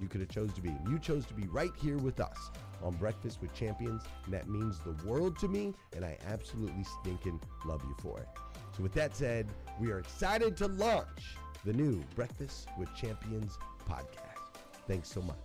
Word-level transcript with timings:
you 0.00 0.08
could 0.08 0.20
have 0.20 0.30
chose 0.30 0.52
to 0.54 0.60
be. 0.60 0.74
You 0.88 0.98
chose 0.98 1.26
to 1.26 1.34
be 1.34 1.46
right 1.48 1.72
here 1.80 1.98
with 1.98 2.20
us 2.20 2.50
on 2.82 2.94
Breakfast 2.94 3.40
with 3.40 3.52
Champions, 3.54 4.02
and 4.24 4.34
that 4.34 4.48
means 4.48 4.78
the 4.80 4.96
world 5.06 5.38
to 5.40 5.48
me, 5.48 5.74
and 5.94 6.04
I 6.04 6.16
absolutely 6.26 6.84
stinking 7.00 7.40
love 7.64 7.82
you 7.84 7.94
for 8.00 8.18
it. 8.18 8.28
So 8.76 8.82
with 8.82 8.92
that 8.94 9.16
said, 9.16 9.48
we 9.80 9.90
are 9.90 9.98
excited 9.98 10.56
to 10.58 10.68
launch 10.68 11.36
the 11.64 11.72
new 11.72 12.02
Breakfast 12.14 12.68
with 12.78 12.94
Champions 12.94 13.58
podcast. 13.88 14.62
Thanks 14.86 15.10
so 15.10 15.20
much. 15.22 15.36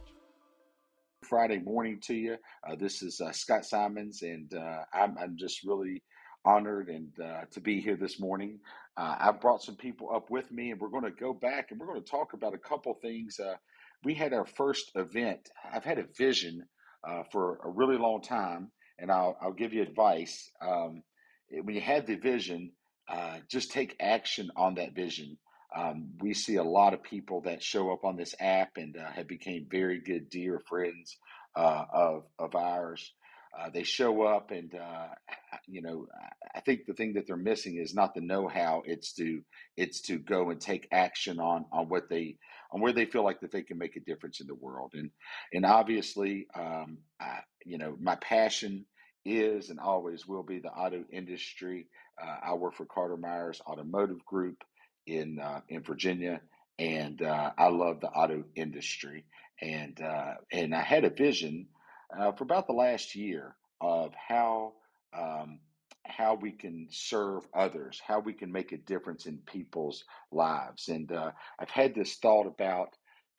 Friday 1.24 1.60
morning 1.60 2.00
to 2.04 2.14
you. 2.14 2.38
Uh, 2.68 2.76
this 2.76 3.02
is 3.02 3.20
uh, 3.20 3.32
Scott 3.32 3.66
Simons, 3.66 4.22
and 4.22 4.54
uh, 4.54 4.84
I'm, 4.94 5.18
I'm, 5.18 5.36
just 5.36 5.64
really 5.64 6.04
honored 6.46 6.90
and 6.90 7.10
uh, 7.20 7.42
to 7.52 7.60
be 7.60 7.82
here 7.82 7.96
this 7.96 8.20
morning. 8.20 8.60
Uh, 8.96 9.16
I've 9.20 9.42
brought 9.42 9.64
some 9.64 9.76
people 9.76 10.14
up 10.14 10.30
with 10.30 10.52
me, 10.52 10.72
and 10.72 10.80
we're 10.80 10.90
going 10.90 11.04
to 11.04 11.12
go 11.12 11.34
back 11.34 11.72
and 11.72 11.80
we're 11.80 11.88
going 11.88 12.02
to 12.02 12.10
talk 12.10 12.34
about 12.34 12.54
a 12.54 12.60
couple 12.60 12.94
things 12.94 13.40
uh, 13.40 13.56
we 14.04 14.14
had 14.14 14.34
our 14.34 14.46
first 14.46 14.92
event. 14.96 15.50
I've 15.72 15.84
had 15.84 16.00
a 16.00 16.06
vision 16.18 16.66
uh, 17.08 17.24
for 17.32 17.60
a 17.64 17.70
really 17.70 17.98
long 17.98 18.22
time, 18.22 18.72
and 19.00 19.12
I'll, 19.12 19.38
I'll 19.42 19.54
give 19.54 19.74
you 19.74 19.82
advice. 19.82 20.50
Um, 20.62 21.04
when 21.50 21.76
you 21.76 21.82
have 21.82 22.06
the 22.06 22.16
vision, 22.16 22.72
uh, 23.08 23.38
just 23.50 23.72
take 23.72 23.96
action 24.00 24.52
on 24.56 24.76
that 24.76 24.96
vision. 24.96 25.38
Um, 25.76 26.12
we 26.22 26.34
see 26.34 26.56
a 26.56 26.64
lot 26.64 26.94
of 26.94 27.04
people 27.04 27.42
that 27.42 27.62
show 27.62 27.92
up 27.92 28.06
on 28.06 28.16
this 28.16 28.34
app 28.40 28.72
and 28.78 28.96
uh, 28.98 29.12
have 29.12 29.28
become 29.28 29.68
very 29.70 30.00
good 30.00 30.30
dear 30.30 30.62
friends 30.68 31.18
uh, 31.56 31.86
of 31.94 32.24
of 32.40 32.56
ours. 32.56 33.14
Uh, 33.58 33.70
they 33.70 33.84
show 33.84 34.24
up 34.24 34.52
and 34.52 34.76
uh, 34.76 35.08
you 35.68 35.82
know 35.82 36.06
i 36.54 36.60
think 36.60 36.86
the 36.86 36.94
thing 36.94 37.14
that 37.14 37.26
they're 37.26 37.38
missing 37.38 37.78
is 37.78 37.94
not 37.94 38.14
the 38.14 38.22
know-how 38.22 38.84
it's 38.86 39.14
to 39.14 39.42
it's 39.78 40.02
to 40.02 40.18
go 40.18 40.50
and 40.50 40.60
take 40.60 40.88
action 40.92 41.40
on 41.40 41.66
on 41.72 41.88
what 41.88 42.10
they 42.10 42.38
on 42.76 42.82
where 42.82 42.94
they 42.94 43.06
feel 43.06 43.24
like 43.24 43.40
that 43.40 43.52
they 43.52 43.64
can 43.64 43.78
make 43.80 43.96
a 43.96 44.02
difference 44.02 44.42
in 44.42 44.48
the 44.48 44.56
world 44.56 44.92
and 44.96 45.10
and 45.54 45.66
obviously 45.66 46.48
um, 46.56 47.00
I, 47.22 47.40
you 47.66 47.78
know 47.80 47.96
my 48.00 48.18
passion 48.18 48.86
is 49.26 49.70
and 49.72 49.80
always 49.80 50.28
will 50.28 50.44
be 50.44 50.60
the 50.60 50.70
auto 50.70 51.04
industry. 51.12 51.88
Uh, 52.22 52.38
i 52.48 52.54
work 52.54 52.76
for 52.76 52.86
carter 52.86 53.18
myers 53.18 53.62
automotive 53.68 54.24
group 54.26 54.64
in 55.08 55.40
uh, 55.40 55.62
in 55.70 55.84
virginia 55.84 56.42
and 56.80 57.22
uh, 57.22 57.52
i 57.58 57.70
love 57.70 58.02
the 58.02 58.08
auto 58.10 58.44
industry 58.56 59.26
and 59.62 60.02
uh, 60.02 60.36
and 60.52 60.76
i 60.76 60.82
had 60.82 61.06
a 61.06 61.10
vision 61.10 61.68
uh, 62.18 62.32
for 62.34 62.44
about 62.44 62.68
the 62.68 62.74
last 62.74 63.16
year 63.16 63.56
of 63.82 64.14
how 64.16 64.74
um, 65.18 65.60
how 66.08 66.36
we 66.36 66.52
can 66.52 66.88
serve 66.90 67.44
others, 67.54 68.02
how 68.06 68.20
we 68.20 68.34
can 68.34 68.52
make 68.52 68.72
a 68.72 68.78
difference 68.78 69.26
in 69.26 69.38
people's 69.46 70.04
lives. 70.32 70.90
And 70.90 71.12
uh, 71.12 71.32
I've 71.60 71.70
had 71.70 71.96
this 71.96 72.16
thought 72.16 72.48
about, 72.48 72.90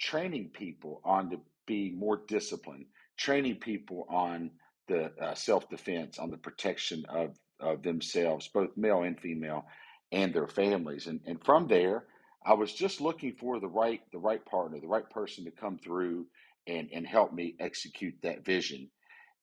training 0.01 0.51
people 0.53 1.01
on 1.05 1.31
to 1.31 1.39
be 1.67 1.93
more 1.97 2.21
disciplined, 2.29 2.87
training 3.17 3.57
people 3.57 4.07
on 4.11 4.51
the 4.89 5.11
uh, 5.21 5.35
self 5.35 5.69
defense, 5.69 6.19
on 6.19 6.31
the 6.31 6.37
protection 6.37 7.05
of, 7.09 7.37
of 7.61 7.83
themselves, 7.83 8.49
both 8.49 8.77
male 8.77 9.03
and 9.03 9.19
female, 9.21 9.67
and 10.13 10.35
their 10.35 10.49
families. 10.49 11.07
And, 11.07 11.21
and 11.27 11.43
from 11.45 11.67
there, 11.69 12.05
I 12.45 12.55
was 12.55 12.73
just 12.73 13.01
looking 13.01 13.33
for 13.33 13.59
the 13.59 13.69
right 13.69 14.01
the 14.13 14.19
right 14.19 14.45
partner, 14.45 14.79
the 14.81 14.87
right 14.87 15.09
person 15.11 15.45
to 15.45 15.51
come 15.51 15.79
through 15.79 16.27
and, 16.67 16.89
and 16.93 17.07
help 17.07 17.33
me 17.33 17.57
execute 17.59 18.15
that 18.23 18.45
vision. 18.45 18.91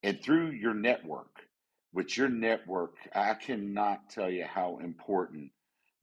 And 0.02 0.22
through 0.22 0.50
your 0.50 0.74
network, 0.74 1.46
with 1.94 2.16
your 2.18 2.28
network, 2.28 2.96
I 3.14 3.34
cannot 3.34 4.10
tell 4.10 4.28
you 4.28 4.44
how 4.44 4.78
important 4.82 5.52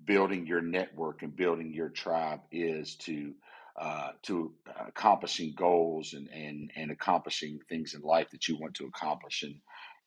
building 0.04 0.48
your 0.48 0.62
network 0.62 1.22
and 1.22 1.36
building 1.36 1.74
your 1.74 1.90
tribe 1.90 2.40
is 2.52 2.96
to 2.96 3.34
uh, 3.80 4.12
to 4.24 4.54
accomplishing 4.88 5.54
goals 5.56 6.14
and, 6.14 6.30
and 6.30 6.72
and 6.76 6.92
accomplishing 6.92 7.60
things 7.70 7.94
in 7.94 8.02
life 8.02 8.30
that 8.32 8.48
you 8.48 8.58
want 8.58 8.74
to 8.76 8.86
accomplish. 8.86 9.44
And 9.44 9.56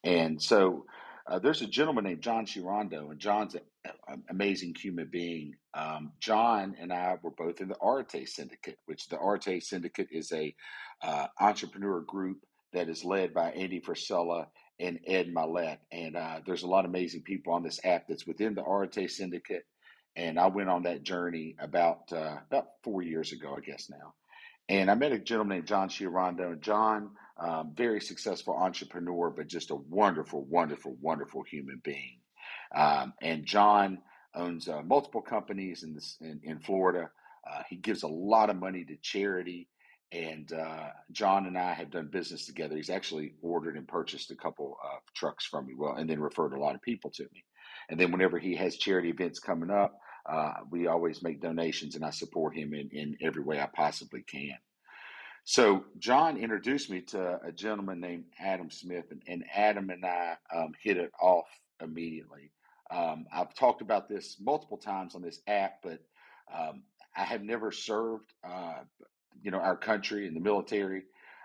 and 0.02 0.42
so 0.42 0.86
uh, 1.26 1.38
there's 1.38 1.62
a 1.62 1.66
gentleman 1.66 2.04
named 2.04 2.22
John 2.22 2.46
Chirondo, 2.46 3.10
and 3.10 3.20
John's 3.20 3.54
an 3.54 4.22
amazing 4.30 4.74
human 4.74 5.08
being. 5.10 5.54
Um, 5.74 6.12
John 6.20 6.76
and 6.80 6.92
I 6.92 7.16
were 7.22 7.30
both 7.30 7.60
in 7.60 7.68
the 7.68 7.76
Arete 7.82 8.28
Syndicate, 8.28 8.78
which 8.86 9.08
the 9.08 9.18
Arete 9.18 9.62
Syndicate 9.62 10.08
is 10.10 10.32
a 10.32 10.54
uh, 11.02 11.26
entrepreneur 11.40 12.00
group 12.00 12.38
that 12.72 12.88
is 12.88 13.04
led 13.04 13.32
by 13.32 13.50
Andy 13.52 13.80
Frisella 13.80 14.46
and 14.78 15.00
Ed 15.06 15.32
Mylett. 15.32 15.78
And 15.92 16.16
uh, 16.16 16.40
there's 16.46 16.62
a 16.62 16.68
lot 16.68 16.84
of 16.84 16.90
amazing 16.90 17.22
people 17.22 17.52
on 17.52 17.62
this 17.62 17.80
app 17.84 18.08
that's 18.08 18.26
within 18.26 18.54
the 18.54 18.62
Arete 18.62 19.10
Syndicate. 19.10 19.66
And 20.16 20.38
I 20.38 20.46
went 20.46 20.70
on 20.70 20.84
that 20.84 21.02
journey 21.02 21.56
about 21.58 22.12
uh, 22.12 22.36
about 22.48 22.66
four 22.82 23.02
years 23.02 23.32
ago, 23.32 23.54
I 23.56 23.60
guess 23.60 23.90
now. 23.90 24.14
And 24.68 24.90
I 24.90 24.94
met 24.94 25.12
a 25.12 25.18
gentleman 25.18 25.58
named 25.58 25.68
John 25.68 25.88
Chirondo. 25.88 26.58
John, 26.60 27.10
um, 27.38 27.72
very 27.74 28.00
successful 28.00 28.54
entrepreneur, 28.54 29.30
but 29.30 29.48
just 29.48 29.70
a 29.70 29.74
wonderful, 29.76 30.44
wonderful, 30.44 30.96
wonderful 31.00 31.42
human 31.42 31.80
being. 31.84 32.18
Um, 32.74 33.12
and 33.20 33.44
John 33.44 33.98
owns 34.34 34.68
uh, 34.68 34.82
multiple 34.82 35.20
companies 35.20 35.82
in, 35.82 35.94
this, 35.94 36.16
in, 36.20 36.40
in 36.42 36.60
Florida. 36.60 37.10
Uh, 37.48 37.62
he 37.68 37.76
gives 37.76 38.04
a 38.04 38.08
lot 38.08 38.50
of 38.50 38.56
money 38.56 38.84
to 38.84 38.96
charity. 38.96 39.68
And 40.14 40.52
uh, 40.52 40.90
John 41.10 41.46
and 41.46 41.58
I 41.58 41.72
have 41.74 41.90
done 41.90 42.06
business 42.06 42.46
together. 42.46 42.76
He's 42.76 42.88
actually 42.88 43.32
ordered 43.42 43.76
and 43.76 43.88
purchased 43.88 44.30
a 44.30 44.36
couple 44.36 44.76
of 44.80 45.00
trucks 45.14 45.44
from 45.44 45.66
me, 45.66 45.74
well, 45.76 45.96
and 45.96 46.08
then 46.08 46.20
referred 46.20 46.52
a 46.52 46.60
lot 46.60 46.76
of 46.76 46.82
people 46.82 47.10
to 47.16 47.24
me. 47.24 47.44
And 47.90 47.98
then 47.98 48.12
whenever 48.12 48.38
he 48.38 48.54
has 48.54 48.76
charity 48.76 49.08
events 49.08 49.40
coming 49.40 49.70
up, 49.70 49.98
uh, 50.30 50.52
we 50.70 50.86
always 50.86 51.22
make 51.22 51.42
donations, 51.42 51.96
and 51.96 52.04
I 52.04 52.10
support 52.10 52.56
him 52.56 52.72
in, 52.74 52.90
in 52.92 53.16
every 53.20 53.42
way 53.42 53.60
I 53.60 53.68
possibly 53.74 54.22
can. 54.22 54.56
So 55.42 55.84
John 55.98 56.38
introduced 56.38 56.90
me 56.90 57.02
to 57.08 57.40
a 57.44 57.52
gentleman 57.52 58.00
named 58.00 58.24
Adam 58.40 58.70
Smith, 58.70 59.06
and, 59.10 59.20
and 59.26 59.44
Adam 59.52 59.90
and 59.90 60.04
I 60.04 60.36
um, 60.54 60.72
hit 60.82 60.96
it 60.96 61.10
off 61.20 61.48
immediately. 61.82 62.52
Um, 62.90 63.26
I've 63.34 63.54
talked 63.54 63.82
about 63.82 64.08
this 64.08 64.36
multiple 64.40 64.78
times 64.78 65.14
on 65.14 65.22
this 65.22 65.40
app, 65.46 65.82
but 65.82 65.98
um, 66.56 66.84
I 67.16 67.24
have 67.24 67.42
never 67.42 67.72
served, 67.72 68.32
uh, 68.48 68.84
you 69.42 69.50
know, 69.50 69.58
our 69.58 69.76
country 69.76 70.26
and 70.26 70.36
the 70.36 70.40
military. 70.40 71.04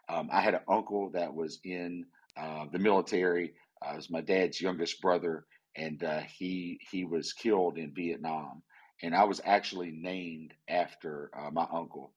Um, 0.09 0.30
I 0.31 0.41
had 0.41 0.56
an 0.56 0.62
uncle 0.68 1.12
that 1.12 1.33
was 1.33 1.59
in 1.63 2.06
uh, 2.38 2.65
the 2.71 2.80
military. 2.80 3.53
Uh, 3.86 3.94
was 3.95 4.09
my 4.09 4.21
dad's 4.21 4.59
youngest 4.59 5.01
brother, 5.01 5.45
and 5.75 6.03
uh, 6.03 6.21
he 6.38 6.80
he 6.91 7.06
was 7.06 7.33
killed 7.33 7.77
in 7.77 7.94
Vietnam 7.94 8.63
and 9.01 9.15
I 9.15 9.24
was 9.25 9.41
actually 9.45 9.91
named 9.91 10.53
after 10.68 11.31
uh, 11.38 11.51
my 11.51 11.65
uncle. 11.71 12.13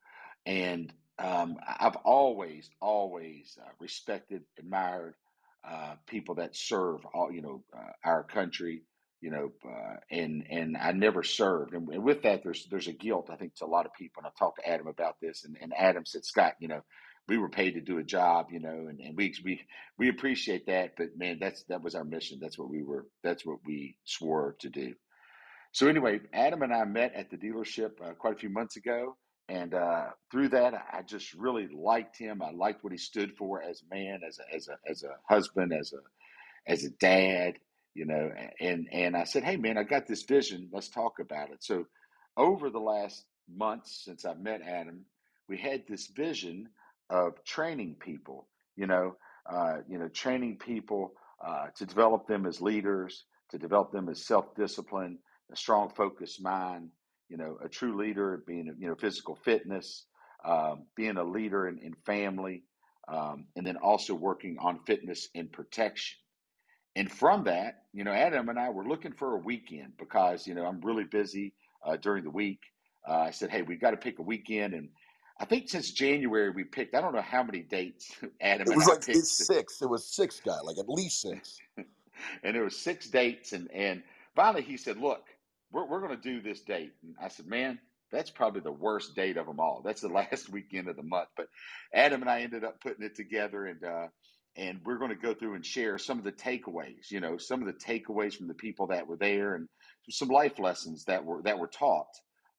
And 0.46 0.92
um, 1.19 1.56
I've 1.78 1.96
always, 1.96 2.68
always 2.80 3.56
uh, 3.60 3.68
respected, 3.78 4.42
admired 4.58 5.14
uh, 5.68 5.94
people 6.06 6.36
that 6.36 6.56
serve 6.56 7.04
all, 7.14 7.30
you 7.32 7.42
know, 7.42 7.62
our 8.04 8.25
country, 8.25 8.82
you 9.22 9.30
know, 9.30 9.52
uh, 9.64 9.96
and 10.10 10.44
and 10.50 10.76
I 10.76 10.92
never 10.92 11.22
served. 11.22 11.74
And, 11.74 11.86
with 11.86 12.22
that, 12.24 12.42
there's 12.42 12.66
there's 12.66 12.88
a 12.88 12.92
guilt 12.92 13.30
I 13.30 13.36
think 13.36 13.54
to 13.56 13.64
a 13.64 13.66
lot 13.66 13.86
of 13.86 13.94
people. 13.94 14.22
And 14.22 14.26
I 14.26 14.30
talked 14.38 14.58
to 14.58 14.69
Adam 14.69 14.88
about 14.88 15.16
this, 15.22 15.44
and, 15.44 15.56
and 15.60 15.72
Adam 15.78 16.04
said, 16.04 16.24
Scott, 16.24 16.54
you 16.58 16.69
know, 16.69 16.82
we 17.28 17.38
were 17.38 17.48
paid 17.48 17.74
to 17.74 17.80
do 17.80 17.98
a 17.98 18.02
job, 18.02 18.48
you 18.50 18.60
know, 18.60 18.88
and, 18.88 19.00
and 19.00 19.16
we 19.16 19.32
we 19.44 19.60
we 19.96 20.08
appreciate 20.08 20.66
that, 20.66 20.96
but 20.96 21.16
man, 21.16 21.38
that's 21.40 21.62
that 21.64 21.82
was 21.82 21.94
our 21.94 22.04
mission. 22.04 22.38
That's 22.40 22.58
what 22.58 22.69
we 22.69 22.82
were. 22.82 23.06
That's 23.22 23.46
what 23.46 23.58
we 23.64 23.96
swore 24.04 24.56
to 24.58 24.69
do. 24.69 24.94
So 25.70 25.86
anyway, 25.86 26.20
Adam 26.34 26.62
and 26.62 26.75
I 26.75 26.84
met 26.84 27.14
at 27.14 27.30
the 27.30 27.38
dealership 27.38 27.92
uh, 28.04 28.12
quite 28.12 28.34
a 28.34 28.38
few 28.38 28.50
months 28.50 28.76
ago, 28.76 29.16
and 29.48 29.72
uh, 29.72 30.06
through 30.30 30.48
that, 30.48 30.75
I 30.75 31.02
just 31.02 31.32
really 31.34 31.68
liked 31.72 32.18
him. 32.18 32.42
I 32.42 32.50
liked 32.50 32.82
what 32.82 32.92
he 32.92 32.98
stood 32.98 33.36
for 33.38 33.62
as 33.62 33.82
a 33.82 33.94
man, 33.94 34.20
as 34.26 34.38
a 34.40 34.54
as 34.54 34.68
a 34.68 34.76
as 34.90 35.04
a 35.04 35.14
husband, 35.32 35.72
as 35.72 35.92
a 35.92 36.70
as 36.70 36.84
a 36.84 36.90
dad, 36.90 37.54
you 37.94 38.06
know. 38.06 38.30
And 38.60 38.88
and 38.92 39.16
I 39.16 39.24
said, 39.24 39.44
hey 39.44 39.56
man, 39.56 39.78
I 39.78 39.82
got 39.84 40.06
this 40.06 40.22
vision. 40.22 40.68
Let's 40.72 40.88
talk 40.88 41.18
about 41.20 41.50
it. 41.50 41.62
So 41.62 41.86
over 42.36 42.70
the 42.70 42.80
last 42.80 43.24
months 43.54 44.02
since 44.04 44.24
I 44.24 44.34
met 44.34 44.62
Adam, 44.62 45.04
we 45.48 45.56
had 45.58 45.84
this 45.88 46.08
vision 46.08 46.68
of 47.10 47.42
training 47.44 47.96
people. 48.00 48.48
You 48.76 48.86
know, 48.86 49.16
uh, 49.50 49.78
you 49.88 49.98
know, 49.98 50.08
training 50.08 50.58
people 50.58 51.12
uh, 51.44 51.66
to 51.76 51.86
develop 51.86 52.26
them 52.26 52.46
as 52.46 52.60
leaders, 52.60 53.24
to 53.50 53.58
develop 53.58 53.92
them 53.92 54.08
as 54.08 54.24
self 54.24 54.54
discipline 54.54 55.18
a 55.52 55.56
strong, 55.56 55.90
focused 55.90 56.42
mind, 56.42 56.90
you 57.28 57.36
know, 57.36 57.58
a 57.64 57.68
true 57.68 57.96
leader, 57.96 58.42
being, 58.46 58.74
you 58.78 58.88
know, 58.88 58.94
physical 58.94 59.36
fitness, 59.44 60.06
um, 60.44 60.84
being 60.96 61.16
a 61.16 61.24
leader 61.24 61.68
in, 61.68 61.78
in 61.78 61.94
family, 62.06 62.64
um, 63.08 63.46
and 63.56 63.66
then 63.66 63.76
also 63.76 64.14
working 64.14 64.56
on 64.60 64.80
fitness 64.86 65.28
and 65.34 65.52
protection. 65.52 66.18
And 66.94 67.10
from 67.10 67.44
that, 67.44 67.84
you 67.92 68.04
know, 68.04 68.12
Adam 68.12 68.48
and 68.48 68.58
I 68.58 68.68
were 68.70 68.86
looking 68.86 69.12
for 69.12 69.34
a 69.34 69.38
weekend 69.38 69.94
because, 69.98 70.46
you 70.46 70.54
know, 70.54 70.66
I'm 70.66 70.80
really 70.80 71.04
busy 71.04 71.54
uh, 71.84 71.96
during 71.96 72.24
the 72.24 72.30
week. 72.30 72.60
Uh, 73.08 73.18
I 73.18 73.30
said, 73.30 73.50
hey, 73.50 73.62
we've 73.62 73.80
got 73.80 73.92
to 73.92 73.96
pick 73.96 74.18
a 74.18 74.22
weekend. 74.22 74.74
And 74.74 74.88
I 75.40 75.44
think 75.44 75.68
since 75.68 75.90
January 75.90 76.50
we 76.50 76.64
picked, 76.64 76.94
I 76.94 77.00
don't 77.00 77.14
know 77.14 77.22
how 77.22 77.42
many 77.42 77.60
dates 77.60 78.12
Adam 78.40 78.70
it 78.70 78.76
was 78.76 78.86
and 78.86 79.08
like 79.08 79.24
six. 79.24 79.80
It 79.80 79.88
was 79.88 80.06
six 80.06 80.40
guy, 80.40 80.60
like 80.62 80.78
at 80.78 80.88
least 80.88 81.22
six. 81.22 81.58
and 81.76 82.54
there 82.54 82.64
was 82.64 82.76
six 82.76 83.08
dates. 83.08 83.52
And, 83.52 83.70
and 83.72 84.02
finally 84.36 84.62
he 84.62 84.76
said, 84.76 84.98
look, 84.98 85.24
we're, 85.72 85.86
we're 85.86 86.00
going 86.00 86.16
to 86.16 86.22
do 86.22 86.42
this 86.42 86.60
date. 86.60 86.92
And 87.02 87.14
I 87.20 87.28
said, 87.28 87.46
man, 87.46 87.78
that's 88.10 88.30
probably 88.30 88.60
the 88.60 88.72
worst 88.72 89.16
date 89.16 89.38
of 89.38 89.46
them 89.46 89.60
all. 89.60 89.80
That's 89.82 90.02
the 90.02 90.08
last 90.30 90.50
weekend 90.50 90.88
of 90.88 90.96
the 90.96 91.02
month. 91.02 91.28
But 91.36 91.48
Adam 91.94 92.20
and 92.20 92.30
I 92.30 92.42
ended 92.42 92.64
up 92.64 92.80
putting 92.82 93.04
it 93.04 93.16
together 93.16 93.66
and, 93.66 93.82
uh, 93.82 94.06
and 94.56 94.80
we're 94.85 94.99
going 94.99 95.11
to 95.11 95.16
go 95.16 95.35
through 95.35 95.54
and 95.54 95.64
share 95.64 95.99
some 95.99 96.18
of 96.18 96.25
the 96.25 96.32
takeaways, 96.32 97.11
you 97.11 97.21
know, 97.21 97.38
some 97.38 97.62
of 97.62 97.66
the 97.66 97.73
takeaways 97.73 98.35
from 98.35 98.49
the 98.49 98.54
people 98.54 98.88
that 98.88 99.06
were 99.06 99.16
there 99.16 99.54
and 99.54 99.68
some 100.11 100.28
life 100.28 100.59
lessons 100.59 101.04
that 101.04 101.25
were, 101.25 101.42
that 101.42 101.59
were 101.59 101.68
taught. 101.68 102.09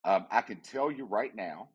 Um, 0.03 0.25
I 0.31 0.41
can 0.41 0.57
tell 0.57 0.91
you 0.91 1.05
right 1.05 1.33
now, 1.35 1.69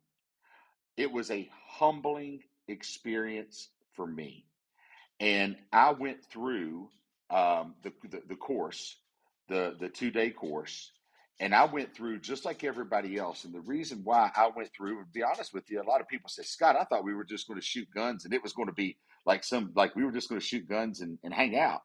it 0.97 1.13
was 1.13 1.31
a 1.31 1.49
humbling 1.69 2.41
experience 2.67 3.69
for 3.95 4.07
me. 4.07 4.45
And 5.21 5.57
I 5.73 5.93
went 5.93 6.25
through 6.25 6.89
um, 7.31 7.75
the, 7.83 7.93
the, 8.09 8.23
the 8.29 8.37
course, 8.37 8.97
the, 9.49 9.77
the 9.79 9.89
two 9.89 10.11
day 10.11 10.31
course, 10.31 10.91
and 11.41 11.55
I 11.55 11.67
went 11.67 11.95
through 11.95 12.19
just 12.21 12.45
like 12.45 12.65
everybody 12.65 13.17
else. 13.17 13.45
And 13.45 13.55
the 13.55 13.61
reason 13.61 14.01
why 14.03 14.31
I 14.35 14.51
went 14.55 14.71
through, 14.77 15.01
to 15.01 15.11
be 15.13 15.23
honest 15.23 15.55
with 15.55 15.71
you, 15.71 15.81
a 15.81 15.85
lot 15.89 16.01
of 16.01 16.09
people 16.09 16.29
say, 16.29 16.43
Scott, 16.43 16.77
I 16.77 16.85
thought 16.85 17.05
we 17.05 17.15
were 17.15 17.25
just 17.25 17.47
going 17.47 17.61
to 17.61 17.65
shoot 17.65 17.89
guns 17.95 18.25
and 18.25 18.35
it 18.35 18.43
was 18.43 18.53
going 18.53 18.69
to 18.69 18.75
be 18.75 18.97
like 19.29 19.45
some, 19.45 19.73
like 19.77 19.95
we 19.95 20.05
were 20.05 20.13
just 20.13 20.29
going 20.29 20.41
to 20.41 20.47
shoot 20.47 20.69
guns 20.69 21.03
and, 21.03 21.19
and 21.23 21.33
hang 21.33 21.57
out. 21.57 21.83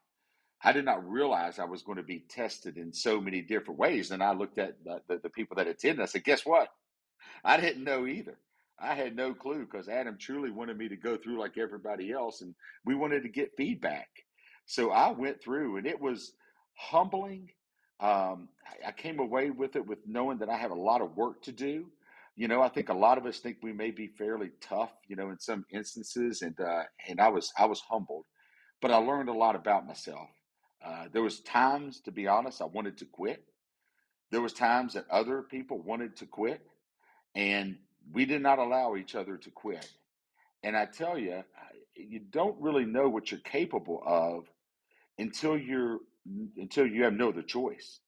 I 0.64 0.72
did 0.72 0.86
not 0.86 1.08
realize 1.08 1.58
I 1.60 1.64
was 1.64 1.82
going 1.82 1.98
to 1.98 2.02
be 2.02 2.24
tested 2.28 2.78
in 2.78 2.92
so 2.92 3.20
many 3.20 3.42
different 3.42 3.78
ways. 3.78 4.10
And 4.10 4.22
I 4.22 4.32
looked 4.32 4.58
at 4.58 4.82
the, 4.84 5.00
the, 5.08 5.20
the 5.24 5.30
people 5.30 5.56
that 5.56 5.68
attended. 5.68 6.02
I 6.02 6.06
said, 6.06 6.24
guess 6.24 6.46
what? 6.46 6.68
I 7.44 7.58
didn't 7.58 7.84
know 7.84 8.06
either. 8.06 8.38
I 8.80 8.94
had 8.94 9.14
no 9.14 9.34
clue 9.34 9.66
because 9.66 9.88
Adam 9.88 10.16
truly 10.18 10.50
wanted 10.50 10.78
me 10.78 10.88
to 10.88 10.96
go 10.96 11.16
through 11.16 11.38
like 11.38 11.58
everybody 11.58 12.12
else. 12.12 12.40
And 12.40 12.54
we 12.84 12.94
wanted 12.94 13.22
to 13.22 13.28
get 13.28 13.56
feedback. 13.56 14.08
So 14.66 14.90
I 14.90 15.12
went 15.12 15.42
through 15.42 15.76
and 15.76 15.86
it 15.86 16.00
was 16.00 16.32
humbling 16.76 17.50
um, 18.00 18.48
I, 18.66 18.88
I 18.88 18.92
came 18.92 19.20
away 19.20 19.50
with 19.50 19.76
it 19.76 19.86
with 19.86 19.98
knowing 20.06 20.38
that 20.38 20.48
I 20.50 20.56
have 20.56 20.72
a 20.72 20.74
lot 20.74 21.00
of 21.00 21.16
work 21.16 21.42
to 21.42 21.52
do. 21.52 21.86
You 22.36 22.48
know, 22.48 22.62
I 22.62 22.68
think 22.68 22.88
a 22.88 22.94
lot 22.94 23.18
of 23.18 23.26
us 23.26 23.38
think 23.38 23.58
we 23.62 23.72
may 23.72 23.90
be 23.90 24.08
fairly 24.08 24.50
tough, 24.60 24.92
you 25.06 25.16
know, 25.16 25.30
in 25.30 25.38
some 25.38 25.64
instances, 25.72 26.42
and 26.42 26.58
uh, 26.60 26.84
and 27.08 27.20
I 27.20 27.28
was 27.28 27.52
I 27.58 27.66
was 27.66 27.80
humbled, 27.80 28.26
but 28.82 28.90
I 28.90 28.96
learned 28.96 29.28
a 29.28 29.32
lot 29.34 29.54
about 29.56 29.86
myself. 29.86 30.28
Uh, 30.84 31.06
there 31.12 31.22
was 31.22 31.40
times, 31.40 32.00
to 32.02 32.12
be 32.12 32.26
honest, 32.26 32.60
I 32.60 32.66
wanted 32.66 32.98
to 32.98 33.06
quit. 33.06 33.44
There 34.30 34.40
was 34.42 34.52
times 34.52 34.94
that 34.94 35.06
other 35.10 35.42
people 35.42 35.80
wanted 35.80 36.16
to 36.16 36.26
quit, 36.26 36.60
and 37.36 37.76
we 38.12 38.24
did 38.26 38.42
not 38.42 38.58
allow 38.58 38.96
each 38.96 39.14
other 39.14 39.36
to 39.36 39.50
quit. 39.50 39.88
And 40.64 40.76
I 40.76 40.86
tell 40.86 41.18
you, 41.18 41.44
you 41.94 42.20
don't 42.20 42.60
really 42.60 42.84
know 42.84 43.08
what 43.08 43.30
you're 43.30 43.40
capable 43.40 44.02
of 44.04 44.46
until 45.18 45.56
you're 45.56 45.98
until 46.56 46.86
you 46.86 47.04
have 47.04 47.12
no 47.14 47.28
other 47.28 47.42
choice. 47.42 48.00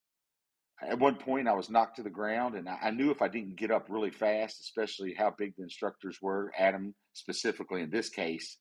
At 0.82 0.98
one 0.98 1.16
point, 1.16 1.48
I 1.48 1.54
was 1.54 1.70
knocked 1.70 1.96
to 1.96 2.02
the 2.02 2.10
ground, 2.10 2.54
and 2.54 2.68
I, 2.68 2.90
knew 2.90 3.10
if 3.10 3.22
I 3.22 3.28
didn't 3.28 3.56
get 3.56 3.70
up 3.70 3.86
really 3.88 4.10
fast, 4.10 4.60
especially 4.60 5.14
how 5.14 5.30
big 5.36 5.54
the 5.56 5.62
instructors 5.62 6.20
were, 6.20 6.52
Adam 6.56 6.94
specifically 7.14 7.80
in 7.80 7.90
this 7.90 8.10
case, 8.10 8.58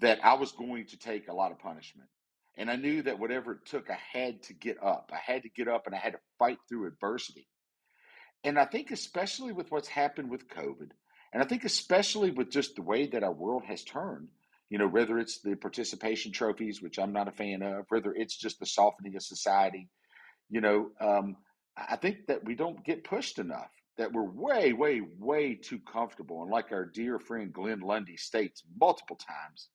that 0.00 0.18
I 0.24 0.34
was 0.34 0.52
going 0.52 0.86
to 0.86 0.98
take 0.98 1.28
a 1.28 1.34
lot 1.34 1.52
of 1.52 1.60
punishment. 1.60 2.08
And 2.56 2.68
I 2.68 2.74
knew 2.74 3.02
that 3.02 3.20
whatever 3.20 3.52
it 3.52 3.66
took, 3.66 3.88
I 3.88 3.98
had 4.12 4.42
to 4.44 4.54
get 4.54 4.82
up. 4.82 5.12
I 5.12 5.32
had 5.32 5.44
to 5.44 5.48
get 5.48 5.68
up 5.68 5.86
and 5.86 5.94
I 5.94 5.98
had 5.98 6.14
to 6.14 6.18
fight 6.40 6.58
through 6.68 6.88
adversity. 6.88 7.46
And 8.42 8.58
I 8.58 8.64
think, 8.64 8.90
especially 8.90 9.52
with 9.52 9.70
what's 9.70 9.88
happened 9.88 10.30
with 10.30 10.48
COVID, 10.48 10.90
and 11.32 11.42
I 11.42 11.46
think, 11.46 11.64
especially 11.64 12.32
with 12.32 12.50
just 12.50 12.74
the 12.74 12.82
way 12.82 13.06
that 13.08 13.22
our 13.22 13.32
world 13.32 13.62
has 13.66 13.84
turned, 13.84 14.28
you 14.70 14.78
know, 14.78 14.88
whether 14.88 15.18
it's 15.18 15.40
the 15.40 15.54
participation 15.54 16.32
trophies, 16.32 16.82
which 16.82 16.98
I'm 16.98 17.12
not 17.12 17.28
a 17.28 17.32
fan 17.32 17.62
of, 17.62 17.86
whether 17.90 18.12
it's 18.12 18.36
just 18.36 18.58
the 18.58 18.66
softening 18.66 19.14
of 19.16 19.22
society, 19.22 19.88
you 20.50 20.60
know, 20.60 20.90
um, 21.00 21.36
I 21.76 21.96
think 21.96 22.26
that 22.26 22.44
we 22.44 22.54
don't 22.54 22.84
get 22.84 23.04
pushed 23.04 23.38
enough, 23.38 23.70
that 23.96 24.12
we're 24.12 24.22
way, 24.22 24.72
way, 24.72 25.00
way 25.18 25.54
too 25.54 25.78
comfortable. 25.78 26.42
And 26.42 26.50
like 26.50 26.72
our 26.72 26.84
dear 26.84 27.18
friend 27.18 27.52
Glenn 27.52 27.80
Lundy 27.80 28.16
states 28.16 28.62
multiple 28.80 29.16
times, 29.16 29.68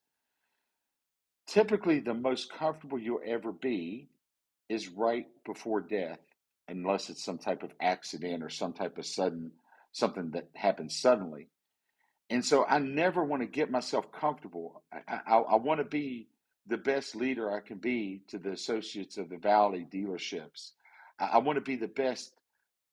typically 1.48 2.00
the 2.00 2.14
most 2.14 2.52
comfortable 2.52 3.00
you'll 3.00 3.20
ever 3.26 3.52
be 3.52 4.10
is 4.70 4.90
right 4.90 5.28
before 5.46 5.82
death, 5.82 6.20
unless 6.68 7.10
it's 7.10 7.24
some 7.24 7.38
type 7.38 7.64
of 7.64 7.72
accident 7.82 8.44
or 8.44 8.50
some 8.50 8.74
type 8.74 8.98
of 8.98 9.06
sudden 9.06 9.52
something 9.92 10.32
that 10.32 10.50
happens 10.56 11.00
suddenly. 11.00 11.50
And 12.30 12.44
so 12.44 12.66
I 12.66 12.80
never 12.80 13.24
want 13.24 13.44
to 13.44 13.48
get 13.48 13.70
myself 13.70 14.12
comfortable. 14.12 14.82
I, 14.92 15.20
I, 15.28 15.38
I 15.38 15.56
want 15.58 15.80
to 15.80 15.86
be 15.86 16.28
the 16.68 16.78
best 16.78 17.16
leader 17.16 17.52
I 17.52 17.60
can 17.60 17.78
be 17.78 18.22
to 18.30 18.38
the 18.38 18.52
associates 18.52 19.18
of 19.18 19.30
the 19.30 19.38
Valley 19.38 19.86
dealerships. 19.92 20.72
I, 21.20 21.26
I 21.34 21.38
want 21.40 21.58
to 21.58 21.62
be 21.62 21.76
the 21.76 21.88
best 21.88 22.34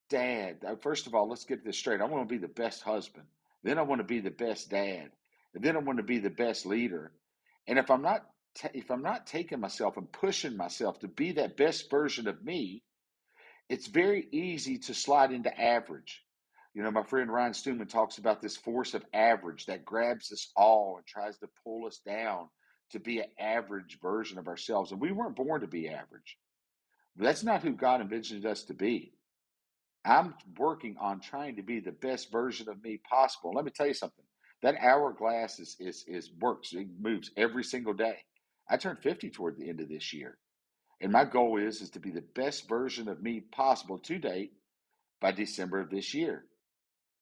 dad. 0.09 0.59
Uh, 0.67 0.77
first 0.77 1.07
of 1.07 1.15
all, 1.15 1.29
let's 1.29 1.45
get 1.45 1.65
this 1.65 1.79
straight. 1.79 2.01
I 2.01 2.07
want 2.07 2.29
to 2.29 2.33
be 2.33 2.41
the 2.41 2.49
best 2.49 2.83
husband. 2.83 3.27
Then 3.63 3.79
I 3.79 3.83
want 3.83 4.01
to 4.01 4.07
be 4.07 4.21
the 4.21 4.31
best 4.31 4.71
dad. 4.71 5.11
And 5.55 5.65
then 5.65 5.77
I 5.77 5.81
want 5.81 5.99
to 5.99 6.05
be 6.05 6.19
the 6.19 6.31
best 6.31 6.67
leader. 6.67 7.13
And 7.67 7.79
if 7.79 7.91
I'm 7.91 8.03
not 8.03 8.27
if 8.75 8.91
I'm 8.91 9.03
not 9.03 9.29
taking 9.29 9.61
myself 9.61 9.97
and 9.97 10.11
pushing 10.11 10.57
myself 10.57 10.99
to 11.01 11.09
be 11.09 11.33
that 11.33 11.57
best 11.57 11.89
version 11.89 12.27
of 12.27 12.43
me, 12.43 12.83
it's 13.69 13.87
very 13.87 14.27
easy 14.33 14.79
to 14.79 14.95
slide 14.95 15.31
into 15.31 15.61
average. 15.61 16.25
You 16.75 16.83
know, 16.83 16.91
my 16.91 17.05
friend 17.05 17.33
Ryan 17.33 17.55
Stewman 17.55 17.87
talks 17.87 18.19
about 18.19 18.43
this 18.43 18.57
force 18.57 18.95
of 18.95 19.05
average 19.13 19.67
that 19.67 19.85
grabs 19.85 20.33
us 20.33 20.51
all 20.57 20.97
and 20.97 21.07
tries 21.07 21.39
to 21.39 21.49
pull 21.63 21.87
us 21.87 22.01
down 22.05 22.49
to 22.91 22.99
be 22.99 23.21
an 23.21 23.27
average 23.39 23.99
version 24.01 24.39
of 24.39 24.49
ourselves. 24.49 24.93
And 24.93 25.01
we 25.01 25.13
weren't 25.13 25.37
born 25.37 25.61
to 25.61 25.67
be 25.67 25.89
average. 25.89 26.39
That's 27.17 27.43
not 27.43 27.63
who 27.63 27.73
God 27.73 28.01
envisioned 28.01 28.47
us 28.47 28.63
to 28.65 28.75
be. 28.75 29.13
I'm 30.05 30.35
working 30.59 30.97
on 30.99 31.21
trying 31.21 31.57
to 31.57 31.63
be 31.63 31.81
the 31.81 31.93
best 31.93 32.33
version 32.33 32.69
of 32.69 32.83
me 32.83 33.01
possible. 33.09 33.53
Let 33.55 33.65
me 33.65 33.71
tell 33.71 33.87
you 33.87 33.95
something. 33.95 34.25
That 34.63 34.77
hourglass 34.81 35.59
is 35.59 35.77
is 35.79 36.05
is 36.07 36.31
works. 36.41 36.73
It 36.73 36.89
moves 37.01 37.31
every 37.37 37.65
single 37.65 37.95
day. 37.95 38.19
I 38.69 38.77
turned 38.77 38.99
50 39.01 39.31
toward 39.31 39.57
the 39.57 39.69
end 39.69 39.81
of 39.81 39.89
this 39.89 40.13
year. 40.13 40.39
And 41.01 41.13
my 41.13 41.25
goal 41.25 41.59
is 41.59 41.81
is 41.81 41.91
to 41.91 42.01
be 42.01 42.11
the 42.11 42.25
best 42.35 42.69
version 42.69 43.09
of 43.09 43.23
me 43.23 43.41
possible 43.41 43.99
to 43.99 44.19
date 44.19 44.53
by 45.21 45.33
December 45.33 45.81
of 45.81 45.91
this 45.91 46.15
year. 46.15 46.45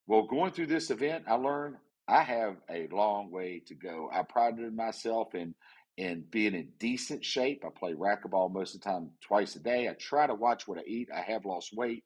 Well, 0.07 0.23
going 0.23 0.53
through 0.53 0.67
this 0.67 0.91
event, 0.91 1.25
I 1.29 1.35
learned 1.35 1.77
I 2.09 2.23
have 2.23 2.57
a 2.71 2.88
long 2.88 3.31
way 3.31 3.62
to 3.69 3.75
go. 3.75 4.11
I 4.12 4.23
prided 4.23 4.75
myself 4.75 5.35
in 5.35 5.55
in 5.99 6.25
being 6.31 6.55
in 6.55 6.71
decent 6.79 7.25
shape. 7.25 7.65
I 7.67 7.71
play 7.77 7.93
racquetball 7.95 8.53
most 8.53 8.75
of 8.75 8.81
the 8.83 8.88
time, 8.88 9.11
twice 9.23 9.57
a 9.57 9.61
day. 9.61 9.88
I 9.88 9.95
try 9.95 10.27
to 10.27 10.35
watch 10.35 10.69
what 10.69 10.79
I 10.79 10.83
eat. 10.87 11.09
I 11.15 11.23
have 11.23 11.45
lost 11.45 11.77
weight, 11.77 12.05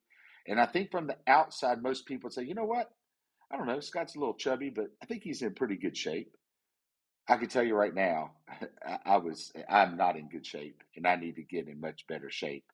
and 0.48 0.60
I 0.60 0.66
think 0.66 0.90
from 0.90 1.06
the 1.08 1.18
outside, 1.26 1.82
most 1.82 2.06
people 2.06 2.30
say, 2.30 2.42
you 2.44 2.54
know 2.54 2.64
what? 2.64 2.90
I 3.50 3.56
don't 3.56 3.66
know. 3.66 3.80
Scott's 3.80 4.16
a 4.16 4.18
little 4.18 4.34
chubby, 4.34 4.70
but 4.70 4.88
I 5.02 5.06
think 5.06 5.22
he's 5.22 5.42
in 5.42 5.54
pretty 5.54 5.76
good 5.76 5.96
shape. 5.96 6.34
I 7.28 7.36
can 7.36 7.48
tell 7.48 7.62
you 7.62 7.76
right 7.76 7.94
now, 7.94 8.32
I 9.06 9.18
was 9.18 9.52
I'm 9.68 9.96
not 9.96 10.16
in 10.16 10.28
good 10.28 10.46
shape, 10.46 10.82
and 10.96 11.06
I 11.06 11.16
need 11.16 11.36
to 11.36 11.42
get 11.42 11.68
in 11.68 11.80
much 11.80 12.06
better 12.08 12.30
shape. 12.30 12.64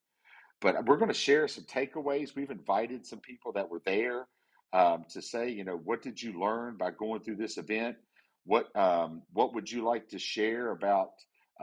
But 0.60 0.86
we're 0.86 0.96
going 0.98 1.10
to 1.10 1.14
share 1.14 1.48
some 1.48 1.64
takeaways. 1.64 2.34
We've 2.34 2.50
invited 2.50 3.06
some 3.06 3.20
people 3.20 3.52
that 3.52 3.70
were 3.70 3.82
there 3.84 4.26
um, 4.72 5.04
to 5.10 5.22
say, 5.22 5.50
you 5.50 5.64
know, 5.64 5.76
what 5.76 6.02
did 6.02 6.22
you 6.22 6.40
learn 6.40 6.76
by 6.76 6.90
going 6.90 7.20
through 7.22 7.36
this 7.36 7.58
event? 7.58 7.96
What 8.44 8.74
um, 8.76 9.22
what 9.32 9.54
would 9.54 9.70
you 9.70 9.84
like 9.84 10.08
to 10.10 10.18
share 10.18 10.70
about 10.70 11.10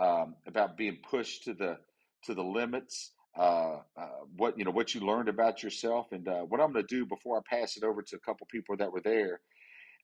um, 0.01 0.35
about 0.47 0.77
being 0.77 0.99
pushed 1.09 1.45
to 1.45 1.53
the 1.53 1.77
to 2.25 2.33
the 2.35 2.43
limits? 2.43 3.11
Uh, 3.37 3.79
uh, 3.97 4.07
what 4.37 4.57
you 4.59 4.65
know, 4.65 4.71
what 4.71 4.95
you 4.95 5.01
learned 5.01 5.29
about 5.29 5.63
yourself, 5.63 6.07
and 6.11 6.27
uh, 6.27 6.41
what 6.41 6.61
I'm 6.61 6.73
going 6.73 6.85
to 6.85 6.95
do 6.95 7.05
before 7.05 7.37
I 7.37 7.41
pass 7.49 7.77
it 7.77 7.83
over 7.83 8.01
to 8.01 8.15
a 8.15 8.19
couple 8.19 8.47
people 8.51 8.77
that 8.77 8.91
were 8.91 9.01
there 9.01 9.39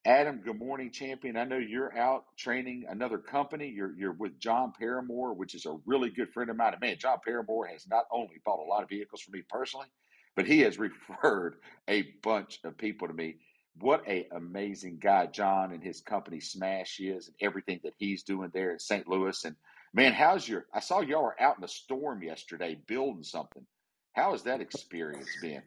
Adam, 0.05 0.41
good 0.43 0.57
morning, 0.57 0.89
champion. 0.91 1.37
I 1.37 1.43
know 1.43 1.59
you're 1.59 1.95
out 1.95 2.25
training 2.35 2.85
another 2.89 3.19
company. 3.19 3.67
You're 3.69 3.93
you're 3.95 4.13
with 4.13 4.39
John 4.39 4.73
Paramore, 4.79 5.35
which 5.35 5.53
is 5.53 5.67
a 5.67 5.77
really 5.85 6.09
good 6.09 6.33
friend 6.33 6.49
of 6.49 6.57
mine. 6.57 6.73
And 6.73 6.81
man, 6.81 6.97
John 6.99 7.19
Paramore 7.23 7.67
has 7.67 7.87
not 7.87 8.05
only 8.11 8.41
bought 8.43 8.57
a 8.59 8.67
lot 8.67 8.81
of 8.81 8.89
vehicles 8.89 9.21
for 9.21 9.29
me 9.29 9.43
personally, 9.47 9.85
but 10.35 10.45
he 10.45 10.59
has 10.61 10.77
referred 10.79 11.55
a 11.87 12.03
bunch 12.23 12.59
of 12.63 12.77
people 12.77 13.07
to 13.07 13.13
me. 13.13 13.37
What 13.79 14.07
a 14.07 14.27
amazing 14.31 14.97
guy 14.99 15.27
John 15.27 15.71
and 15.71 15.81
his 15.81 16.01
company 16.01 16.41
Smash 16.41 16.99
is, 16.99 17.27
and 17.27 17.35
everything 17.41 17.79
that 17.83 17.93
he's 17.97 18.23
doing 18.23 18.51
there 18.53 18.71
in 18.71 18.79
St. 18.79 19.07
Louis. 19.07 19.45
And 19.45 19.55
man, 19.93 20.13
how's 20.13 20.47
your? 20.47 20.65
I 20.73 20.81
saw 20.81 20.99
y'all 20.99 21.23
were 21.23 21.41
out 21.41 21.57
in 21.57 21.63
a 21.63 21.69
storm 21.69 22.21
yesterday 22.21 22.77
building 22.87 23.23
something. 23.23 23.65
How 24.13 24.33
has 24.33 24.43
that 24.43 24.59
experience 24.59 25.29
been? 25.41 25.63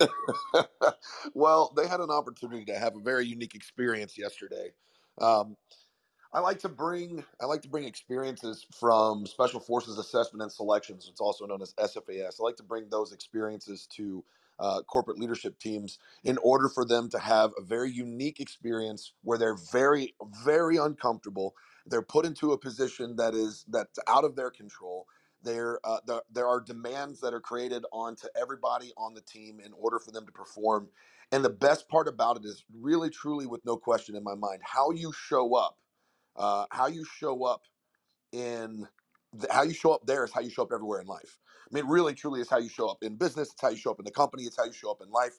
well, 1.35 1.73
they 1.75 1.88
had 1.88 2.00
an 2.00 2.11
opportunity 2.11 2.66
to 2.66 2.78
have 2.78 2.94
a 2.94 3.00
very 3.00 3.25
unique 3.25 3.54
experience 3.54 4.18
yesterday. 4.18 4.73
Um, 5.18 5.56
I 6.35 6.40
like 6.40 6.59
to 6.61 6.68
bring 6.68 7.25
I 7.40 7.47
like 7.47 7.62
to 7.62 7.68
bring 7.68 7.85
experiences 7.85 8.66
from 8.78 9.25
Special 9.25 9.61
Forces 9.61 9.99
Assessment 9.99 10.42
and 10.42 10.52
Selections. 10.52 11.09
It's 11.09 11.21
also 11.21 11.47
known 11.47 11.62
as 11.62 11.73
SFAS. 11.75 12.40
I 12.40 12.42
like 12.42 12.56
to 12.56 12.64
bring 12.64 12.88
those 12.90 13.12
experiences 13.12 13.87
to 13.97 14.23
uh, 14.59 14.83
corporate 14.83 15.19
leadership 15.19 15.59
teams 15.59 15.99
in 16.25 16.39
order 16.39 16.69
for 16.69 16.85
them 16.85 17.09
to 17.11 17.19
have 17.19 17.53
a 17.59 17.63
very 17.63 17.91
unique 17.91 18.41
experience 18.41 19.13
where 19.23 19.39
they're 19.39 19.57
very 19.73 20.15
very 20.45 20.77
uncomfortable. 20.77 21.55
They're 21.87 22.03
put 22.03 22.27
into 22.27 22.53
a 22.53 22.59
position 22.59 23.17
that 23.17 23.35
is 23.35 23.65
that's 23.69 23.99
out 24.09 24.25
of 24.25 24.37
their 24.37 24.51
control 24.51 25.07
there, 25.43 25.79
uh, 25.85 26.01
the, 26.07 26.25
there 26.33 26.49
are 26.49 26.61
demands 26.61 27.21
that 27.21 27.33
are 27.33 27.41
created 27.41 27.85
onto 27.93 28.27
everybody 28.37 28.93
on 28.97 29.15
the 29.15 29.21
team 29.21 29.61
in 29.61 29.73
order 29.75 29.99
for 29.99 30.11
them 30.11 30.27
to 30.27 30.33
perform. 30.33 30.91
And 31.31 31.45
the 31.45 31.51
best 31.51 31.89
part 31.89 32.09
about 32.09 32.39
it 32.39 32.45
is 32.45 32.65
really, 32.75 33.11
truly, 33.11 33.47
with 33.47 33.65
no 33.65 33.77
question 33.77 34.17
in 34.17 34.25
my 34.25 34.35
mind, 34.35 34.63
how 34.65 34.91
you 34.91 35.13
show 35.13 35.55
up. 35.57 35.79
Uh, 36.37 36.67
how 36.71 36.87
you 36.87 37.05
show 37.05 37.45
up 37.45 37.63
in 38.33 38.89
how 39.51 39.63
you 39.63 39.75
show 39.75 39.93
up 39.93 40.07
there 40.07 40.25
is 40.25 40.33
how 40.33 40.41
you 40.41 40.51
show 40.51 40.63
up 40.65 40.73
everywhere 40.73 41.01
in 41.01 41.07
life. 41.09 41.39
I 41.75 41.78
mean, 41.78 41.88
really, 41.88 42.14
truly, 42.14 42.40
is 42.40 42.49
how 42.49 42.59
you 42.59 42.69
show 42.69 42.88
up 42.88 42.99
in 43.02 43.16
business. 43.16 43.50
It's 43.52 43.61
how 43.61 43.71
you 43.71 43.76
show 43.76 43.90
up 43.90 43.99
in 43.99 44.04
the 44.04 44.12
company. 44.12 44.45
It's 44.45 44.57
how 44.57 44.64
you 44.64 44.73
show 44.73 44.93
up 44.93 45.00
in 45.02 45.11
life. 45.11 45.38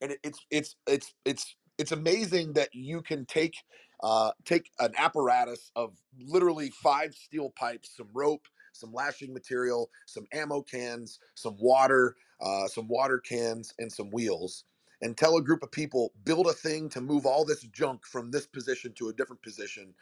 And 0.00 0.12
it, 0.12 0.18
it's 0.24 0.38
it's 0.50 0.76
it's 0.86 1.14
it's 1.24 1.56
it's 1.78 1.92
amazing 1.92 2.54
that 2.54 2.70
you 2.72 3.02
can 3.02 3.26
take 3.26 3.56
uh, 4.02 4.30
take 4.44 4.70
an 4.78 4.92
apparatus 4.96 5.70
of 5.76 5.96
literally 6.18 6.70
five 6.70 7.14
steel 7.14 7.50
pipes, 7.50 7.96
some 7.96 8.08
rope, 8.14 8.46
some 8.72 8.92
lashing 8.94 9.34
material, 9.34 9.90
some 10.06 10.26
ammo 10.32 10.62
cans, 10.62 11.18
some 11.34 11.56
water, 11.60 12.16
uh, 12.40 12.66
some 12.66 12.88
water 12.88 13.18
cans, 13.18 13.74
and 13.78 13.92
some 13.92 14.10
wheels. 14.10 14.64
And 15.02 15.16
tell 15.16 15.36
a 15.36 15.42
group 15.42 15.62
of 15.62 15.70
people, 15.70 16.12
build 16.24 16.46
a 16.46 16.54
thing 16.54 16.88
to 16.90 17.00
move 17.02 17.26
all 17.26 17.44
this 17.44 17.60
junk 17.60 18.06
from 18.06 18.30
this 18.30 18.46
position 18.46 18.94
to 18.94 19.08
a 19.08 19.12
different 19.12 19.42
position. 19.42 19.92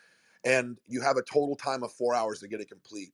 And 0.44 0.78
you 0.86 1.00
have 1.00 1.16
a 1.16 1.22
total 1.22 1.56
time 1.56 1.82
of 1.82 1.92
four 1.92 2.14
hours 2.14 2.40
to 2.40 2.48
get 2.48 2.60
it 2.60 2.68
complete, 2.68 3.12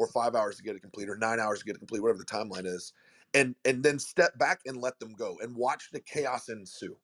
or 0.00 0.08
five 0.08 0.34
hours 0.34 0.56
to 0.56 0.62
get 0.62 0.76
it 0.76 0.80
complete, 0.80 1.10
or 1.10 1.16
nine 1.16 1.38
hours 1.38 1.58
to 1.60 1.64
get 1.66 1.76
it 1.76 1.80
complete, 1.80 2.00
whatever 2.00 2.18
the 2.18 2.24
timeline 2.24 2.66
is. 2.66 2.92
And 3.34 3.54
and 3.66 3.82
then 3.82 3.98
step 3.98 4.38
back 4.38 4.60
and 4.66 4.78
let 4.78 4.98
them 4.98 5.12
go 5.12 5.38
and 5.42 5.54
watch 5.54 5.90
the 5.92 6.00
chaos 6.00 6.48
ensue. 6.48 6.96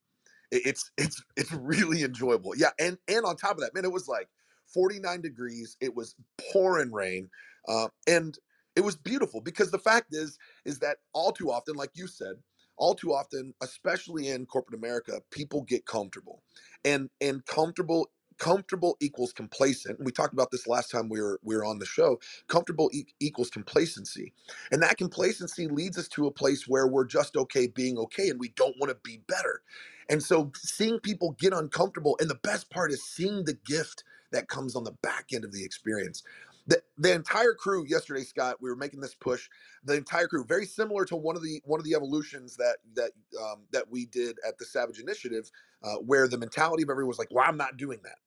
It's 0.50 0.90
it's 0.98 1.22
it's 1.36 1.52
really 1.52 2.02
enjoyable. 2.02 2.56
Yeah, 2.56 2.70
and 2.78 2.98
and 3.06 3.24
on 3.26 3.36
top 3.36 3.52
of 3.52 3.60
that, 3.60 3.74
man, 3.74 3.84
it 3.84 3.92
was 3.92 4.08
like 4.08 4.28
49 4.72 5.20
degrees. 5.20 5.76
It 5.80 5.94
was 5.94 6.16
pouring 6.52 6.90
rain. 6.92 7.28
Uh, 7.68 7.88
and 8.06 8.38
it 8.76 8.80
was 8.80 8.96
beautiful 8.96 9.40
because 9.40 9.70
the 9.70 9.78
fact 9.78 10.08
is, 10.14 10.38
is 10.64 10.78
that 10.78 10.98
all 11.12 11.32
too 11.32 11.50
often, 11.50 11.76
like 11.76 11.90
you 11.94 12.06
said, 12.06 12.36
all 12.78 12.94
too 12.94 13.12
often, 13.12 13.54
especially 13.62 14.28
in 14.28 14.46
corporate 14.46 14.78
America, 14.78 15.20
people 15.30 15.62
get 15.62 15.86
comfortable, 15.86 16.42
and 16.84 17.10
and 17.20 17.44
comfortable 17.46 18.08
comfortable 18.38 18.96
equals 19.00 19.32
complacent. 19.32 19.98
We 20.04 20.12
talked 20.12 20.34
about 20.34 20.50
this 20.50 20.66
last 20.66 20.90
time 20.90 21.08
we 21.08 21.20
were 21.20 21.40
we 21.42 21.56
were 21.56 21.64
on 21.64 21.78
the 21.78 21.86
show. 21.86 22.20
Comfortable 22.48 22.90
e- 22.92 23.06
equals 23.20 23.50
complacency, 23.50 24.32
and 24.72 24.82
that 24.82 24.98
complacency 24.98 25.68
leads 25.68 25.98
us 25.98 26.08
to 26.10 26.26
a 26.26 26.32
place 26.32 26.68
where 26.68 26.86
we're 26.88 27.06
just 27.06 27.36
okay 27.36 27.66
being 27.68 27.98
okay, 27.98 28.30
and 28.30 28.40
we 28.40 28.50
don't 28.50 28.76
want 28.80 28.90
to 28.90 28.98
be 29.02 29.22
better. 29.28 29.62
And 30.10 30.22
so, 30.22 30.52
seeing 30.56 31.00
people 31.00 31.36
get 31.40 31.52
uncomfortable, 31.52 32.16
and 32.20 32.30
the 32.30 32.40
best 32.42 32.70
part 32.70 32.92
is 32.92 33.04
seeing 33.04 33.44
the 33.44 33.58
gift 33.66 34.04
that 34.32 34.48
comes 34.48 34.76
on 34.76 34.84
the 34.84 34.92
back 35.02 35.28
end 35.34 35.44
of 35.44 35.52
the 35.52 35.64
experience 35.64 36.22
the, 36.68 36.82
the 36.98 37.12
entire 37.14 37.54
crew 37.54 37.86
yesterday 37.88 38.22
scott 38.24 38.56
we 38.60 38.70
were 38.70 38.76
making 38.76 39.00
this 39.00 39.14
push 39.14 39.48
the 39.84 39.94
entire 39.96 40.28
crew 40.28 40.44
very 40.46 40.66
similar 40.66 41.06
to 41.06 41.16
one 41.16 41.36
of 41.36 41.42
the 41.44 41.62
one 41.66 41.80
of 41.80 41.84
the 41.86 41.94
evolutions 41.94 42.56
that 42.56 42.78
that 42.96 43.12
um, 43.42 43.64
that 43.72 43.90
we 43.90 44.06
did 44.06 44.38
at 44.48 44.58
the 44.58 44.66
savage 44.66 45.00
initiative 45.00 45.50
uh, 45.84 45.96
where 45.96 46.28
the 46.28 46.38
mentality 46.38 46.82
of 46.84 46.90
everyone 46.90 47.08
was 47.08 47.20
like 47.20 47.28
well 47.32 47.46
i'm 47.48 47.58
not 47.58 47.78
doing 47.78 48.00
that 48.04 48.18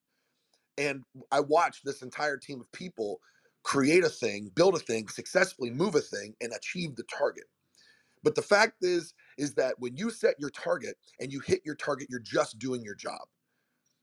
and 0.80 1.04
i 1.32 1.40
watched 1.40 1.84
this 1.84 2.02
entire 2.02 2.36
team 2.36 2.60
of 2.60 2.72
people 2.72 3.20
create 3.62 4.04
a 4.04 4.08
thing 4.08 4.50
build 4.54 4.74
a 4.74 4.80
thing 4.80 5.06
successfully 5.08 5.70
move 5.70 5.94
a 5.94 6.00
thing 6.00 6.34
and 6.40 6.52
achieve 6.52 6.96
the 6.96 7.04
target 7.04 7.44
but 8.24 8.34
the 8.34 8.42
fact 8.42 8.78
is 8.82 9.14
is 9.38 9.54
that 9.54 9.74
when 9.78 9.96
you 9.96 10.10
set 10.10 10.34
your 10.38 10.50
target 10.50 10.96
and 11.20 11.32
you 11.32 11.40
hit 11.40 11.60
your 11.64 11.76
target 11.76 12.08
you're 12.10 12.20
just 12.20 12.58
doing 12.58 12.82
your 12.82 12.94
job 12.94 13.20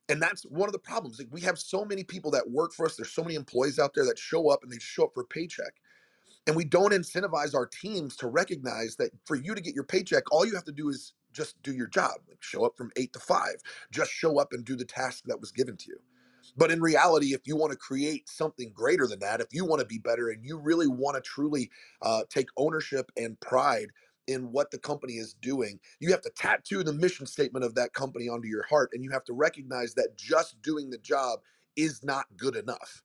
and 0.09 0.21
that's 0.21 0.43
one 0.43 0.69
of 0.69 0.73
the 0.73 0.79
problems. 0.79 1.19
Like 1.19 1.27
we 1.31 1.41
have 1.41 1.59
so 1.59 1.83
many 1.83 2.03
people 2.03 2.31
that 2.31 2.49
work 2.49 2.73
for 2.73 2.85
us. 2.85 2.95
There's 2.95 3.11
so 3.11 3.23
many 3.23 3.35
employees 3.35 3.79
out 3.79 3.91
there 3.93 4.05
that 4.05 4.17
show 4.17 4.49
up 4.49 4.63
and 4.63 4.71
they 4.71 4.77
show 4.79 5.05
up 5.05 5.13
for 5.13 5.21
a 5.21 5.27
paycheck. 5.27 5.73
And 6.45 6.55
we 6.55 6.63
don't 6.63 6.93
incentivize 6.93 7.53
our 7.53 7.65
teams 7.65 8.15
to 8.17 8.27
recognize 8.27 8.95
that 8.97 9.11
for 9.25 9.35
you 9.35 9.53
to 9.53 9.61
get 9.61 9.75
your 9.75 9.83
paycheck, 9.83 10.31
all 10.31 10.45
you 10.45 10.55
have 10.55 10.63
to 10.65 10.71
do 10.71 10.87
is 10.89 11.13
just 11.33 11.61
do 11.61 11.73
your 11.73 11.87
job. 11.87 12.13
Like 12.29 12.41
show 12.41 12.65
up 12.65 12.77
from 12.77 12.91
eight 12.95 13.11
to 13.13 13.19
five. 13.19 13.55
Just 13.91 14.11
show 14.11 14.39
up 14.39 14.53
and 14.53 14.63
do 14.63 14.77
the 14.77 14.85
task 14.85 15.25
that 15.25 15.41
was 15.41 15.51
given 15.51 15.75
to 15.75 15.85
you. 15.89 15.99
But 16.55 16.71
in 16.71 16.81
reality, 16.81 17.33
if 17.33 17.41
you 17.45 17.55
want 17.55 17.71
to 17.71 17.77
create 17.77 18.29
something 18.29 18.71
greater 18.73 19.07
than 19.07 19.19
that, 19.19 19.41
if 19.41 19.47
you 19.51 19.65
want 19.65 19.81
to 19.81 19.87
be 19.87 19.99
better 19.99 20.29
and 20.29 20.45
you 20.45 20.57
really 20.57 20.87
want 20.87 21.15
to 21.15 21.21
truly 21.21 21.69
uh, 22.01 22.23
take 22.29 22.47
ownership 22.57 23.11
and 23.17 23.39
pride 23.39 23.87
in 24.27 24.51
what 24.51 24.71
the 24.71 24.77
company 24.77 25.13
is 25.13 25.33
doing. 25.41 25.79
You 25.99 26.11
have 26.11 26.21
to 26.21 26.29
tattoo 26.29 26.83
the 26.83 26.93
mission 26.93 27.25
statement 27.25 27.63
of 27.63 27.75
that 27.75 27.93
company 27.93 28.27
onto 28.27 28.47
your 28.47 28.65
heart, 28.69 28.89
and 28.93 29.03
you 29.03 29.09
have 29.11 29.23
to 29.25 29.33
recognize 29.33 29.93
that 29.95 30.17
just 30.17 30.61
doing 30.61 30.89
the 30.89 30.97
job 30.97 31.39
is 31.75 32.03
not 32.03 32.25
good 32.35 32.55
enough. 32.55 33.03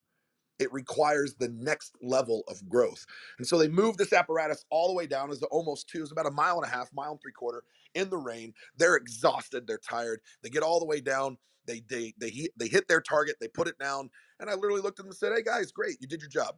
It 0.59 0.73
requires 0.73 1.35
the 1.35 1.49
next 1.49 1.97
level 2.03 2.45
of 2.49 2.69
growth. 2.69 3.05
And 3.39 3.47
so 3.47 3.59
they 3.59 3.69
moved 3.69 3.99
this 3.99 4.13
apparatus 4.13 4.65
all 4.71 4.89
the 4.89 4.95
way 4.95 5.07
down 5.07 5.31
as 5.31 5.43
almost 5.45 5.89
two, 5.89 6.01
was 6.01 6.13
about 6.13 6.27
a 6.27 6.31
mile 6.31 6.57
and 6.61 6.67
a 6.67 6.75
half, 6.75 6.89
mile 6.93 7.13
and 7.13 7.21
three 7.21 7.33
quarter 7.33 7.65
in 7.95 8.11
the 8.11 8.19
rain. 8.19 8.55
They're 8.77 8.97
exhausted, 8.97 9.67
they're 9.67 9.79
tired. 9.79 10.21
They 10.43 10.51
get 10.51 10.63
all 10.63 10.79
the 10.79 10.87
way 10.87 11.01
down. 11.01 11.39
They 11.67 11.83
they 11.89 12.15
they 12.19 12.49
they 12.57 12.69
hit 12.69 12.89
their 12.89 13.01
target, 13.01 13.37
they 13.41 13.49
put 13.49 13.69
it 13.69 13.79
down, 13.79 14.11
and 14.41 14.51
I 14.51 14.55
literally 14.55 14.81
looked 14.81 14.99
at 14.99 15.05
them 15.05 15.11
and 15.11 15.17
said, 15.17 15.33
"Hey 15.35 15.43
guys, 15.43 15.73
great, 15.73 15.97
you 16.01 16.07
did 16.07 16.21
your 16.21 16.31
job." 16.31 16.57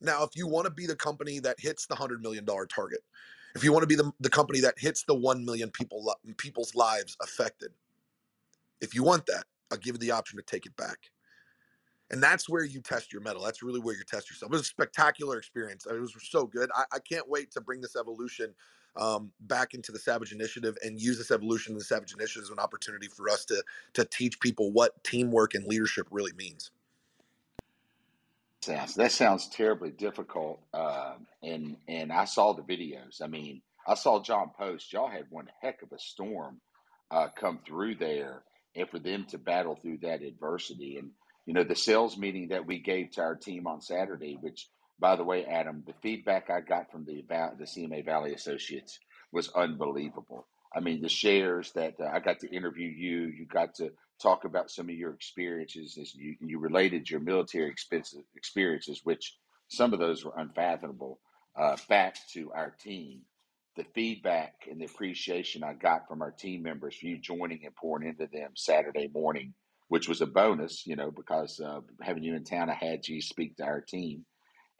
Now, 0.00 0.22
if 0.24 0.30
you 0.34 0.46
want 0.46 0.66
to 0.66 0.72
be 0.72 0.86
the 0.86 0.96
company 0.96 1.38
that 1.40 1.58
hits 1.58 1.86
the 1.86 1.94
hundred 1.94 2.22
million 2.22 2.44
dollar 2.44 2.66
target, 2.66 3.00
if 3.54 3.62
you 3.62 3.72
want 3.72 3.82
to 3.82 3.86
be 3.86 3.94
the, 3.94 4.10
the 4.20 4.30
company 4.30 4.60
that 4.60 4.74
hits 4.78 5.04
the 5.04 5.14
1 5.14 5.44
million 5.44 5.70
people 5.70 6.14
people's 6.36 6.74
lives 6.74 7.16
affected 7.22 7.70
if 8.80 8.94
you 8.94 9.02
want 9.02 9.24
that 9.26 9.44
i'll 9.70 9.78
give 9.78 9.94
you 9.94 10.00
the 10.00 10.10
option 10.10 10.36
to 10.36 10.44
take 10.44 10.66
it 10.66 10.76
back 10.76 11.10
and 12.10 12.22
that's 12.22 12.48
where 12.48 12.64
you 12.64 12.80
test 12.80 13.12
your 13.12 13.22
mettle. 13.22 13.42
that's 13.42 13.62
really 13.62 13.80
where 13.80 13.94
you 13.94 14.04
test 14.04 14.28
yourself 14.28 14.50
it 14.50 14.52
was 14.52 14.62
a 14.62 14.64
spectacular 14.64 15.38
experience 15.38 15.86
it 15.86 16.00
was 16.00 16.14
so 16.20 16.46
good 16.46 16.70
i, 16.74 16.84
I 16.92 16.98
can't 16.98 17.28
wait 17.28 17.50
to 17.52 17.60
bring 17.60 17.80
this 17.80 17.96
evolution 17.96 18.54
um, 18.96 19.32
back 19.40 19.74
into 19.74 19.92
the 19.92 19.98
savage 19.98 20.32
initiative 20.32 20.76
and 20.82 21.00
use 21.00 21.18
this 21.18 21.30
evolution 21.30 21.72
of 21.72 21.78
the 21.78 21.84
savage 21.84 22.14
initiative 22.14 22.44
as 22.44 22.50
an 22.50 22.58
opportunity 22.58 23.08
for 23.08 23.28
us 23.28 23.44
to 23.46 23.62
to 23.94 24.04
teach 24.04 24.38
people 24.40 24.72
what 24.72 25.02
teamwork 25.04 25.54
and 25.54 25.66
leadership 25.66 26.06
really 26.10 26.32
means 26.32 26.70
sounds 28.64 28.94
that 28.94 29.12
sounds 29.12 29.48
terribly 29.48 29.90
difficult. 29.90 30.60
Uh, 30.72 31.14
and 31.42 31.76
and 31.86 32.12
I 32.12 32.24
saw 32.24 32.52
the 32.52 32.62
videos. 32.62 33.22
I 33.22 33.26
mean, 33.26 33.60
I 33.86 33.94
saw 33.94 34.22
John 34.22 34.50
post. 34.58 34.92
Y'all 34.92 35.08
had 35.08 35.26
one 35.30 35.48
heck 35.60 35.82
of 35.82 35.92
a 35.92 35.98
storm 35.98 36.60
uh, 37.10 37.28
come 37.36 37.60
through 37.66 37.96
there, 37.96 38.42
and 38.74 38.88
for 38.88 38.98
them 38.98 39.26
to 39.30 39.38
battle 39.38 39.76
through 39.76 39.98
that 39.98 40.22
adversity. 40.22 40.96
And 40.96 41.10
you 41.46 41.52
know, 41.52 41.64
the 41.64 41.76
sales 41.76 42.16
meeting 42.16 42.48
that 42.48 42.66
we 42.66 42.78
gave 42.78 43.10
to 43.12 43.22
our 43.22 43.36
team 43.36 43.66
on 43.66 43.80
Saturday, 43.80 44.38
which 44.40 44.68
by 44.98 45.16
the 45.16 45.24
way, 45.24 45.44
Adam, 45.44 45.82
the 45.86 45.94
feedback 46.02 46.50
I 46.50 46.60
got 46.60 46.90
from 46.90 47.04
the 47.04 47.24
the 47.28 47.64
CMA 47.64 48.04
Valley 48.04 48.32
Associates 48.34 48.98
was 49.32 49.48
unbelievable. 49.50 50.46
I 50.74 50.80
mean, 50.80 51.02
the 51.02 51.08
shares 51.08 51.72
that 51.72 51.94
uh, 52.00 52.06
I 52.12 52.20
got 52.20 52.40
to 52.40 52.54
interview 52.54 52.88
you, 52.88 53.26
you 53.26 53.46
got 53.46 53.74
to 53.76 53.90
talk 54.20 54.44
about 54.44 54.70
some 54.70 54.88
of 54.88 54.94
your 54.94 55.12
experiences 55.12 55.98
as 56.00 56.14
you, 56.14 56.36
you 56.40 56.58
related 56.58 57.08
your 57.08 57.20
military 57.20 57.70
experiences, 57.70 59.00
which 59.04 59.36
some 59.68 59.92
of 59.92 60.00
those 60.00 60.24
were 60.24 60.34
unfathomable, 60.36 61.20
uh, 61.56 61.76
back 61.88 62.16
to 62.32 62.52
our 62.52 62.70
team. 62.70 63.20
The 63.76 63.84
feedback 63.94 64.54
and 64.70 64.80
the 64.80 64.84
appreciation 64.84 65.64
I 65.64 65.74
got 65.74 66.08
from 66.08 66.22
our 66.22 66.30
team 66.30 66.62
members 66.62 66.96
for 66.96 67.06
you 67.06 67.18
joining 67.18 67.64
and 67.64 67.74
pouring 67.74 68.08
into 68.08 68.28
them 68.32 68.52
Saturday 68.54 69.08
morning, 69.12 69.52
which 69.88 70.08
was 70.08 70.20
a 70.20 70.26
bonus, 70.26 70.86
you 70.86 70.94
know, 70.94 71.10
because 71.10 71.60
uh, 71.60 71.80
having 72.00 72.22
you 72.22 72.36
in 72.36 72.44
town, 72.44 72.70
I 72.70 72.74
had 72.74 73.06
you 73.08 73.20
speak 73.20 73.56
to 73.56 73.64
our 73.64 73.80
team 73.80 74.24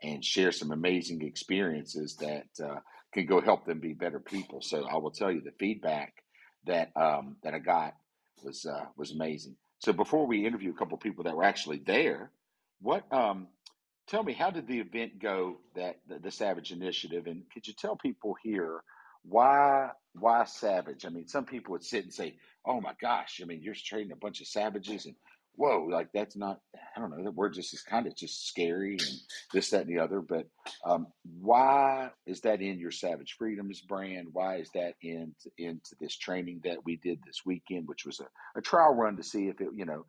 and 0.04 0.24
share 0.24 0.52
some 0.52 0.70
amazing 0.70 1.22
experiences 1.22 2.16
that 2.16 2.46
uh, 2.62 2.78
can 3.12 3.26
go 3.26 3.40
help 3.40 3.64
them 3.64 3.80
be 3.80 3.94
better 3.94 4.20
people. 4.20 4.60
So 4.60 4.86
I 4.86 4.96
will 4.96 5.10
tell 5.10 5.32
you 5.32 5.40
the 5.40 5.52
feedback 5.58 6.22
that 6.66 6.90
um, 6.96 7.36
that 7.42 7.54
I 7.54 7.58
got 7.58 7.94
was 8.42 8.66
uh, 8.66 8.84
was 8.96 9.12
amazing. 9.12 9.56
So 9.78 9.92
before 9.92 10.26
we 10.26 10.46
interview 10.46 10.70
a 10.70 10.74
couple 10.74 10.96
people 10.98 11.24
that 11.24 11.36
were 11.36 11.44
actually 11.44 11.78
there, 11.78 12.30
what 12.80 13.10
um, 13.12 13.48
tell 14.06 14.22
me 14.22 14.34
how 14.34 14.50
did 14.50 14.66
the 14.66 14.80
event 14.80 15.18
go 15.20 15.56
that 15.74 16.00
the, 16.08 16.18
the 16.18 16.30
Savage 16.30 16.70
Initiative, 16.70 17.26
and 17.26 17.42
could 17.52 17.66
you 17.66 17.74
tell 17.74 17.96
people 17.96 18.34
here 18.42 18.82
why 19.22 19.90
why 20.18 20.44
Savage? 20.44 21.06
I 21.06 21.08
mean, 21.08 21.26
some 21.26 21.46
people 21.46 21.72
would 21.72 21.84
sit 21.84 22.04
and 22.04 22.12
say, 22.12 22.36
"Oh 22.66 22.80
my 22.80 22.92
gosh!" 23.00 23.40
I 23.42 23.46
mean, 23.46 23.62
you're 23.62 23.74
trading 23.74 24.12
a 24.12 24.16
bunch 24.16 24.40
of 24.40 24.46
savages, 24.46 25.06
and 25.06 25.14
whoa, 25.56 25.86
like 25.90 26.08
that's 26.12 26.36
not, 26.36 26.60
I 26.96 27.00
don't 27.00 27.10
know, 27.10 27.22
the 27.22 27.30
word 27.30 27.54
just 27.54 27.74
is 27.74 27.82
kind 27.82 28.06
of 28.06 28.16
just 28.16 28.48
scary 28.48 28.92
and 28.92 29.18
this, 29.52 29.70
that, 29.70 29.86
and 29.86 29.96
the 29.96 30.02
other. 30.02 30.20
But 30.20 30.48
um, 30.84 31.08
why 31.40 32.10
is 32.26 32.40
that 32.42 32.60
in 32.60 32.78
your 32.78 32.90
Savage 32.90 33.36
Freedoms 33.38 33.80
brand? 33.80 34.28
Why 34.32 34.56
is 34.56 34.70
that 34.74 34.94
into, 35.02 35.50
into 35.58 35.94
this 36.00 36.16
training 36.16 36.62
that 36.64 36.84
we 36.84 36.96
did 36.96 37.20
this 37.24 37.42
weekend, 37.44 37.88
which 37.88 38.04
was 38.06 38.20
a, 38.20 38.58
a 38.58 38.62
trial 38.62 38.94
run 38.94 39.16
to 39.16 39.22
see 39.22 39.48
if 39.48 39.60
it, 39.60 39.68
you 39.74 39.84
know, 39.84 40.04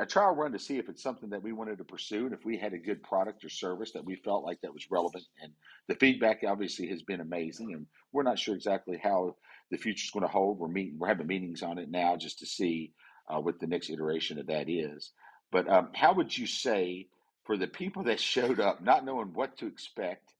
a 0.00 0.06
trial 0.06 0.34
run 0.34 0.52
to 0.52 0.58
see 0.58 0.78
if 0.78 0.88
it's 0.88 1.02
something 1.02 1.30
that 1.30 1.42
we 1.42 1.52
wanted 1.52 1.76
to 1.78 1.84
pursue 1.84 2.24
and 2.24 2.32
if 2.32 2.46
we 2.46 2.56
had 2.56 2.72
a 2.72 2.78
good 2.78 3.02
product 3.02 3.44
or 3.44 3.50
service 3.50 3.92
that 3.92 4.04
we 4.04 4.16
felt 4.16 4.44
like 4.44 4.58
that 4.62 4.72
was 4.72 4.90
relevant. 4.90 5.24
And 5.42 5.52
the 5.86 5.96
feedback 5.96 6.42
obviously 6.46 6.88
has 6.88 7.02
been 7.02 7.20
amazing. 7.20 7.74
And 7.74 7.86
we're 8.10 8.22
not 8.22 8.38
sure 8.38 8.54
exactly 8.54 8.98
how 9.02 9.36
the 9.70 9.76
future 9.76 10.04
is 10.04 10.10
going 10.10 10.22
to 10.22 10.32
hold. 10.32 10.58
We're 10.58 10.68
meeting, 10.68 10.98
we're 10.98 11.08
having 11.08 11.26
meetings 11.26 11.62
on 11.62 11.78
it 11.78 11.90
now 11.90 12.16
just 12.16 12.38
to 12.38 12.46
see 12.46 12.92
uh, 13.28 13.40
what 13.40 13.60
the 13.60 13.66
next 13.66 13.90
iteration 13.90 14.38
of 14.38 14.46
that 14.46 14.68
is. 14.68 15.12
But 15.50 15.68
um, 15.68 15.88
how 15.94 16.14
would 16.14 16.36
you 16.36 16.46
say 16.46 17.08
for 17.44 17.56
the 17.56 17.66
people 17.66 18.04
that 18.04 18.20
showed 18.20 18.60
up, 18.60 18.82
not 18.82 19.04
knowing 19.04 19.32
what 19.32 19.56
to 19.58 19.66
expect, 19.66 20.32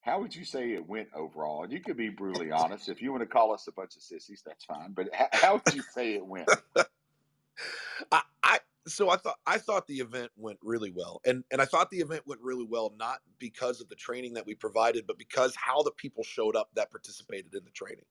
how 0.00 0.20
would 0.20 0.34
you 0.34 0.44
say 0.44 0.72
it 0.72 0.88
went 0.88 1.08
overall? 1.14 1.62
And 1.62 1.72
you 1.72 1.80
could 1.80 1.96
be 1.96 2.08
brutally 2.08 2.50
honest. 2.50 2.88
If 2.88 3.02
you 3.02 3.10
want 3.12 3.22
to 3.22 3.26
call 3.26 3.52
us 3.52 3.66
a 3.68 3.72
bunch 3.72 3.96
of 3.96 4.02
sissies, 4.02 4.42
that's 4.44 4.64
fine. 4.64 4.92
But 4.92 5.10
how, 5.12 5.28
how 5.32 5.52
would 5.64 5.74
you 5.74 5.82
say 5.94 6.14
it 6.14 6.24
went? 6.24 6.48
I, 8.12 8.22
I 8.42 8.58
so 8.86 9.10
I 9.10 9.16
thought 9.16 9.36
I 9.46 9.58
thought 9.58 9.86
the 9.86 9.98
event 9.98 10.30
went 10.36 10.58
really 10.62 10.90
well, 10.90 11.20
and 11.26 11.44
and 11.50 11.60
I 11.60 11.66
thought 11.66 11.90
the 11.90 11.98
event 11.98 12.26
went 12.26 12.40
really 12.40 12.64
well 12.64 12.94
not 12.98 13.18
because 13.38 13.82
of 13.82 13.90
the 13.90 13.94
training 13.94 14.34
that 14.34 14.46
we 14.46 14.54
provided, 14.54 15.06
but 15.06 15.18
because 15.18 15.54
how 15.54 15.82
the 15.82 15.90
people 15.90 16.24
showed 16.24 16.56
up 16.56 16.70
that 16.74 16.90
participated 16.90 17.54
in 17.54 17.64
the 17.64 17.70
training. 17.70 18.06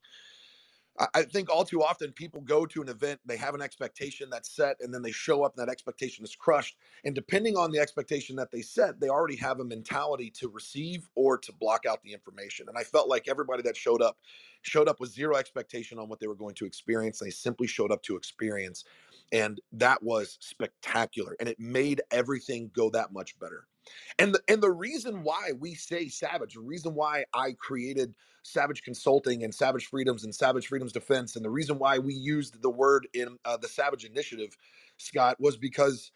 I 1.13 1.23
think 1.23 1.49
all 1.49 1.65
too 1.65 1.83
often 1.83 2.11
people 2.13 2.41
go 2.41 2.65
to 2.65 2.81
an 2.81 2.89
event, 2.89 3.21
they 3.25 3.37
have 3.37 3.55
an 3.55 3.61
expectation 3.61 4.29
that's 4.29 4.55
set, 4.55 4.77
and 4.81 4.93
then 4.93 5.01
they 5.01 5.11
show 5.11 5.43
up 5.43 5.57
and 5.57 5.67
that 5.67 5.71
expectation 5.71 6.25
is 6.25 6.35
crushed. 6.35 6.77
And 7.05 7.15
depending 7.15 7.57
on 7.57 7.71
the 7.71 7.79
expectation 7.79 8.35
that 8.37 8.51
they 8.51 8.61
set, 8.61 8.99
they 8.99 9.09
already 9.09 9.37
have 9.37 9.61
a 9.61 9.65
mentality 9.65 10.31
to 10.39 10.49
receive 10.49 11.09
or 11.15 11.37
to 11.39 11.53
block 11.53 11.85
out 11.87 12.03
the 12.03 12.13
information. 12.13 12.67
And 12.69 12.77
I 12.77 12.83
felt 12.83 13.09
like 13.09 13.29
everybody 13.29 13.63
that 13.63 13.77
showed 13.77 14.01
up 14.01 14.17
showed 14.63 14.89
up 14.89 14.99
with 14.99 15.11
zero 15.11 15.37
expectation 15.37 15.99
on 15.99 16.09
what 16.09 16.19
they 16.19 16.27
were 16.27 16.35
going 16.35 16.55
to 16.55 16.65
experience. 16.65 17.19
They 17.19 17.31
simply 17.31 17.67
showed 17.67 17.93
up 17.93 18.03
to 18.03 18.17
experience. 18.17 18.85
And 19.31 19.61
that 19.73 20.03
was 20.03 20.37
spectacular. 20.41 21.37
And 21.39 21.49
it 21.49 21.61
made 21.61 22.01
everything 22.11 22.71
go 22.75 22.91
that 22.91 23.13
much 23.13 23.39
better. 23.39 23.68
And 24.17 24.33
the, 24.33 24.41
and 24.47 24.61
the 24.61 24.71
reason 24.71 25.23
why 25.23 25.51
we 25.57 25.73
say 25.75 26.07
savage, 26.07 26.55
the 26.55 26.61
reason 26.61 26.93
why 26.93 27.25
I 27.33 27.53
created 27.53 28.13
Savage 28.43 28.83
Consulting 28.83 29.43
and 29.43 29.53
Savage 29.53 29.87
Freedoms 29.87 30.23
and 30.23 30.33
Savage 30.33 30.67
Freedoms 30.67 30.91
Defense, 30.91 31.35
and 31.35 31.43
the 31.43 31.49
reason 31.49 31.77
why 31.77 31.99
we 31.99 32.13
used 32.13 32.61
the 32.61 32.69
word 32.69 33.07
in 33.13 33.37
uh, 33.45 33.57
the 33.57 33.67
Savage 33.67 34.05
Initiative, 34.05 34.55
Scott, 34.97 35.37
was 35.39 35.57
because 35.57 36.11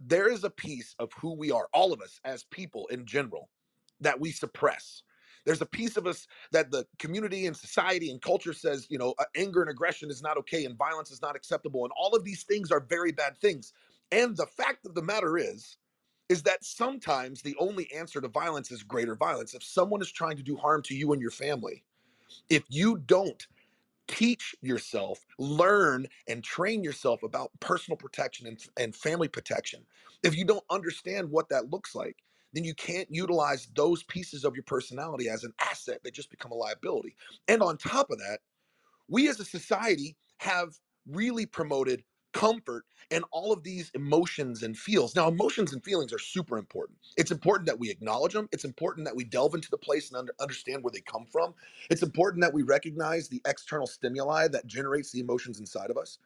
there 0.00 0.30
is 0.30 0.44
a 0.44 0.50
piece 0.50 0.94
of 0.98 1.12
who 1.20 1.34
we 1.34 1.50
are, 1.50 1.68
all 1.72 1.92
of 1.92 2.00
us 2.00 2.20
as 2.24 2.44
people 2.44 2.86
in 2.86 3.04
general, 3.04 3.48
that 4.00 4.18
we 4.18 4.30
suppress. 4.30 5.02
There's 5.44 5.62
a 5.62 5.66
piece 5.66 5.96
of 5.96 6.06
us 6.06 6.26
that 6.50 6.70
the 6.70 6.86
community 6.98 7.46
and 7.46 7.56
society 7.56 8.10
and 8.10 8.20
culture 8.20 8.52
says, 8.52 8.86
you 8.90 8.98
know, 8.98 9.14
uh, 9.18 9.24
anger 9.36 9.60
and 9.60 9.70
aggression 9.70 10.10
is 10.10 10.20
not 10.20 10.36
okay 10.38 10.64
and 10.64 10.76
violence 10.76 11.10
is 11.10 11.22
not 11.22 11.36
acceptable. 11.36 11.84
And 11.84 11.92
all 11.96 12.16
of 12.16 12.24
these 12.24 12.42
things 12.42 12.72
are 12.72 12.80
very 12.80 13.12
bad 13.12 13.38
things. 13.38 13.72
And 14.10 14.36
the 14.36 14.46
fact 14.46 14.86
of 14.86 14.94
the 14.94 15.02
matter 15.02 15.38
is, 15.38 15.78
is 16.28 16.42
that 16.44 16.64
sometimes 16.64 17.42
the 17.42 17.56
only 17.58 17.92
answer 17.92 18.20
to 18.20 18.28
violence 18.28 18.70
is 18.70 18.82
greater 18.82 19.14
violence. 19.14 19.54
If 19.54 19.62
someone 19.62 20.00
is 20.02 20.10
trying 20.10 20.36
to 20.36 20.42
do 20.42 20.56
harm 20.56 20.82
to 20.84 20.94
you 20.94 21.12
and 21.12 21.22
your 21.22 21.30
family, 21.30 21.84
if 22.50 22.64
you 22.68 22.98
don't 22.98 23.46
teach 24.08 24.54
yourself, 24.62 25.24
learn, 25.38 26.06
and 26.28 26.42
train 26.42 26.84
yourself 26.84 27.22
about 27.22 27.50
personal 27.60 27.96
protection 27.96 28.46
and, 28.46 28.58
and 28.78 28.94
family 28.94 29.28
protection, 29.28 29.84
if 30.22 30.36
you 30.36 30.44
don't 30.44 30.64
understand 30.70 31.30
what 31.30 31.48
that 31.48 31.70
looks 31.70 31.94
like, 31.94 32.16
then 32.52 32.64
you 32.64 32.74
can't 32.74 33.08
utilize 33.10 33.68
those 33.74 34.02
pieces 34.04 34.44
of 34.44 34.54
your 34.54 34.62
personality 34.64 35.28
as 35.28 35.44
an 35.44 35.52
asset. 35.60 36.00
They 36.02 36.10
just 36.10 36.30
become 36.30 36.52
a 36.52 36.56
liability. 36.56 37.16
And 37.48 37.62
on 37.62 37.76
top 37.76 38.10
of 38.10 38.18
that, 38.18 38.40
we 39.08 39.28
as 39.28 39.40
a 39.40 39.44
society 39.44 40.16
have 40.38 40.74
really 41.06 41.46
promoted 41.46 42.02
comfort 42.36 42.84
and 43.10 43.24
all 43.32 43.50
of 43.50 43.62
these 43.62 43.90
emotions 43.94 44.62
and 44.62 44.76
feels. 44.76 45.16
Now, 45.16 45.28
emotions 45.28 45.72
and 45.72 45.82
feelings 45.82 46.12
are 46.12 46.18
super 46.18 46.58
important. 46.58 46.98
It's 47.16 47.30
important 47.30 47.66
that 47.66 47.78
we 47.78 47.90
acknowledge 47.90 48.34
them. 48.34 48.46
It's 48.52 48.66
important 48.66 49.06
that 49.06 49.16
we 49.16 49.24
delve 49.24 49.54
into 49.54 49.70
the 49.70 49.78
place 49.78 50.10
and 50.10 50.18
under, 50.18 50.34
understand 50.38 50.84
where 50.84 50.92
they 50.92 51.00
come 51.00 51.24
from. 51.32 51.54
It's 51.90 52.02
important 52.02 52.42
that 52.42 52.52
we 52.52 52.62
recognize 52.62 53.28
the 53.28 53.40
external 53.46 53.86
stimuli 53.86 54.48
that 54.48 54.66
generates 54.66 55.12
the 55.12 55.20
emotions 55.20 55.60
inside 55.60 55.88
of 55.90 55.96
us. 55.96 56.18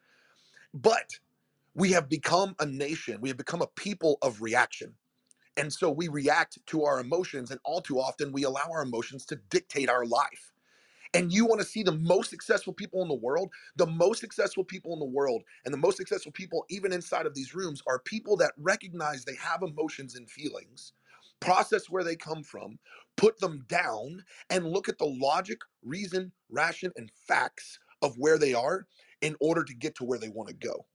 But 0.73 1.19
we 1.75 1.91
have 1.93 2.09
become 2.09 2.55
a 2.59 2.65
nation, 2.65 3.19
we 3.21 3.29
have 3.29 3.37
become 3.37 3.61
a 3.61 3.67
people 3.67 4.17
of 4.21 4.41
reaction. 4.41 4.95
And 5.57 5.71
so 5.71 5.91
we 5.91 6.07
react 6.07 6.59
to 6.67 6.83
our 6.83 6.99
emotions, 6.99 7.51
and 7.51 7.59
all 7.63 7.81
too 7.81 7.99
often 7.99 8.31
we 8.33 8.43
allow 8.43 8.69
our 8.71 8.83
emotions 8.83 9.25
to 9.27 9.37
dictate 9.49 9.89
our 9.89 10.05
life. 10.05 10.50
And 11.13 11.33
you 11.33 11.45
want 11.45 11.61
to 11.61 11.67
see 11.67 11.83
the 11.83 11.91
most 11.93 12.29
successful 12.29 12.73
people 12.73 13.01
in 13.01 13.09
the 13.09 13.15
world? 13.15 13.51
The 13.77 13.87
most 13.87 14.21
successful 14.21 14.63
people 14.63 14.93
in 14.93 14.99
the 14.99 15.05
world, 15.05 15.43
and 15.65 15.73
the 15.73 15.79
most 15.79 15.97
successful 15.97 16.31
people, 16.31 16.65
even 16.69 16.93
inside 16.93 17.27
of 17.27 17.35
these 17.35 17.55
rooms, 17.55 17.83
are 17.87 17.99
people 17.99 18.37
that 18.37 18.53
recognize 18.57 19.25
they 19.25 19.35
have 19.35 19.63
emotions 19.63 20.15
and 20.15 20.29
feelings, 20.29 20.93
process 21.41 21.89
where 21.89 22.05
they 22.05 22.15
come 22.15 22.43
from, 22.43 22.79
put 23.17 23.39
them 23.41 23.65
down, 23.67 24.23
and 24.49 24.67
look 24.67 24.89
at 24.89 24.99
the 24.99 25.05
logic, 25.05 25.59
reason, 25.83 26.31
ration, 26.49 26.93
and 26.95 27.11
facts 27.27 27.79
of 28.01 28.17
where 28.17 28.39
they 28.39 28.53
are 28.53 28.87
in 29.21 29.35
order 29.41 29.65
to 29.65 29.75
get 29.75 29.95
to 29.95 30.05
where 30.05 30.19
they 30.19 30.29
want 30.29 30.49
to 30.49 30.55
go. 30.55 30.85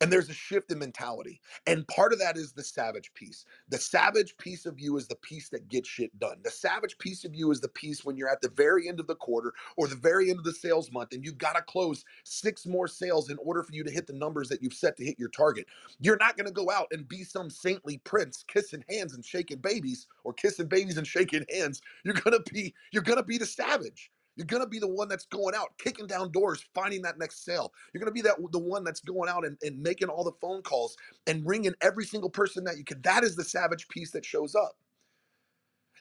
And 0.00 0.12
there's 0.12 0.30
a 0.30 0.34
shift 0.34 0.72
in 0.72 0.78
mentality. 0.78 1.40
And 1.66 1.86
part 1.88 2.12
of 2.12 2.18
that 2.20 2.36
is 2.36 2.52
the 2.52 2.64
savage 2.64 3.12
piece. 3.14 3.44
The 3.68 3.78
savage 3.78 4.36
piece 4.38 4.66
of 4.66 4.80
you 4.80 4.96
is 4.96 5.08
the 5.08 5.16
piece 5.16 5.48
that 5.50 5.68
gets 5.68 5.88
shit 5.88 6.18
done. 6.18 6.38
The 6.44 6.50
savage 6.50 6.98
piece 6.98 7.24
of 7.24 7.34
you 7.34 7.50
is 7.50 7.60
the 7.60 7.68
piece 7.68 8.04
when 8.04 8.16
you're 8.16 8.30
at 8.30 8.40
the 8.40 8.50
very 8.50 8.88
end 8.88 9.00
of 9.00 9.06
the 9.06 9.14
quarter 9.16 9.52
or 9.76 9.88
the 9.88 9.96
very 9.96 10.30
end 10.30 10.38
of 10.38 10.44
the 10.44 10.52
sales 10.52 10.90
month 10.92 11.12
and 11.12 11.24
you've 11.24 11.38
got 11.38 11.54
to 11.56 11.62
close 11.62 12.04
six 12.24 12.66
more 12.66 12.88
sales 12.88 13.30
in 13.30 13.38
order 13.38 13.62
for 13.62 13.72
you 13.72 13.84
to 13.84 13.90
hit 13.90 14.06
the 14.06 14.12
numbers 14.12 14.48
that 14.48 14.62
you've 14.62 14.74
set 14.74 14.96
to 14.96 15.04
hit 15.04 15.18
your 15.18 15.28
target. 15.30 15.66
You're 16.00 16.16
not 16.18 16.36
going 16.36 16.46
to 16.46 16.52
go 16.52 16.70
out 16.70 16.88
and 16.92 17.08
be 17.08 17.24
some 17.24 17.50
saintly 17.50 17.98
prince 17.98 18.44
kissing 18.48 18.84
hands 18.90 19.14
and 19.14 19.24
shaking 19.24 19.58
babies 19.58 20.06
or 20.24 20.32
kissing 20.32 20.66
babies 20.66 20.98
and 20.98 21.06
shaking 21.06 21.44
hands. 21.52 21.80
You're 22.04 22.14
going 22.14 22.38
to 22.42 22.52
be 22.52 22.74
you're 22.92 23.02
going 23.02 23.18
to 23.18 23.24
be 23.24 23.38
the 23.38 23.46
savage. 23.46 24.10
You're 24.36 24.46
gonna 24.46 24.66
be 24.66 24.78
the 24.78 24.88
one 24.88 25.08
that's 25.08 25.26
going 25.26 25.54
out, 25.54 25.76
kicking 25.78 26.06
down 26.06 26.32
doors, 26.32 26.64
finding 26.74 27.02
that 27.02 27.18
next 27.18 27.44
sale. 27.44 27.72
You're 27.92 28.00
gonna 28.00 28.12
be 28.12 28.22
that 28.22 28.36
the 28.50 28.58
one 28.58 28.84
that's 28.84 29.00
going 29.00 29.28
out 29.28 29.44
and, 29.44 29.56
and 29.62 29.80
making 29.80 30.08
all 30.08 30.24
the 30.24 30.32
phone 30.40 30.62
calls 30.62 30.96
and 31.26 31.46
ringing 31.46 31.74
every 31.80 32.04
single 32.04 32.30
person 32.30 32.64
that 32.64 32.76
you 32.76 32.84
can. 32.84 33.00
That 33.02 33.24
is 33.24 33.36
the 33.36 33.44
savage 33.44 33.88
piece 33.88 34.10
that 34.12 34.24
shows 34.24 34.54
up. 34.54 34.76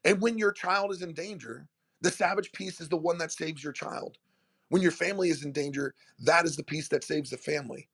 And 0.04 0.20
when 0.20 0.38
your 0.38 0.52
child 0.52 0.92
is 0.92 1.02
in 1.02 1.14
danger, 1.14 1.68
the 2.02 2.12
savage 2.12 2.52
piece 2.52 2.82
is 2.82 2.90
the 2.90 2.98
one 2.98 3.18
that 3.20 3.32
saves 3.32 3.64
your 3.64 3.74
child. 3.74 4.18
When 4.70 4.82
your 4.82 4.92
family 4.92 5.30
is 5.30 5.46
in 5.46 5.52
danger, 5.52 5.94
that 6.20 6.46
is 6.46 6.56
the 6.56 6.64
piece 6.64 6.88
that 6.90 7.04
saves 7.04 7.30
the 7.30 7.38
family. 7.38 7.88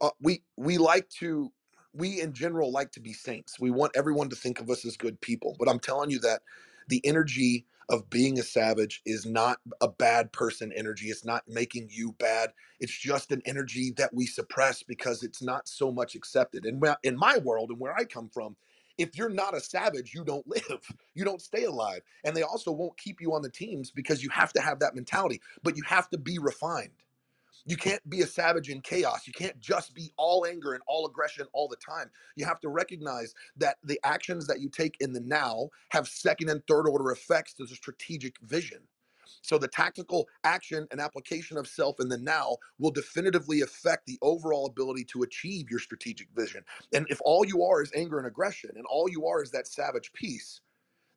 Uh, 0.00 0.10
we 0.20 0.42
we 0.56 0.78
like 0.78 1.08
to 1.10 1.52
we 1.92 2.20
in 2.20 2.32
general 2.32 2.70
like 2.72 2.92
to 2.92 3.00
be 3.00 3.12
saints. 3.12 3.60
We 3.60 3.70
want 3.70 3.92
everyone 3.94 4.28
to 4.30 4.36
think 4.36 4.60
of 4.60 4.70
us 4.70 4.84
as 4.84 4.96
good 4.96 5.20
people. 5.20 5.56
But 5.58 5.68
I'm 5.68 5.78
telling 5.78 6.10
you 6.10 6.18
that 6.20 6.42
the 6.88 7.00
energy 7.04 7.66
of 7.90 8.10
being 8.10 8.40
a 8.40 8.44
savage 8.44 9.02
is 9.06 9.26
not 9.26 9.60
a 9.82 9.88
bad 9.88 10.32
person 10.32 10.72
energy. 10.76 11.08
It's 11.08 11.26
not 11.26 11.44
making 11.48 11.88
you 11.92 12.14
bad. 12.20 12.52
It's 12.80 12.98
just 12.98 13.32
an 13.32 13.42
energy 13.46 13.94
that 13.98 14.14
we 14.14 14.26
suppress 14.26 14.84
because 14.84 15.24
it's 15.24 15.42
not 15.42 15.68
so 15.68 15.92
much 15.92 16.16
accepted. 16.16 16.66
And 16.66 16.80
in 17.04 17.18
my 17.18 17.38
world 17.38 17.70
and 17.70 17.80
where 17.80 17.96
I 17.96 18.04
come 18.06 18.30
from, 18.30 18.56
if 18.98 19.18
you're 19.18 19.30
not 19.30 19.56
a 19.56 19.60
savage, 19.60 20.14
you 20.14 20.24
don't 20.24 20.48
live. 20.48 20.82
You 21.14 21.24
don't 21.26 21.42
stay 21.42 21.64
alive. 21.64 22.02
And 22.24 22.36
they 22.36 22.44
also 22.44 22.72
won't 22.72 22.98
keep 22.98 23.20
you 23.22 23.34
on 23.34 23.42
the 23.42 23.50
teams 23.50 23.92
because 23.92 24.24
you 24.24 24.30
have 24.30 24.52
to 24.54 24.62
have 24.62 24.80
that 24.80 24.96
mentality, 24.96 25.42
but 25.64 25.76
you 25.76 25.84
have 25.84 26.10
to 26.10 26.18
be 26.18 26.38
refined. 26.40 26.92
You 27.66 27.76
can't 27.76 28.08
be 28.08 28.22
a 28.22 28.26
savage 28.26 28.70
in 28.70 28.80
chaos. 28.80 29.26
You 29.26 29.32
can't 29.32 29.58
just 29.60 29.94
be 29.94 30.12
all 30.16 30.46
anger 30.46 30.72
and 30.72 30.82
all 30.86 31.06
aggression 31.06 31.46
all 31.52 31.68
the 31.68 31.76
time. 31.76 32.10
You 32.36 32.44
have 32.46 32.60
to 32.60 32.68
recognize 32.68 33.34
that 33.56 33.76
the 33.84 34.00
actions 34.04 34.46
that 34.46 34.60
you 34.60 34.68
take 34.68 34.96
in 35.00 35.12
the 35.12 35.20
now 35.20 35.68
have 35.90 36.08
second 36.08 36.48
and 36.50 36.66
third 36.66 36.88
order 36.88 37.10
effects 37.12 37.54
to 37.54 37.66
the 37.66 37.74
strategic 37.74 38.38
vision. 38.40 38.80
So 39.42 39.58
the 39.58 39.68
tactical 39.68 40.28
action 40.44 40.86
and 40.90 41.00
application 41.00 41.56
of 41.56 41.66
self 41.68 42.00
in 42.00 42.08
the 42.08 42.18
now 42.18 42.56
will 42.78 42.90
definitively 42.90 43.62
affect 43.62 44.06
the 44.06 44.18
overall 44.22 44.66
ability 44.66 45.04
to 45.04 45.22
achieve 45.22 45.70
your 45.70 45.80
strategic 45.80 46.28
vision. 46.34 46.62
And 46.92 47.06
if 47.08 47.20
all 47.24 47.46
you 47.46 47.62
are 47.62 47.82
is 47.82 47.92
anger 47.94 48.18
and 48.18 48.26
aggression 48.26 48.70
and 48.74 48.84
all 48.86 49.08
you 49.08 49.26
are 49.26 49.42
is 49.42 49.50
that 49.52 49.66
savage 49.66 50.12
piece, 50.12 50.60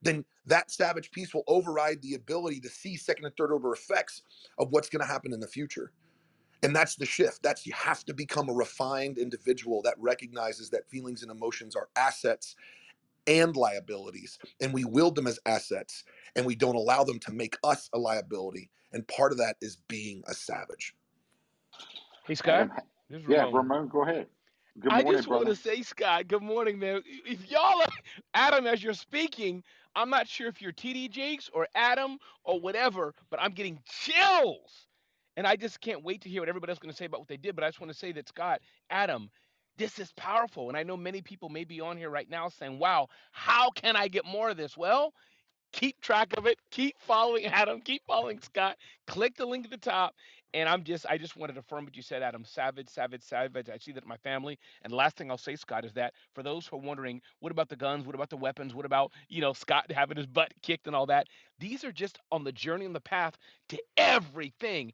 then 0.01 0.25
that 0.45 0.71
savage 0.71 1.11
piece 1.11 1.33
will 1.33 1.43
override 1.47 2.01
the 2.01 2.15
ability 2.15 2.59
to 2.61 2.69
see 2.69 2.97
second 2.97 3.25
and 3.25 3.35
third 3.37 3.51
order 3.51 3.73
effects 3.73 4.21
of 4.59 4.69
what's 4.71 4.89
going 4.89 5.01
to 5.01 5.11
happen 5.11 5.33
in 5.33 5.39
the 5.39 5.47
future. 5.47 5.91
And 6.63 6.73
that's 6.73 6.95
the 6.95 7.05
shift. 7.05 7.43
That's 7.43 7.67
you 7.67 7.73
have 7.73 8.05
to 8.05 8.13
become 8.13 8.49
a 8.49 8.53
refined 8.53 9.17
individual 9.17 9.81
that 9.83 9.95
recognizes 9.99 10.69
that 10.69 10.89
feelings 10.89 11.21
and 11.21 11.29
emotions 11.29 11.75
are 11.75 11.89
assets 11.95 12.55
and 13.27 13.55
liabilities, 13.55 14.39
and 14.61 14.73
we 14.73 14.83
wield 14.83 15.15
them 15.15 15.27
as 15.27 15.39
assets, 15.45 16.03
and 16.35 16.45
we 16.45 16.55
don't 16.55 16.75
allow 16.75 17.03
them 17.03 17.19
to 17.19 17.31
make 17.31 17.57
us 17.63 17.89
a 17.93 17.97
liability. 17.97 18.69
And 18.91 19.07
part 19.07 19.31
of 19.31 19.37
that 19.39 19.55
is 19.61 19.77
being 19.87 20.23
a 20.27 20.33
savage. 20.33 20.95
Hey, 22.25 22.35
Scott. 22.35 22.69
Um, 22.69 22.71
yeah, 23.27 23.49
Ramon, 23.51 23.87
go 23.89 24.03
ahead. 24.03 24.27
Good 24.79 24.91
morning, 24.91 25.07
I 25.07 25.11
just 25.11 25.27
brother. 25.27 25.45
want 25.45 25.55
to 25.55 25.61
say, 25.61 25.81
Scott, 25.81 26.27
good 26.27 26.41
morning, 26.41 26.79
man. 26.79 27.01
If 27.05 27.49
y'all, 27.49 27.81
are, 27.81 27.87
Adam, 28.33 28.65
as 28.65 28.83
you're 28.83 28.93
speaking, 28.93 29.63
I'm 29.95 30.09
not 30.09 30.27
sure 30.27 30.47
if 30.47 30.61
you're 30.61 30.71
TD 30.71 31.11
Jakes 31.11 31.49
or 31.53 31.67
Adam 31.75 32.17
or 32.43 32.59
whatever, 32.59 33.13
but 33.29 33.41
I'm 33.41 33.51
getting 33.51 33.79
chills 33.85 34.87
and 35.37 35.47
I 35.47 35.55
just 35.55 35.81
can't 35.81 36.03
wait 36.03 36.21
to 36.21 36.29
hear 36.29 36.41
what 36.41 36.49
everybody 36.49 36.71
else 36.71 36.77
is 36.77 36.81
going 36.81 36.91
to 36.91 36.97
say 36.97 37.05
about 37.05 37.21
what 37.21 37.29
they 37.29 37.37
did. 37.37 37.55
But 37.55 37.63
I 37.63 37.67
just 37.69 37.79
want 37.81 37.91
to 37.91 37.97
say 37.97 38.11
that, 38.13 38.27
Scott, 38.27 38.61
Adam, 38.89 39.29
this 39.77 39.99
is 39.99 40.11
powerful. 40.13 40.69
And 40.69 40.77
I 40.77 40.83
know 40.83 40.97
many 40.97 41.21
people 41.21 41.49
may 41.49 41.63
be 41.63 41.81
on 41.81 41.97
here 41.97 42.09
right 42.09 42.29
now 42.29 42.49
saying, 42.49 42.79
wow, 42.79 43.07
how 43.31 43.71
can 43.71 43.95
I 43.95 44.07
get 44.07 44.25
more 44.25 44.49
of 44.49 44.57
this? 44.57 44.77
Well, 44.77 45.13
keep 45.71 45.99
track 46.01 46.33
of 46.37 46.45
it. 46.45 46.59
Keep 46.71 46.95
following 46.99 47.45
Adam. 47.47 47.81
Keep 47.81 48.03
following 48.05 48.39
Scott. 48.41 48.77
Click 49.07 49.35
the 49.35 49.45
link 49.45 49.65
at 49.65 49.71
the 49.71 49.77
top. 49.77 50.13
And 50.55 50.69
I'm 50.69 50.83
just, 50.83 51.07
I 51.09 51.17
just 51.17 51.35
wanted 51.35 51.53
to 51.53 51.61
affirm 51.61 51.83
what 51.83 51.95
you 51.97 52.03
said, 52.03 52.21
Adam. 52.21 52.45
Savage, 52.45 52.87
savage, 52.87 53.23
savage. 53.23 53.69
I 53.69 53.77
see 53.77 53.91
that 53.93 54.03
in 54.03 54.07
my 54.09 54.17
family. 54.17 54.59
And 54.83 54.93
the 54.93 54.97
last 54.97 55.17
thing 55.17 55.31
I'll 55.31 55.37
say, 55.37 55.55
Scott, 55.55 55.83
is 55.83 55.93
that 55.93 56.13
for 56.35 56.43
those 56.43 56.67
who 56.67 56.77
are 56.77 56.79
wondering, 56.79 57.21
what 57.39 57.51
about 57.51 57.69
the 57.69 57.75
guns? 57.75 58.05
What 58.05 58.13
about 58.13 58.29
the 58.29 58.37
weapons? 58.37 58.75
What 58.75 58.85
about, 58.85 59.11
you 59.29 59.41
know, 59.41 59.53
Scott 59.53 59.91
having 59.91 60.15
his 60.15 60.27
butt 60.27 60.53
kicked 60.61 60.85
and 60.85 60.95
all 60.95 61.07
that? 61.07 61.25
These 61.59 61.83
are 61.83 61.91
just 61.91 62.19
on 62.31 62.43
the 62.43 62.51
journey 62.51 62.85
on 62.85 62.93
the 62.93 63.01
path 63.01 63.35
to 63.69 63.79
everything. 63.97 64.93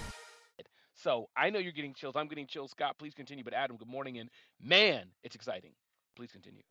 So 1.01 1.29
I 1.35 1.49
know 1.49 1.57
you're 1.57 1.71
getting 1.71 1.95
chills. 1.95 2.15
I'm 2.15 2.27
getting 2.27 2.45
chills. 2.45 2.71
Scott, 2.71 2.97
please 2.99 3.13
continue. 3.15 3.43
But 3.43 3.53
Adam, 3.53 3.77
good 3.77 3.87
morning. 3.87 4.19
And 4.19 4.29
man, 4.61 5.05
it's 5.23 5.35
exciting. 5.35 5.71
Please 6.15 6.31
continue. 6.31 6.61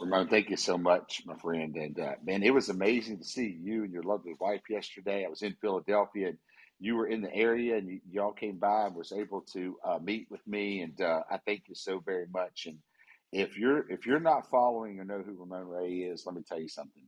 Ramon, 0.00 0.28
thank 0.28 0.48
you 0.48 0.56
so 0.56 0.78
much, 0.78 1.22
my 1.26 1.36
friend. 1.36 1.76
And 1.76 2.00
uh, 2.00 2.12
man, 2.24 2.42
it 2.42 2.54
was 2.54 2.70
amazing 2.70 3.18
to 3.18 3.24
see 3.24 3.58
you 3.60 3.84
and 3.84 3.92
your 3.92 4.02
lovely 4.02 4.34
wife 4.40 4.62
yesterday. 4.70 5.26
I 5.26 5.28
was 5.28 5.42
in 5.42 5.54
Philadelphia 5.60 6.28
and 6.28 6.38
you 6.78 6.96
were 6.96 7.08
in 7.08 7.20
the 7.20 7.34
area 7.34 7.76
and 7.76 7.90
you, 7.90 8.00
y'all 8.10 8.32
came 8.32 8.56
by 8.56 8.86
and 8.86 8.94
was 8.94 9.12
able 9.12 9.42
to 9.52 9.76
uh, 9.84 9.98
meet 10.02 10.26
with 10.30 10.46
me. 10.46 10.80
And 10.80 10.98
uh, 11.02 11.20
I 11.30 11.38
thank 11.44 11.64
you 11.68 11.74
so 11.74 12.00
very 12.00 12.26
much. 12.32 12.64
And 12.66 12.78
if 13.32 13.58
you're 13.58 13.90
if 13.90 14.06
you're 14.06 14.18
not 14.18 14.48
following 14.48 14.98
or 14.98 15.04
know 15.04 15.22
who 15.22 15.36
Ramon 15.38 15.68
Ray 15.68 15.90
is, 15.96 16.24
let 16.24 16.34
me 16.34 16.42
tell 16.48 16.58
you 16.60 16.68
something. 16.68 17.04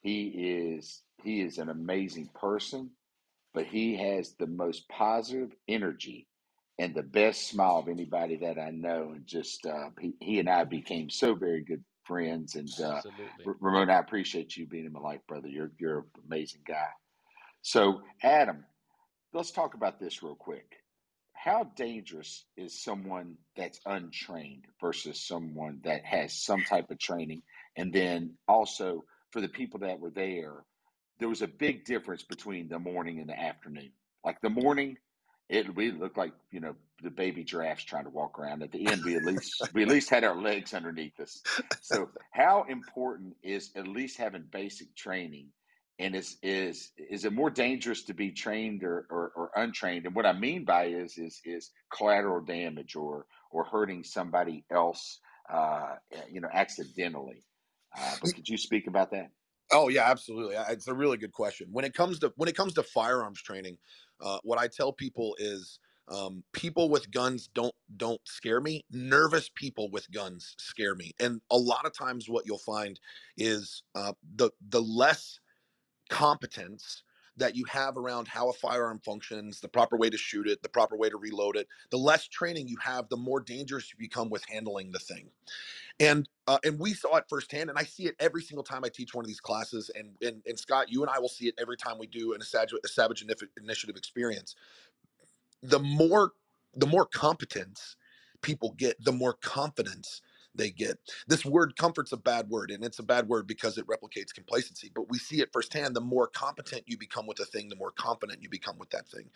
He 0.00 0.26
is 0.26 1.02
he 1.22 1.42
is 1.42 1.58
an 1.58 1.68
amazing 1.68 2.30
person 2.34 2.90
but 3.54 3.66
he 3.66 3.96
has 3.96 4.34
the 4.34 4.48
most 4.48 4.88
positive 4.88 5.54
energy 5.68 6.26
and 6.78 6.94
the 6.94 7.02
best 7.04 7.48
smile 7.48 7.78
of 7.78 7.88
anybody 7.88 8.36
that 8.38 8.58
I 8.58 8.70
know. 8.70 9.12
And 9.14 9.26
just 9.26 9.64
uh, 9.64 9.90
he, 10.00 10.14
he 10.20 10.40
and 10.40 10.50
I 10.50 10.64
became 10.64 11.08
so 11.08 11.34
very 11.34 11.62
good 11.62 11.84
friends. 12.04 12.56
And 12.56 12.68
uh, 12.82 13.00
Ramon, 13.60 13.90
I 13.90 13.98
appreciate 13.98 14.56
you 14.56 14.66
being 14.66 14.84
in 14.84 14.92
my 14.92 15.00
life, 15.00 15.20
brother. 15.28 15.48
You're 15.48 15.70
you're 15.78 16.00
an 16.00 16.04
amazing 16.26 16.62
guy. 16.66 16.88
So, 17.62 18.02
Adam, 18.22 18.64
let's 19.32 19.52
talk 19.52 19.74
about 19.74 20.00
this 20.00 20.22
real 20.22 20.34
quick. 20.34 20.66
How 21.32 21.64
dangerous 21.76 22.44
is 22.56 22.82
someone 22.82 23.36
that's 23.56 23.80
untrained 23.86 24.64
versus 24.80 25.20
someone 25.20 25.80
that 25.84 26.04
has 26.04 26.32
some 26.32 26.62
type 26.62 26.90
of 26.90 26.98
training? 26.98 27.42
And 27.76 27.92
then 27.92 28.34
also 28.48 29.04
for 29.30 29.40
the 29.40 29.48
people 29.48 29.80
that 29.80 30.00
were 30.00 30.10
there, 30.10 30.64
there 31.18 31.28
was 31.28 31.42
a 31.42 31.48
big 31.48 31.84
difference 31.84 32.22
between 32.22 32.68
the 32.68 32.78
morning 32.78 33.20
and 33.20 33.28
the 33.28 33.38
afternoon. 33.38 33.92
Like 34.24 34.40
the 34.40 34.50
morning, 34.50 34.96
it 35.48 35.74
we 35.74 35.90
looked 35.92 36.16
like 36.16 36.32
you 36.50 36.60
know 36.60 36.74
the 37.02 37.10
baby 37.10 37.44
giraffes 37.44 37.84
trying 37.84 38.04
to 38.04 38.10
walk 38.10 38.38
around. 38.38 38.62
At 38.62 38.72
the 38.72 38.86
end, 38.86 39.02
we 39.04 39.16
at 39.16 39.24
least 39.24 39.68
we 39.74 39.82
at 39.82 39.88
least 39.88 40.10
had 40.10 40.24
our 40.24 40.36
legs 40.36 40.74
underneath 40.74 41.18
us. 41.20 41.42
So, 41.82 42.08
how 42.32 42.64
important 42.68 43.36
is 43.42 43.70
at 43.76 43.86
least 43.86 44.16
having 44.16 44.44
basic 44.50 44.94
training? 44.96 45.48
And 45.98 46.16
is 46.16 46.38
is 46.42 46.90
is 46.96 47.24
it 47.24 47.32
more 47.32 47.50
dangerous 47.50 48.02
to 48.04 48.14
be 48.14 48.32
trained 48.32 48.82
or, 48.82 49.06
or, 49.10 49.32
or 49.36 49.50
untrained? 49.54 50.06
And 50.06 50.14
what 50.14 50.26
I 50.26 50.32
mean 50.32 50.64
by 50.64 50.86
is 50.86 51.18
is 51.18 51.40
is 51.44 51.70
collateral 51.94 52.40
damage 52.40 52.96
or 52.96 53.26
or 53.50 53.64
hurting 53.64 54.02
somebody 54.02 54.64
else, 54.70 55.20
uh, 55.52 55.94
you 56.30 56.40
know, 56.40 56.48
accidentally. 56.52 57.44
Uh, 57.96 58.16
but 58.20 58.34
could 58.34 58.48
you 58.48 58.58
speak 58.58 58.88
about 58.88 59.12
that? 59.12 59.30
Oh 59.72 59.88
yeah, 59.88 60.04
absolutely. 60.10 60.56
It's 60.68 60.88
a 60.88 60.94
really 60.94 61.16
good 61.16 61.32
question. 61.32 61.68
When 61.72 61.84
it 61.84 61.94
comes 61.94 62.18
to 62.20 62.32
when 62.36 62.48
it 62.48 62.56
comes 62.56 62.74
to 62.74 62.82
firearms 62.82 63.42
training, 63.42 63.78
uh, 64.20 64.38
what 64.42 64.58
I 64.58 64.68
tell 64.68 64.92
people 64.92 65.34
is 65.38 65.78
um, 66.08 66.44
people 66.52 66.90
with 66.90 67.10
guns 67.10 67.48
don't 67.54 67.74
don't 67.96 68.20
scare 68.26 68.60
me. 68.60 68.84
Nervous 68.90 69.50
people 69.54 69.90
with 69.90 70.10
guns 70.10 70.54
scare 70.58 70.94
me. 70.94 71.12
And 71.18 71.40
a 71.50 71.56
lot 71.56 71.86
of 71.86 71.96
times, 71.96 72.28
what 72.28 72.46
you'll 72.46 72.58
find 72.58 73.00
is 73.36 73.82
uh, 73.94 74.12
the 74.36 74.50
the 74.68 74.82
less 74.82 75.40
competence 76.10 77.02
that 77.36 77.56
you 77.56 77.64
have 77.64 77.96
around 77.96 78.28
how 78.28 78.48
a 78.48 78.52
firearm 78.52 79.00
functions, 79.00 79.60
the 79.60 79.68
proper 79.68 79.96
way 79.96 80.10
to 80.10 80.16
shoot 80.16 80.46
it, 80.46 80.62
the 80.62 80.68
proper 80.68 80.96
way 80.96 81.10
to 81.10 81.16
reload 81.16 81.56
it, 81.56 81.68
the 81.90 81.98
less 81.98 82.28
training 82.28 82.68
you 82.68 82.76
have, 82.82 83.08
the 83.08 83.16
more 83.16 83.40
dangerous 83.40 83.90
you 83.90 83.96
become 83.98 84.30
with 84.30 84.44
handling 84.46 84.92
the 84.92 84.98
thing. 84.98 85.30
And 86.00 86.28
uh, 86.46 86.58
and 86.64 86.78
we 86.78 86.92
saw 86.92 87.16
it 87.16 87.24
firsthand, 87.28 87.70
and 87.70 87.78
I 87.78 87.84
see 87.84 88.06
it 88.06 88.16
every 88.18 88.42
single 88.42 88.64
time 88.64 88.84
I 88.84 88.88
teach 88.88 89.14
one 89.14 89.24
of 89.24 89.28
these 89.28 89.40
classes. 89.40 89.90
And 89.94 90.10
and, 90.22 90.42
and 90.46 90.58
Scott, 90.58 90.90
you 90.90 91.02
and 91.02 91.10
I 91.10 91.20
will 91.20 91.28
see 91.28 91.46
it 91.46 91.54
every 91.58 91.76
time 91.76 91.98
we 91.98 92.06
do 92.06 92.34
an 92.34 92.40
a 92.42 92.44
Savage, 92.44 93.24
Initiative 93.56 93.96
experience. 93.96 94.56
The 95.62 95.78
more 95.78 96.32
the 96.74 96.86
more 96.86 97.06
competence 97.06 97.96
people 98.42 98.74
get, 98.76 99.02
the 99.02 99.12
more 99.12 99.34
confidence 99.34 100.20
they 100.54 100.70
get. 100.70 100.98
This 101.28 101.44
word 101.44 101.76
comfort's 101.76 102.12
a 102.12 102.16
bad 102.16 102.48
word, 102.50 102.70
and 102.70 102.84
it's 102.84 102.98
a 102.98 103.04
bad 103.04 103.28
word 103.28 103.46
because 103.46 103.78
it 103.78 103.86
replicates 103.86 104.34
complacency. 104.34 104.90
But 104.94 105.10
we 105.10 105.18
see 105.18 105.40
it 105.40 105.52
firsthand. 105.52 105.96
The 105.96 106.00
more 106.02 106.28
competent 106.28 106.84
you 106.86 106.98
become 106.98 107.26
with 107.26 107.40
a 107.40 107.44
thing, 107.44 107.68
the 107.68 107.76
more 107.76 107.92
confident 107.92 108.42
you 108.42 108.50
become 108.50 108.78
with 108.78 108.90
that 108.90 109.08
thing. 109.08 109.30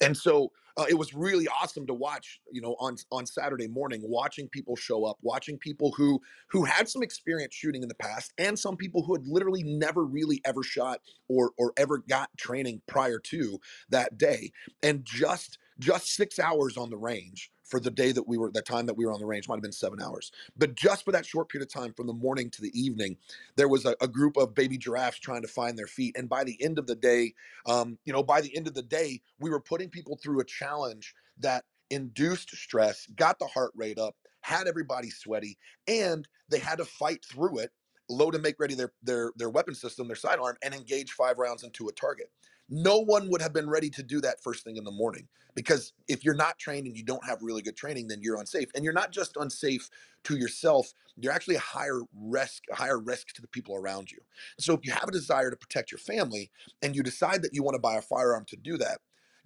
And 0.00 0.16
so 0.16 0.52
uh, 0.78 0.86
it 0.88 0.94
was 0.98 1.14
really 1.14 1.48
awesome 1.48 1.86
to 1.86 1.94
watch, 1.94 2.40
you 2.50 2.62
know, 2.62 2.76
on 2.80 2.96
on 3.12 3.26
Saturday 3.26 3.68
morning, 3.68 4.02
watching 4.04 4.48
people 4.48 4.76
show 4.76 5.04
up, 5.04 5.18
watching 5.22 5.58
people 5.58 5.92
who 5.92 6.20
who 6.48 6.64
had 6.64 6.88
some 6.88 7.02
experience 7.02 7.54
shooting 7.54 7.82
in 7.82 7.88
the 7.88 7.96
past, 7.96 8.32
and 8.38 8.58
some 8.58 8.76
people 8.76 9.04
who 9.04 9.14
had 9.14 9.26
literally 9.26 9.64
never 9.64 10.04
really 10.04 10.40
ever 10.46 10.64
shot 10.64 11.00
or 11.28 11.52
or 11.58 11.74
ever 11.78 11.98
got 11.98 12.30
training 12.38 12.82
prior 12.88 13.20
to 13.20 13.60
that 13.90 14.18
day, 14.18 14.52
and 14.82 15.04
just 15.04 15.58
just 15.78 16.08
six 16.08 16.40
hours 16.40 16.78
on 16.78 16.90
the 16.90 16.98
range 16.98 17.51
for 17.64 17.80
the 17.80 17.90
day 17.90 18.12
that 18.12 18.26
we 18.28 18.38
were 18.38 18.50
that 18.52 18.66
time 18.66 18.86
that 18.86 18.96
we 18.96 19.06
were 19.06 19.12
on 19.12 19.20
the 19.20 19.26
range 19.26 19.48
might 19.48 19.56
have 19.56 19.62
been 19.62 19.72
seven 19.72 20.00
hours. 20.02 20.32
But 20.56 20.74
just 20.74 21.04
for 21.04 21.12
that 21.12 21.26
short 21.26 21.48
period 21.48 21.66
of 21.68 21.72
time 21.72 21.92
from 21.92 22.06
the 22.06 22.12
morning 22.12 22.50
to 22.50 22.62
the 22.62 22.78
evening 22.78 23.16
there 23.56 23.68
was 23.68 23.84
a, 23.84 23.96
a 24.00 24.08
group 24.08 24.36
of 24.36 24.54
baby 24.54 24.78
giraffes 24.78 25.18
trying 25.18 25.42
to 25.42 25.48
find 25.48 25.78
their 25.78 25.86
feet. 25.86 26.16
And 26.16 26.28
by 26.28 26.44
the 26.44 26.62
end 26.62 26.78
of 26.78 26.86
the 26.86 26.96
day 26.96 27.34
um, 27.66 27.98
you 28.04 28.12
know 28.12 28.22
by 28.22 28.40
the 28.40 28.56
end 28.56 28.66
of 28.66 28.74
the 28.74 28.82
day 28.82 29.20
we 29.38 29.50
were 29.50 29.60
putting 29.60 29.88
people 29.88 30.16
through 30.16 30.40
a 30.40 30.44
challenge 30.44 31.14
that 31.38 31.64
induced 31.90 32.50
stress 32.50 33.06
got 33.16 33.38
the 33.38 33.46
heart 33.46 33.72
rate 33.76 33.98
up 33.98 34.16
had 34.40 34.66
everybody 34.66 35.10
sweaty 35.10 35.58
and 35.86 36.28
they 36.48 36.58
had 36.58 36.78
to 36.78 36.84
fight 36.84 37.24
through 37.24 37.58
it 37.58 37.70
load 38.08 38.34
and 38.34 38.42
make 38.42 38.58
ready 38.58 38.74
their 38.74 38.92
their 39.02 39.32
their 39.36 39.50
weapon 39.50 39.74
system 39.74 40.06
their 40.06 40.16
sidearm 40.16 40.56
and 40.62 40.74
engage 40.74 41.12
five 41.12 41.38
rounds 41.38 41.62
into 41.62 41.88
a 41.88 41.92
target 41.92 42.30
no 42.68 42.98
one 43.00 43.28
would 43.30 43.42
have 43.42 43.52
been 43.52 43.68
ready 43.68 43.90
to 43.90 44.02
do 44.02 44.20
that 44.20 44.42
first 44.42 44.64
thing 44.64 44.76
in 44.76 44.84
the 44.84 44.90
morning 44.90 45.28
because 45.54 45.92
if 46.08 46.24
you're 46.24 46.34
not 46.34 46.58
trained 46.58 46.86
and 46.86 46.96
you 46.96 47.04
don't 47.04 47.26
have 47.26 47.38
really 47.42 47.62
good 47.62 47.76
training 47.76 48.08
then 48.08 48.20
you're 48.22 48.38
unsafe 48.38 48.68
and 48.74 48.84
you're 48.84 48.92
not 48.92 49.12
just 49.12 49.36
unsafe 49.36 49.90
to 50.24 50.36
yourself 50.36 50.92
you're 51.16 51.32
actually 51.32 51.56
a 51.56 51.60
higher 51.60 52.00
risk 52.14 52.62
a 52.70 52.74
higher 52.76 52.98
risk 52.98 53.34
to 53.34 53.42
the 53.42 53.48
people 53.48 53.76
around 53.76 54.10
you. 54.10 54.18
So 54.58 54.74
if 54.74 54.80
you 54.84 54.92
have 54.92 55.08
a 55.08 55.12
desire 55.12 55.50
to 55.50 55.56
protect 55.56 55.92
your 55.92 55.98
family 55.98 56.50
and 56.82 56.96
you 56.96 57.02
decide 57.02 57.42
that 57.42 57.54
you 57.54 57.62
want 57.62 57.74
to 57.74 57.80
buy 57.80 57.96
a 57.96 58.02
firearm 58.02 58.44
to 58.46 58.56
do 58.56 58.78
that 58.78 58.98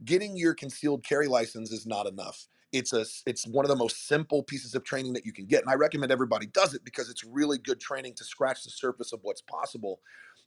getting 0.05 0.37
your 0.37 0.55
concealed 0.55 1.05
carry 1.05 1.27
license 1.27 1.73
is 1.73 1.87
not 1.87 2.07
enough. 2.07 2.49
It's 2.73 2.93
a 2.93 3.07
it's 3.27 3.47
one 3.47 3.65
of 3.65 3.71
the 3.71 3.77
most 3.77 4.07
simple 4.07 4.43
pieces 4.43 4.75
of 4.75 4.85
training 4.85 5.15
that 5.15 5.25
you 5.25 5.33
can 5.33 5.47
get 5.47 5.63
and 5.63 5.71
i 5.71 5.75
recommend 5.75 6.13
everybody 6.13 6.47
does 6.47 6.75
it 6.75 6.85
because 6.85 7.09
it's 7.09 7.25
really 7.25 7.59
good 7.59 7.81
training 7.81 8.15
to 8.17 8.25
scratch 8.25 8.65
the 8.65 8.71
surface 8.71 9.13
of 9.13 9.21
what's 9.23 9.41
possible 9.41 10.01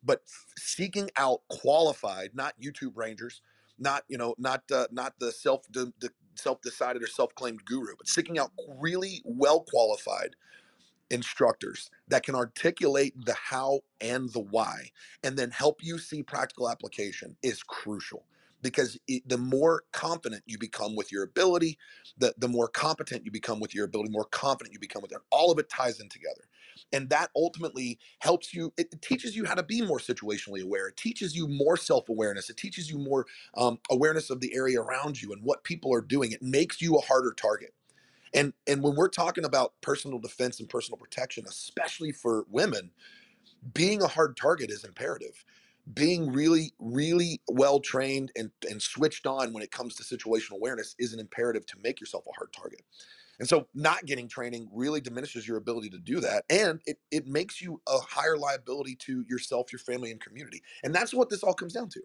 but 0.03 0.21
seeking 0.57 1.09
out 1.17 1.41
qualified, 1.49 2.31
not 2.33 2.59
YouTube 2.61 2.95
rangers, 2.95 3.41
not 3.77 4.03
you 4.07 4.17
know, 4.17 4.35
not 4.37 4.63
uh, 4.71 4.87
not 4.91 5.19
the 5.19 5.31
self 5.31 5.65
the, 5.71 5.93
the 5.99 6.11
self 6.35 6.61
decided 6.61 7.03
or 7.03 7.07
self 7.07 7.35
claimed 7.35 7.65
guru, 7.65 7.95
but 7.97 8.07
seeking 8.07 8.39
out 8.39 8.51
really 8.79 9.21
well 9.25 9.61
qualified 9.61 10.35
instructors 11.09 11.89
that 12.07 12.23
can 12.23 12.35
articulate 12.35 13.13
the 13.25 13.33
how 13.33 13.81
and 14.01 14.31
the 14.33 14.39
why, 14.39 14.91
and 15.23 15.37
then 15.37 15.51
help 15.51 15.83
you 15.83 15.97
see 15.97 16.23
practical 16.23 16.69
application 16.69 17.35
is 17.43 17.63
crucial 17.63 18.25
because 18.61 18.99
it, 19.07 19.27
the 19.27 19.37
more 19.37 19.83
confident 19.93 20.43
you 20.45 20.57
become 20.57 20.95
with 20.95 21.11
your 21.11 21.23
ability, 21.23 21.77
the, 22.17 22.33
the 22.37 22.47
more 22.47 22.67
competent 22.67 23.25
you 23.25 23.31
become 23.31 23.59
with 23.59 23.73
your 23.73 23.85
ability, 23.85 24.11
more 24.11 24.25
confident 24.25 24.73
you 24.73 24.79
become 24.79 25.01
with 25.01 25.11
it. 25.13 25.19
All 25.31 25.51
of 25.51 25.59
it 25.59 25.69
ties 25.69 25.99
in 25.99 26.09
together. 26.09 26.48
And 26.91 27.09
that 27.09 27.29
ultimately 27.35 27.99
helps 28.19 28.53
you, 28.53 28.73
it, 28.77 29.01
teaches 29.01 29.35
you 29.35 29.45
how 29.45 29.55
to 29.55 29.63
be 29.63 29.81
more 29.81 29.99
situationally 29.99 30.63
aware. 30.63 30.87
It 30.87 30.97
teaches 30.97 31.35
you 31.35 31.47
more 31.47 31.77
self 31.77 32.09
awareness. 32.09 32.49
It 32.49 32.57
teaches 32.57 32.89
you 32.89 32.97
more 32.97 33.25
um, 33.55 33.79
awareness 33.89 34.29
of 34.29 34.39
the 34.39 34.53
area 34.53 34.81
around 34.81 35.21
you 35.21 35.31
and 35.31 35.43
what 35.43 35.63
people 35.63 35.93
are 35.93 36.01
doing. 36.01 36.31
It 36.31 36.41
makes 36.41 36.81
you 36.81 36.95
a 36.95 37.01
harder 37.01 37.33
target. 37.33 37.73
And, 38.33 38.53
and 38.67 38.83
when 38.83 38.95
we're 38.95 39.09
talking 39.09 39.45
about 39.45 39.73
personal 39.81 40.19
defense 40.19 40.59
and 40.59 40.69
personal 40.69 40.97
protection, 40.97 41.45
especially 41.47 42.11
for 42.11 42.45
women, 42.49 42.91
being 43.73 44.01
a 44.01 44.07
hard 44.07 44.37
target 44.37 44.69
is 44.69 44.83
imperative 44.83 45.45
being 45.93 46.31
really, 46.31 46.73
really 46.79 47.41
well 47.47 47.79
trained 47.79 48.31
and, 48.35 48.51
and 48.69 48.81
switched 48.81 49.25
on 49.25 49.53
when 49.53 49.63
it 49.63 49.71
comes 49.71 49.95
to 49.95 50.03
situational 50.03 50.53
awareness 50.53 50.95
is 50.99 51.13
an 51.13 51.19
imperative 51.19 51.65
to 51.67 51.77
make 51.83 51.99
yourself 51.99 52.25
a 52.27 52.35
hard 52.35 52.53
target. 52.53 52.81
And 53.39 53.47
so 53.47 53.67
not 53.73 54.05
getting 54.05 54.27
training 54.27 54.69
really 54.71 55.01
diminishes 55.01 55.47
your 55.47 55.57
ability 55.57 55.89
to 55.91 55.99
do 55.99 56.19
that. 56.19 56.43
And 56.49 56.81
it, 56.85 56.97
it 57.11 57.25
makes 57.27 57.61
you 57.61 57.81
a 57.87 57.97
higher 57.99 58.37
liability 58.37 58.95
to 58.97 59.23
yourself, 59.29 59.71
your 59.71 59.79
family, 59.79 60.11
and 60.11 60.19
community. 60.19 60.61
And 60.83 60.93
that's 60.93 61.13
what 61.13 61.29
this 61.29 61.43
all 61.43 61.53
comes 61.53 61.73
down 61.73 61.89
to. 61.89 62.01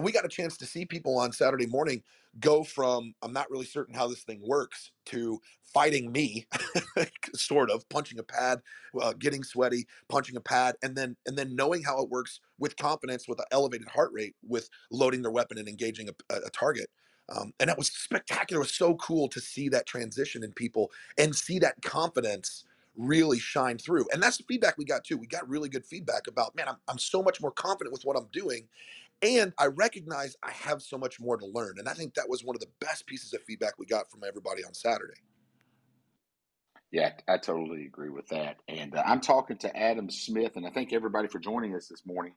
We 0.00 0.12
got 0.12 0.24
a 0.24 0.28
chance 0.28 0.56
to 0.58 0.66
see 0.66 0.84
people 0.84 1.16
on 1.18 1.32
Saturday 1.32 1.66
morning 1.66 2.02
go 2.40 2.64
from 2.64 3.14
I'm 3.22 3.32
not 3.32 3.50
really 3.50 3.64
certain 3.64 3.94
how 3.94 4.08
this 4.08 4.24
thing 4.24 4.40
works 4.46 4.90
to 5.06 5.40
fighting 5.72 6.12
me, 6.12 6.46
sort 7.34 7.70
of 7.70 7.88
punching 7.88 8.18
a 8.18 8.22
pad, 8.22 8.60
uh, 9.00 9.14
getting 9.18 9.42
sweaty, 9.42 9.86
punching 10.08 10.36
a 10.36 10.40
pad, 10.40 10.74
and 10.82 10.96
then 10.96 11.16
and 11.26 11.36
then 11.36 11.54
knowing 11.56 11.82
how 11.82 12.02
it 12.02 12.10
works 12.10 12.40
with 12.58 12.76
confidence, 12.76 13.26
with 13.28 13.38
an 13.38 13.46
elevated 13.52 13.88
heart 13.88 14.10
rate, 14.12 14.34
with 14.42 14.68
loading 14.90 15.22
their 15.22 15.30
weapon 15.30 15.56
and 15.56 15.68
engaging 15.68 16.08
a, 16.08 16.34
a 16.34 16.50
target. 16.50 16.90
Um, 17.28 17.52
and 17.58 17.68
that 17.68 17.78
was 17.78 17.88
spectacular. 17.88 18.60
It 18.60 18.64
was 18.64 18.74
so 18.74 18.94
cool 18.96 19.28
to 19.28 19.40
see 19.40 19.68
that 19.70 19.86
transition 19.86 20.44
in 20.44 20.52
people 20.52 20.90
and 21.18 21.34
see 21.34 21.58
that 21.60 21.82
confidence 21.82 22.64
really 22.96 23.38
shine 23.38 23.78
through. 23.78 24.06
And 24.12 24.22
that's 24.22 24.38
the 24.38 24.44
feedback 24.44 24.78
we 24.78 24.84
got 24.84 25.04
too. 25.04 25.18
We 25.18 25.26
got 25.26 25.48
really 25.48 25.68
good 25.68 25.84
feedback 25.84 26.28
about, 26.28 26.54
man, 26.56 26.68
I'm, 26.68 26.76
I'm 26.88 26.98
so 26.98 27.22
much 27.22 27.40
more 27.40 27.50
confident 27.50 27.92
with 27.92 28.04
what 28.04 28.16
I'm 28.16 28.28
doing. 28.32 28.68
And 29.22 29.52
I 29.58 29.66
recognize 29.66 30.36
I 30.42 30.50
have 30.50 30.82
so 30.82 30.98
much 30.98 31.20
more 31.20 31.36
to 31.36 31.46
learn. 31.46 31.76
And 31.78 31.88
I 31.88 31.94
think 31.94 32.14
that 32.14 32.28
was 32.28 32.44
one 32.44 32.54
of 32.54 32.60
the 32.60 32.68
best 32.80 33.06
pieces 33.06 33.32
of 33.34 33.42
feedback 33.42 33.78
we 33.78 33.86
got 33.86 34.10
from 34.10 34.22
everybody 34.26 34.64
on 34.64 34.74
Saturday. 34.74 35.20
Yeah, 36.92 37.12
I 37.28 37.38
totally 37.38 37.86
agree 37.86 38.10
with 38.10 38.28
that. 38.28 38.58
And 38.68 38.94
uh, 38.94 39.02
I'm 39.04 39.20
talking 39.20 39.58
to 39.58 39.76
Adam 39.76 40.08
Smith, 40.08 40.52
and 40.56 40.66
I 40.66 40.70
thank 40.70 40.92
everybody 40.92 41.28
for 41.28 41.38
joining 41.38 41.74
us 41.74 41.88
this 41.88 42.06
morning. 42.06 42.34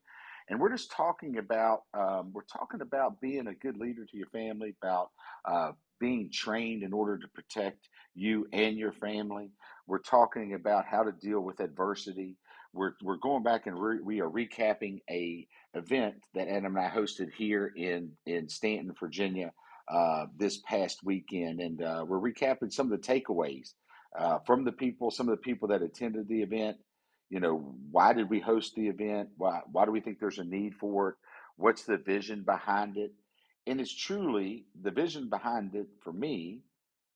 And 0.49 0.59
we're 0.59 0.71
just 0.71 0.91
talking 0.91 1.37
about 1.37 1.83
um, 1.93 2.31
we're 2.33 2.41
talking 2.43 2.81
about 2.81 3.21
being 3.21 3.47
a 3.47 3.53
good 3.53 3.77
leader 3.77 4.05
to 4.05 4.17
your 4.17 4.27
family, 4.27 4.75
about 4.81 5.09
uh, 5.45 5.71
being 5.99 6.29
trained 6.31 6.83
in 6.83 6.93
order 6.93 7.17
to 7.17 7.27
protect 7.29 7.89
you 8.15 8.47
and 8.53 8.77
your 8.77 8.93
family. 8.93 9.51
We're 9.87 9.99
talking 9.99 10.53
about 10.55 10.85
how 10.85 11.03
to 11.03 11.11
deal 11.11 11.41
with 11.41 11.59
adversity. 11.59 12.37
We're 12.73 12.93
we're 13.03 13.17
going 13.17 13.43
back 13.43 13.67
and 13.67 13.79
re- 13.79 14.01
we 14.03 14.21
are 14.21 14.29
recapping 14.29 15.01
a 15.09 15.47
event 15.75 16.15
that 16.35 16.47
Adam 16.47 16.77
and 16.77 16.85
I 16.85 16.89
hosted 16.89 17.33
here 17.37 17.71
in 17.75 18.11
in 18.25 18.49
Staunton, 18.49 18.93
Virginia, 18.99 19.51
uh, 19.91 20.27
this 20.37 20.57
past 20.67 20.99
weekend, 21.03 21.61
and 21.61 21.81
uh, 21.81 22.05
we're 22.07 22.19
recapping 22.19 22.71
some 22.71 22.91
of 22.91 23.01
the 23.01 23.07
takeaways 23.07 23.73
uh, 24.17 24.39
from 24.45 24.63
the 24.63 24.71
people, 24.71 25.11
some 25.11 25.29
of 25.29 25.37
the 25.37 25.41
people 25.41 25.67
that 25.69 25.81
attended 25.83 26.27
the 26.27 26.41
event. 26.41 26.77
You 27.29 27.39
know, 27.39 27.75
why 27.91 28.13
did 28.13 28.29
we 28.29 28.39
host 28.39 28.75
the 28.75 28.87
event? 28.87 29.29
Why 29.37 29.61
why 29.71 29.85
do 29.85 29.91
we 29.91 30.01
think 30.01 30.19
there's 30.19 30.39
a 30.39 30.43
need 30.43 30.75
for 30.75 31.09
it? 31.09 31.15
What's 31.57 31.83
the 31.83 31.97
vision 31.97 32.43
behind 32.43 32.97
it? 32.97 33.13
And 33.67 33.79
it's 33.79 33.93
truly 33.95 34.65
the 34.81 34.91
vision 34.91 35.29
behind 35.29 35.75
it 35.75 35.87
for 36.03 36.11
me 36.11 36.61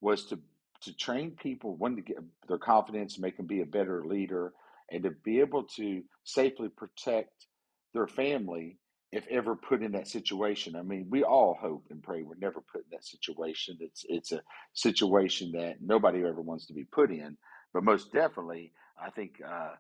was 0.02 0.26
to 0.28 0.40
to 0.82 0.96
train 0.96 1.32
people 1.32 1.76
one 1.76 1.96
to 1.96 2.02
get 2.02 2.18
their 2.48 2.58
confidence, 2.58 3.18
make 3.18 3.38
them 3.38 3.48
be 3.48 3.62
a 3.62 3.66
better 3.66 4.06
leader, 4.06 4.54
and 4.92 5.04
to 5.04 5.12
be 5.12 5.40
able 5.40 5.64
to 5.64 6.04
safely 6.26 6.70
protect 6.70 7.48
their 7.94 8.08
family 8.08 8.78
if 9.12 9.26
ever 9.28 9.56
put 9.56 9.82
in 9.82 9.94
that 9.94 10.08
situation. 10.08 10.76
I 10.76 10.82
mean, 10.82 11.08
we 11.10 11.24
all 11.24 11.56
hope 11.60 11.86
and 11.90 12.04
pray 12.04 12.24
we're 12.24 12.36
never 12.36 12.62
put 12.62 12.82
in 12.82 12.90
that 12.92 13.06
situation. 13.06 13.78
It's 13.80 14.06
it's 14.10 14.32
a 14.32 14.42
situation 14.74 15.54
that 15.54 15.82
nobody 15.82 16.20
ever 16.20 16.42
wants 16.42 16.68
to 16.68 16.74
be 16.74 16.84
put 16.84 17.12
in, 17.12 17.38
but 17.74 17.84
most 17.84 18.12
definitely, 18.12 18.74
I 19.02 19.10
think 19.10 19.42
uh, 19.48 19.74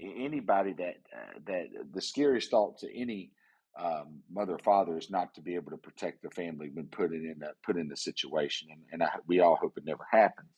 anybody 0.00 0.74
that 0.74 0.96
uh, 1.14 1.40
that 1.46 1.66
the 1.92 2.02
scariest 2.02 2.50
thought 2.50 2.78
to 2.78 2.98
any 3.00 3.32
um, 3.80 4.20
mother 4.30 4.54
or 4.54 4.58
father 4.60 4.98
is 4.98 5.10
not 5.10 5.34
to 5.34 5.42
be 5.42 5.54
able 5.56 5.70
to 5.72 5.78
protect 5.78 6.22
their 6.22 6.30
family 6.32 6.70
when 6.72 6.86
put 6.86 7.12
in 7.12 7.40
a, 7.42 7.50
put 7.66 7.76
in 7.78 7.88
the 7.88 7.96
situation, 7.96 8.68
and, 8.72 8.82
and 8.92 9.02
I, 9.02 9.10
we 9.26 9.40
all 9.40 9.56
hope 9.56 9.78
it 9.78 9.84
never 9.86 10.06
happens. 10.10 10.48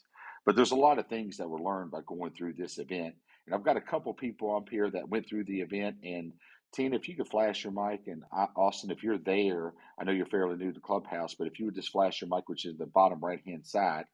But 0.47 0.57
there's 0.57 0.73
a 0.73 0.77
lot 0.77 0.99
of 0.99 1.09
things 1.09 1.39
that 1.39 1.51
were 1.51 1.61
learned 1.61 1.91
by 1.93 2.01
going 2.07 2.33
through 2.33 2.55
this 2.55 2.79
event, 2.79 3.15
and 3.47 3.55
I've 3.55 3.65
got 3.65 3.77
a 3.79 3.83
couple 3.83 4.15
people 4.15 4.57
up 4.57 4.69
here 4.71 4.91
that 4.91 5.09
went 5.09 5.29
through 5.29 5.45
the 5.45 5.61
event. 5.61 5.97
And 6.05 6.33
Tina, 6.75 6.97
if 6.97 7.09
you 7.09 7.17
could 7.17 7.29
flash 7.29 7.65
your 7.65 7.73
mic, 7.73 8.03
and 8.09 8.25
I, 8.33 8.47
Austin, 8.57 8.91
if 8.91 9.03
you're 9.03 9.19
there, 9.19 9.75
I 10.01 10.05
know 10.05 10.13
you're 10.13 10.27
fairly 10.27 10.57
new 10.57 10.69
to 10.69 10.75
the 10.75 10.81
Clubhouse, 10.81 11.35
but 11.35 11.47
if 11.49 11.59
you 11.59 11.67
would 11.67 11.77
just 11.77 11.93
flash 11.93 12.21
your 12.23 12.31
mic, 12.31 12.49
which 12.49 12.67
is 12.67 12.79
the 12.79 12.87
bottom 12.87 13.21
right 13.21 13.41
hand 13.47 13.67
side, 13.67 14.05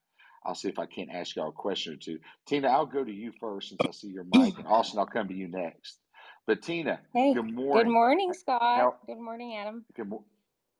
I'll 0.44 0.54
see 0.56 0.68
if 0.68 0.78
I 0.78 0.86
can't 0.86 1.10
ask 1.12 1.36
y'all 1.36 1.50
a 1.50 1.52
question 1.52 1.94
or 1.94 1.98
two. 1.98 2.20
Tina, 2.46 2.68
I'll 2.68 2.86
go 2.86 3.04
to 3.04 3.12
you 3.12 3.32
first 3.40 3.70
since 3.70 3.84
I 3.84 3.92
see 3.92 4.08
your 4.08 4.24
mic, 4.24 4.58
and 4.58 4.68
Austin, 4.68 5.00
I'll 5.00 5.06
come 5.06 5.28
to 5.28 5.34
you 5.34 5.48
next. 5.48 6.00
But 6.46 6.62
Tina, 6.62 7.00
Hey, 7.12 7.34
good 7.34 7.44
morning. 7.44 7.54
good 7.72 7.86
morning. 7.88 8.32
Scott. 8.34 8.62
How 8.74 8.98
Good 9.06 9.18
morning, 9.18 9.56
Adam. 9.56 9.86
good 9.96 10.12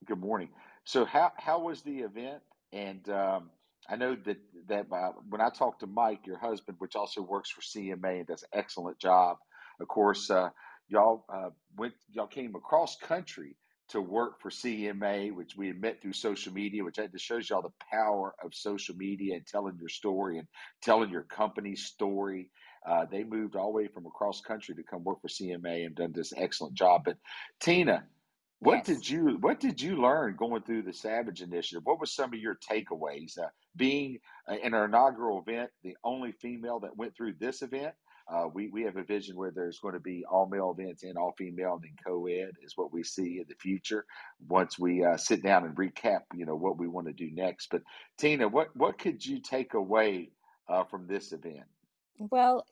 good 0.05 0.19
morning. 0.19 0.49
So 0.85 1.05
how 1.05 1.33
how 1.37 1.59
was 1.61 1.83
the 1.83 1.99
event? 2.01 2.43
And 2.73 3.07
um, 3.09 3.51
I 3.89 3.97
know 3.97 4.15
that 4.25 4.37
that 4.67 4.87
uh, 4.91 5.13
when 5.29 5.41
I 5.41 5.49
talked 5.49 5.81
to 5.81 5.87
Mike, 5.87 6.27
your 6.27 6.39
husband, 6.39 6.77
which 6.79 6.95
also 6.95 7.21
works 7.21 7.51
for 7.51 7.61
CMA 7.61 8.19
and 8.19 8.27
does 8.27 8.43
an 8.43 8.49
excellent 8.53 8.99
job. 8.99 9.37
Of 9.79 9.87
course, 9.89 10.29
uh, 10.31 10.49
y'all 10.87 11.25
uh, 11.29 11.51
went 11.77 11.95
y'all 12.09 12.27
came 12.27 12.55
across 12.55 12.97
country 12.97 13.57
to 13.89 14.01
work 14.01 14.41
for 14.41 14.49
CMA, 14.49 15.33
which 15.35 15.55
we 15.55 15.67
had 15.67 15.79
met 15.81 16.01
through 16.01 16.13
social 16.13 16.53
media, 16.53 16.83
which 16.83 16.95
just 16.95 17.25
shows 17.25 17.49
y'all 17.49 17.61
the 17.61 17.69
power 17.91 18.33
of 18.43 18.53
social 18.53 18.95
media 18.95 19.35
and 19.35 19.45
telling 19.45 19.77
your 19.79 19.89
story 19.89 20.39
and 20.39 20.47
telling 20.81 21.09
your 21.11 21.23
company's 21.23 21.85
story. 21.85 22.49
Uh, 22.87 23.05
they 23.11 23.23
moved 23.23 23.55
all 23.55 23.71
the 23.71 23.77
way 23.77 23.87
from 23.87 24.05
across 24.05 24.41
country 24.41 24.75
to 24.75 24.83
come 24.83 25.03
work 25.03 25.21
for 25.21 25.27
CMA 25.27 25.85
and 25.85 25.95
done 25.95 26.13
this 26.13 26.33
excellent 26.37 26.75
job. 26.75 27.03
But 27.05 27.17
Tina, 27.59 28.05
what 28.59 28.83
Yes. 28.87 28.87
did 28.87 29.09
you 29.09 29.37
what 29.41 29.59
did 29.59 29.81
you 29.81 29.97
learn 30.01 30.35
going 30.37 30.63
through 30.63 30.83
the 30.83 30.93
Savage 30.93 31.41
Initiative? 31.41 31.83
What 31.85 31.99
were 31.99 32.05
some 32.05 32.33
of 32.33 32.39
your 32.39 32.57
takeaways? 32.69 33.37
Uh, 33.39 33.49
being 33.75 34.19
uh, 34.49 34.55
in 34.63 34.73
our 34.73 34.85
inaugural 34.85 35.43
event, 35.45 35.71
the 35.83 35.97
only 36.03 36.31
female 36.31 36.79
that 36.81 36.97
went 36.97 37.15
through 37.15 37.33
this 37.39 37.61
event. 37.61 37.93
Uh, 38.27 38.47
we, 38.53 38.69
we 38.69 38.83
have 38.83 38.97
a 38.97 39.03
vision 39.03 39.35
where 39.35 39.51
there's 39.51 39.79
going 39.79 39.93
to 39.93 39.99
be 39.99 40.25
all 40.29 40.47
male 40.47 40.75
events 40.77 41.03
and 41.03 41.17
all 41.17 41.33
female 41.37 41.73
and 41.75 41.83
then 41.83 41.95
co-ed 42.05 42.51
is 42.63 42.73
what 42.75 42.91
we 42.91 43.03
see 43.03 43.39
in 43.39 43.45
the 43.47 43.55
future 43.55 44.05
once 44.47 44.79
we 44.79 45.03
uh, 45.03 45.17
sit 45.17 45.43
down 45.43 45.63
and 45.65 45.75
recap 45.75 46.21
you 46.33 46.45
know 46.45 46.55
what 46.55 46.77
we 46.77 46.87
want 46.87 47.07
to 47.07 47.13
do 47.13 47.29
next 47.33 47.67
but 47.69 47.81
tina 48.17 48.47
what 48.47 48.75
what 48.75 48.97
could 48.97 49.23
you 49.23 49.39
take 49.39 49.75
away 49.75 50.31
uh, 50.69 50.83
from 50.83 51.07
this 51.07 51.31
event 51.31 51.65
Well, 52.17 52.65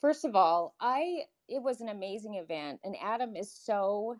first 0.00 0.24
of 0.24 0.36
all, 0.36 0.74
I 0.80 1.22
it 1.48 1.62
was 1.62 1.80
an 1.80 1.88
amazing 1.88 2.34
event, 2.34 2.80
and 2.84 2.94
Adam 3.02 3.36
is 3.36 3.52
so 3.52 4.16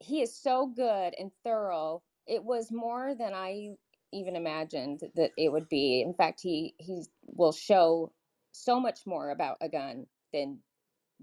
he 0.00 0.22
is 0.22 0.34
so 0.36 0.66
good 0.66 1.14
and 1.18 1.30
thorough. 1.44 2.02
It 2.26 2.42
was 2.42 2.70
more 2.72 3.14
than 3.14 3.34
I 3.34 3.76
even 4.12 4.36
imagined 4.36 5.00
that 5.16 5.32
it 5.36 5.52
would 5.52 5.68
be. 5.68 6.02
In 6.02 6.14
fact, 6.14 6.40
he 6.40 6.74
he 6.78 7.04
will 7.26 7.52
show 7.52 8.12
so 8.52 8.80
much 8.80 9.00
more 9.06 9.30
about 9.30 9.58
a 9.60 9.68
gun 9.68 10.06
than 10.32 10.58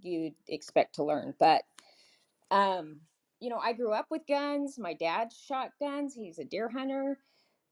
you'd 0.01 0.35
expect 0.47 0.95
to 0.95 1.03
learn. 1.03 1.33
But 1.39 1.63
um, 2.51 3.01
you 3.39 3.49
know, 3.49 3.59
I 3.59 3.73
grew 3.73 3.93
up 3.93 4.07
with 4.11 4.23
guns. 4.27 4.77
My 4.79 4.93
dad 4.93 5.33
shot 5.33 5.71
guns. 5.81 6.15
He's 6.15 6.39
a 6.39 6.45
deer 6.45 6.69
hunter. 6.69 7.17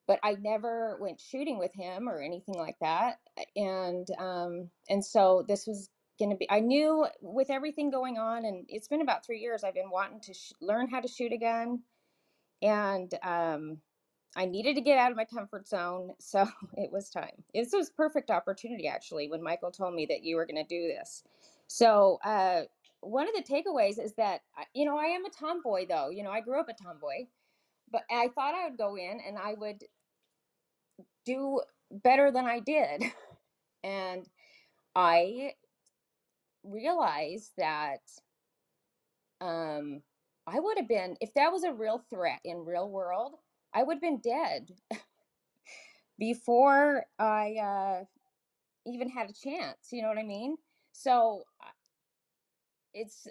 but 0.08 0.20
I 0.24 0.36
never 0.40 0.98
went 1.00 1.22
shooting 1.22 1.58
with 1.60 1.74
him 1.74 2.10
or 2.10 2.22
anything 2.22 2.56
like 2.56 2.78
that. 2.82 3.18
And 3.56 4.08
um, 4.20 4.70
and 4.90 5.04
so 5.04 5.46
this 5.48 5.66
was 5.68 5.90
going 6.20 6.32
to 6.32 6.38
be. 6.38 6.50
I 6.50 6.60
knew 6.60 7.08
with 7.22 7.50
everything 7.50 7.90
going 7.92 8.18
on, 8.18 8.46
and 8.46 8.66
it's 8.68 8.88
been 8.88 9.02
about 9.02 9.26
three 9.26 9.40
years. 9.40 9.64
I've 9.64 9.74
been 9.76 9.90
wanting 9.92 10.22
to 10.22 10.34
sh- 10.34 10.52
learn 10.62 10.90
how 10.90 11.00
to 11.02 11.08
shoot 11.08 11.32
a 11.34 11.38
gun, 11.38 11.80
and 12.62 13.14
um, 13.24 13.78
I 14.36 14.46
needed 14.46 14.76
to 14.76 14.82
get 14.82 14.98
out 14.98 15.12
of 15.12 15.18
my 15.18 15.26
comfort 15.26 15.68
zone. 15.68 16.14
So 16.20 16.48
it 16.78 16.92
was 16.92 17.10
time. 17.10 17.44
This 17.54 17.72
was 17.74 17.90
perfect 17.92 18.32
opportunity 18.32 18.88
actually 18.88 19.30
when 19.30 19.44
Michael 19.44 19.72
told 19.72 19.94
me 19.96 20.06
that 20.08 20.24
you 20.24 20.36
were 20.38 20.46
going 20.48 20.64
to 20.64 20.68
do 20.68 20.88
this. 20.88 21.24
So 21.68 22.20
uh, 22.26 22.64
one 23.02 23.28
of 23.28 23.36
the 23.36 23.44
takeaways 23.44 24.04
is 24.04 24.14
that 24.16 24.42
you 24.74 24.86
know 24.86 24.98
I 24.98 25.06
am 25.06 25.26
a 25.26 25.30
tomboy 25.30 25.88
though. 25.88 26.10
You 26.10 26.24
know 26.24 26.32
I 26.32 26.42
grew 26.42 26.60
up 26.60 26.70
a 26.70 26.74
tomboy, 26.84 27.28
but 27.92 28.04
I 28.12 28.30
thought 28.36 28.56
I 28.56 28.70
would 28.70 28.78
go 28.78 28.96
in 28.96 29.20
and 29.28 29.38
I 29.38 29.56
would 29.56 29.84
do 31.26 31.62
better 31.92 32.32
than 32.32 32.46
I 32.46 32.60
did. 32.60 33.04
And 33.84 34.26
I 34.96 35.54
realized 36.64 37.52
that 37.58 38.02
um, 39.42 40.02
I 40.48 40.60
would 40.60 40.78
have 40.78 40.88
been, 40.88 41.18
if 41.22 41.34
that 41.36 41.52
was 41.52 41.64
a 41.64 41.74
real 41.74 42.04
threat 42.10 42.40
in 42.44 42.66
real 42.66 42.90
world, 42.90 43.36
I 43.74 43.84
would 43.84 43.96
have 43.96 44.02
been 44.02 44.20
dead 44.20 44.72
before 46.20 47.06
I 47.20 47.56
uh, 47.56 48.04
even 48.86 49.10
had 49.10 49.30
a 49.30 49.34
chance. 49.34 49.90
You 49.92 50.02
know 50.02 50.10
what 50.10 50.18
I 50.18 50.24
mean? 50.24 50.58
So 50.94 51.44
it's, 52.94 53.28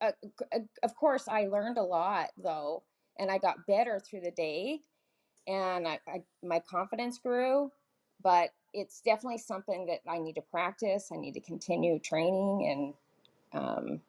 uh, 0.00 0.12
uh, 0.54 0.58
of 0.82 0.94
course, 0.96 1.28
I 1.28 1.46
learned 1.46 1.78
a 1.78 1.82
lot 1.82 2.30
though, 2.42 2.82
and 3.18 3.30
I 3.30 3.38
got 3.38 3.66
better 3.66 4.00
through 4.00 4.20
the 4.22 4.30
day, 4.32 4.80
and 5.46 5.86
I, 5.88 6.00
I 6.08 6.22
my 6.42 6.60
confidence 6.60 7.18
grew. 7.18 7.70
But 8.22 8.50
it's 8.74 9.00
definitely 9.00 9.38
something 9.38 9.86
that 9.86 10.00
I 10.10 10.18
need 10.18 10.34
to 10.34 10.42
practice. 10.42 11.10
I 11.12 11.16
need 11.16 11.34
to 11.34 11.40
continue 11.40 11.98
training, 11.98 12.94
and 13.52 13.62
um, 13.62 14.00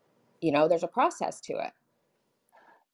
you 0.42 0.52
know, 0.52 0.68
there's 0.68 0.84
a 0.84 0.88
process 0.88 1.42
to 1.42 1.54
it. 1.54 1.72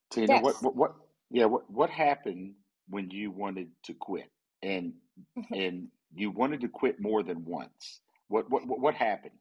tina 0.09 0.37
what 0.37 0.61
what, 0.61 0.75
what 0.75 0.95
yeah 1.31 1.45
what, 1.45 1.69
what 1.69 1.89
happened 1.89 2.53
when 2.89 3.09
you 3.09 3.31
wanted 3.31 3.69
to 3.83 3.93
quit 3.93 4.31
and 4.63 4.93
mm-hmm. 5.37 5.53
and 5.53 5.87
you 6.15 6.31
wanted 6.31 6.61
to 6.61 6.67
quit 6.67 6.99
more 6.99 7.23
than 7.23 7.43
once 7.45 8.01
what 8.27 8.49
what 8.49 8.65
what 8.67 8.79
what 8.79 8.95
happened 8.95 9.33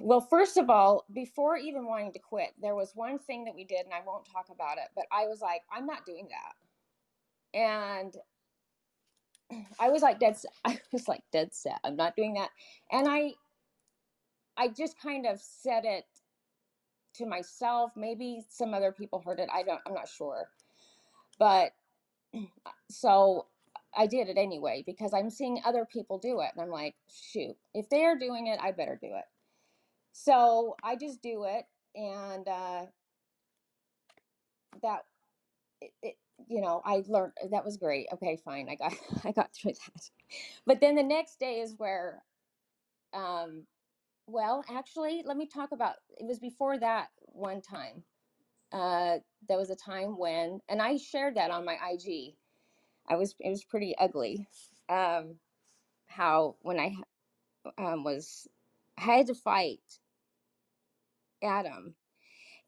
Well, 0.00 0.20
first 0.20 0.56
of 0.56 0.70
all, 0.70 1.04
before 1.12 1.56
even 1.56 1.86
wanting 1.86 2.12
to 2.12 2.18
quit, 2.20 2.50
there 2.60 2.74
was 2.76 2.92
one 2.94 3.18
thing 3.18 3.44
that 3.46 3.54
we 3.54 3.64
did, 3.64 3.84
and 3.84 3.94
I 3.94 4.02
won't 4.06 4.26
talk 4.30 4.46
about 4.50 4.78
it, 4.78 4.88
but 4.94 5.06
I 5.10 5.26
was 5.26 5.40
like, 5.40 5.62
I'm 5.72 5.86
not 5.86 6.06
doing 6.06 6.28
that. 6.28 7.58
And 7.58 8.14
I 9.80 9.88
was 9.88 10.02
like 10.02 10.18
dead 10.20 10.36
I 10.64 10.78
was 10.92 11.08
like 11.08 11.22
dead 11.32 11.54
set. 11.54 11.80
I'm 11.84 11.96
not 11.96 12.16
doing 12.16 12.34
that. 12.34 12.50
And 12.92 13.08
I 13.08 13.32
I 14.56 14.68
just 14.68 15.00
kind 15.00 15.26
of 15.26 15.40
said 15.40 15.84
it 15.84 16.04
to 17.14 17.26
myself. 17.26 17.92
Maybe 17.96 18.44
some 18.48 18.74
other 18.74 18.92
people 18.92 19.22
heard 19.24 19.40
it. 19.40 19.48
I 19.52 19.62
don't 19.62 19.80
I'm 19.86 19.94
not 19.94 20.08
sure. 20.08 20.48
But 21.38 21.72
so 22.90 23.46
I 23.96 24.06
did 24.06 24.28
it 24.28 24.38
anyway 24.38 24.82
because 24.86 25.12
I'm 25.14 25.30
seeing 25.30 25.60
other 25.64 25.86
people 25.90 26.18
do 26.18 26.40
it 26.40 26.50
and 26.54 26.62
I'm 26.62 26.70
like, 26.70 26.94
shoot, 27.10 27.56
if 27.74 27.88
they 27.88 28.04
are 28.04 28.18
doing 28.18 28.46
it, 28.48 28.60
I 28.62 28.72
better 28.72 28.98
do 29.00 29.08
it. 29.08 29.24
So 30.12 30.76
I 30.82 30.96
just 30.96 31.22
do 31.22 31.44
it 31.44 31.64
and 31.94 32.46
uh 32.48 32.86
that 34.82 35.02
it, 35.80 35.92
it 36.02 36.16
you 36.48 36.60
know, 36.60 36.82
I 36.84 37.02
learned 37.08 37.32
that 37.50 37.64
was 37.64 37.76
great. 37.76 38.06
Okay, 38.12 38.38
fine. 38.44 38.68
I 38.68 38.76
got 38.76 38.94
I 39.24 39.32
got 39.32 39.52
through 39.54 39.72
that. 39.72 40.10
But 40.66 40.80
then 40.80 40.94
the 40.96 41.02
next 41.02 41.40
day 41.40 41.60
is 41.60 41.74
where 41.78 42.22
um 43.14 43.64
well, 44.26 44.64
actually, 44.70 45.22
let 45.26 45.36
me 45.36 45.46
talk 45.46 45.72
about 45.72 45.96
it 46.18 46.26
was 46.26 46.38
before 46.38 46.78
that 46.78 47.08
one 47.20 47.62
time. 47.62 48.04
Uh 48.72 49.18
there 49.48 49.58
was 49.58 49.70
a 49.70 49.76
time 49.76 50.18
when 50.18 50.60
and 50.68 50.82
I 50.82 50.96
shared 50.96 51.36
that 51.36 51.50
on 51.50 51.64
my 51.64 51.74
IG. 51.92 52.34
I 53.08 53.16
was 53.16 53.34
it 53.40 53.50
was 53.50 53.64
pretty 53.64 53.96
ugly. 53.98 54.48
Um 54.88 55.36
how 56.06 56.56
when 56.62 56.78
I 56.78 56.96
um 57.78 58.04
was 58.04 58.48
I 58.98 59.02
had 59.16 59.26
to 59.28 59.34
fight 59.34 59.80
Adam 61.42 61.94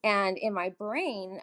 and 0.02 0.38
in 0.38 0.54
my 0.54 0.70
brain, 0.70 1.40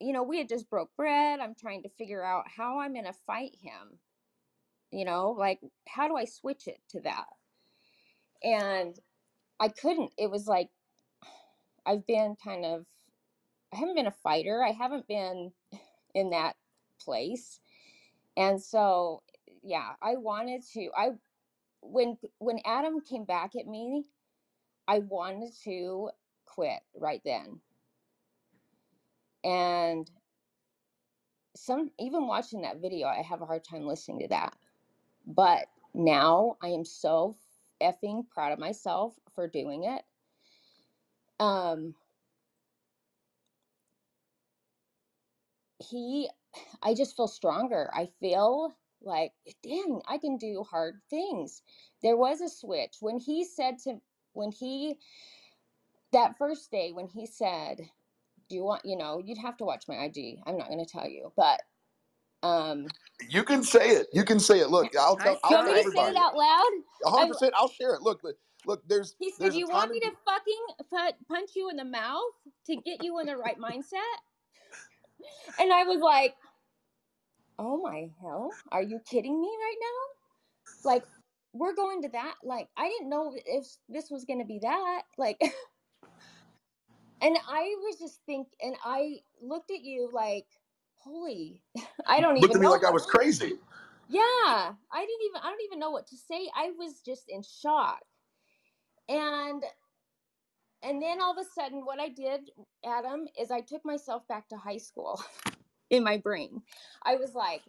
you 0.00 0.12
know, 0.12 0.22
we 0.22 0.38
had 0.38 0.48
just 0.48 0.70
broke 0.70 0.94
bread. 0.96 1.40
I'm 1.40 1.54
trying 1.54 1.82
to 1.84 1.88
figure 1.90 2.24
out 2.24 2.44
how 2.48 2.80
I'm 2.80 2.94
to 2.94 3.12
fight 3.26 3.56
him. 3.60 3.98
You 4.90 5.04
know, 5.04 5.30
like 5.30 5.60
how 5.86 6.08
do 6.08 6.16
I 6.16 6.24
switch 6.24 6.66
it 6.66 6.80
to 6.90 7.00
that? 7.02 7.26
And 8.42 8.96
I 9.60 9.68
couldn't. 9.68 10.12
It 10.16 10.30
was 10.30 10.46
like 10.46 10.70
I've 11.86 12.06
been 12.06 12.36
kind 12.42 12.64
of 12.64 12.86
I 13.72 13.76
haven't 13.76 13.96
been 13.96 14.06
a 14.06 14.10
fighter. 14.10 14.62
I 14.62 14.72
haven't 14.72 15.06
been 15.06 15.52
in 16.14 16.30
that 16.30 16.56
place. 17.00 17.60
And 18.36 18.60
so, 18.60 19.22
yeah, 19.62 19.92
I 20.02 20.16
wanted 20.16 20.62
to 20.74 20.90
I 20.96 21.10
when 21.80 22.16
when 22.38 22.60
Adam 22.64 23.00
came 23.00 23.24
back 23.24 23.56
at 23.56 23.66
me, 23.66 24.04
I 24.86 25.00
wanted 25.00 25.52
to 25.64 26.10
quit 26.46 26.80
right 26.94 27.20
then. 27.24 27.60
And 29.44 30.10
some 31.56 31.90
even 31.98 32.26
watching 32.26 32.62
that 32.62 32.80
video, 32.80 33.06
I 33.08 33.22
have 33.22 33.42
a 33.42 33.46
hard 33.46 33.64
time 33.64 33.86
listening 33.86 34.20
to 34.20 34.28
that. 34.28 34.56
But 35.26 35.66
now 35.94 36.56
I 36.62 36.68
am 36.68 36.84
so 36.84 37.36
effing 37.82 38.28
proud 38.30 38.52
of 38.52 38.58
myself 38.58 39.14
for 39.34 39.46
doing 39.48 39.84
it. 39.84 40.02
Um 41.40 41.94
he 45.90 46.28
I 46.82 46.94
just 46.94 47.16
feel 47.16 47.28
stronger. 47.28 47.90
I 47.94 48.08
feel 48.20 48.74
like, 49.02 49.32
dang, 49.62 50.00
I 50.08 50.18
can 50.18 50.36
do 50.36 50.64
hard 50.68 51.00
things. 51.10 51.62
There 52.02 52.16
was 52.16 52.40
a 52.40 52.48
switch 52.48 52.96
when 53.00 53.18
he 53.18 53.44
said 53.44 53.78
to, 53.84 54.00
when 54.32 54.50
he, 54.50 54.98
that 56.12 56.36
first 56.38 56.70
day 56.70 56.92
when 56.92 57.06
he 57.06 57.26
said, 57.26 57.78
do 58.48 58.56
you 58.56 58.64
want, 58.64 58.82
you 58.84 58.96
know, 58.96 59.20
you'd 59.24 59.38
have 59.38 59.56
to 59.58 59.64
watch 59.64 59.84
my 59.88 60.04
IG. 60.04 60.38
I'm 60.46 60.56
not 60.56 60.68
going 60.68 60.84
to 60.84 60.90
tell 60.90 61.08
you, 61.08 61.32
but, 61.36 61.60
um, 62.42 62.86
you 63.28 63.42
can 63.42 63.62
say 63.62 63.90
it. 63.90 64.06
You 64.12 64.24
can 64.24 64.38
say 64.38 64.60
it. 64.60 64.70
Look, 64.70 64.94
I'll 64.96 65.16
tell. 65.16 65.38
I'll 65.42 65.50
tell 65.50 65.68
everybody. 65.68 65.96
say 65.96 66.10
it 66.10 66.16
out 66.16 66.36
loud? 66.36 66.70
100. 67.02 67.32
percent 67.32 67.52
I'll 67.56 67.68
share 67.68 67.94
it. 67.94 68.00
Look, 68.00 68.20
look. 68.64 68.80
There's. 68.86 69.16
He 69.18 69.32
said, 69.32 69.38
there's 69.40 69.56
"You 69.56 69.68
want 69.68 69.90
me 69.90 69.98
to 69.98 70.12
fucking 70.24 71.16
punch 71.28 71.50
you 71.56 71.68
in 71.68 71.76
the 71.76 71.84
mouth 71.84 72.22
to 72.66 72.76
get 72.76 73.02
you 73.02 73.18
in 73.18 73.26
the 73.26 73.36
right 73.36 73.58
mindset?" 73.58 74.20
And 75.60 75.72
I 75.72 75.84
was 75.84 76.00
like, 76.00 76.34
oh 77.58 77.78
my 77.78 78.10
hell, 78.20 78.50
are 78.70 78.82
you 78.82 79.00
kidding 79.08 79.40
me 79.40 79.48
right 79.48 79.76
now? 79.80 80.90
Like, 80.90 81.04
we're 81.52 81.74
going 81.74 82.02
to 82.02 82.08
that. 82.10 82.34
Like, 82.44 82.68
I 82.76 82.88
didn't 82.88 83.10
know 83.10 83.34
if 83.34 83.66
this 83.88 84.10
was 84.10 84.24
going 84.24 84.38
to 84.40 84.44
be 84.44 84.60
that. 84.62 85.02
Like, 85.16 85.40
and 87.20 87.36
I 87.48 87.74
was 87.82 87.98
just 87.98 88.20
think, 88.26 88.48
and 88.62 88.76
I 88.84 89.16
looked 89.42 89.70
at 89.70 89.82
you 89.82 90.10
like, 90.12 90.46
holy, 90.96 91.62
I 92.06 92.20
don't 92.20 92.36
even 92.36 92.42
looked 92.42 92.54
at 92.54 92.60
me 92.60 92.68
like 92.68 92.84
I 92.84 92.90
was 92.90 93.06
crazy. 93.06 93.54
Yeah, 94.08 94.20
I 94.22 95.00
didn't 95.00 95.26
even, 95.26 95.40
I 95.42 95.50
don't 95.50 95.64
even 95.64 95.78
know 95.78 95.90
what 95.90 96.06
to 96.08 96.16
say. 96.16 96.48
I 96.56 96.70
was 96.78 97.00
just 97.04 97.24
in 97.28 97.42
shock. 97.42 98.00
And 99.08 99.62
and 100.82 101.02
then 101.02 101.20
all 101.20 101.32
of 101.32 101.38
a 101.38 101.60
sudden 101.60 101.84
what 101.84 102.00
i 102.00 102.08
did 102.08 102.50
adam 102.84 103.26
is 103.40 103.50
i 103.50 103.60
took 103.60 103.84
myself 103.84 104.26
back 104.28 104.48
to 104.48 104.56
high 104.56 104.78
school 104.78 105.22
in 105.90 106.04
my 106.04 106.18
brain. 106.18 106.62
I 107.04 107.16
was 107.16 107.34
like 107.34 107.62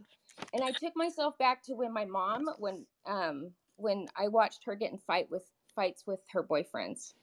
and 0.53 0.63
i 0.63 0.71
took 0.71 0.93
myself 0.95 1.37
back 1.37 1.63
to 1.63 1.73
when 1.73 1.93
my 1.93 2.05
mom 2.05 2.47
when 2.59 2.85
um 3.05 3.51
when 3.77 4.07
i 4.17 4.27
watched 4.27 4.63
her 4.65 4.75
get 4.75 4.91
in 4.91 4.97
fight 4.97 5.29
with 5.31 5.43
fights 5.75 6.05
with 6.07 6.19
her 6.31 6.43
boyfriends 6.43 7.13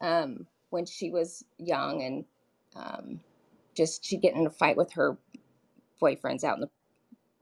um 0.00 0.46
when 0.70 0.86
she 0.86 1.10
was 1.10 1.44
young 1.58 2.02
and 2.02 2.24
um 2.76 3.20
just 3.74 4.04
she 4.04 4.16
get 4.16 4.34
in 4.34 4.46
a 4.46 4.50
fight 4.50 4.76
with 4.76 4.92
her 4.92 5.18
boyfriends 6.00 6.44
out 6.44 6.56
in 6.56 6.60
the 6.62 6.70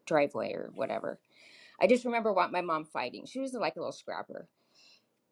driveway 0.07 0.53
or 0.53 0.71
whatever. 0.75 1.21
I 1.81 1.87
just 1.87 2.05
remember 2.05 2.33
what 2.33 2.53
my 2.53 2.61
mom 2.61 2.85
fighting. 2.85 3.27
She 3.27 3.41
was 3.41 3.55
like 3.55 3.77
a 3.77 3.81
little 3.81 3.93
scrapper. 3.93 4.49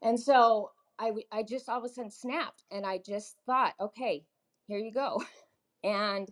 And 0.02 0.18
so 0.18 0.70
I, 1.00 1.12
I 1.32 1.44
just 1.44 1.68
all 1.70 1.78
of 1.80 1.84
a 1.84 1.90
sudden 1.90 2.12
snapped 2.12 2.64
and 2.70 2.86
I 2.86 2.98
just 2.98 3.38
thought, 3.46 3.74
okay, 3.80 4.26
here 4.68 4.80
you 4.80 4.92
go. 4.92 5.22
And 5.84 6.28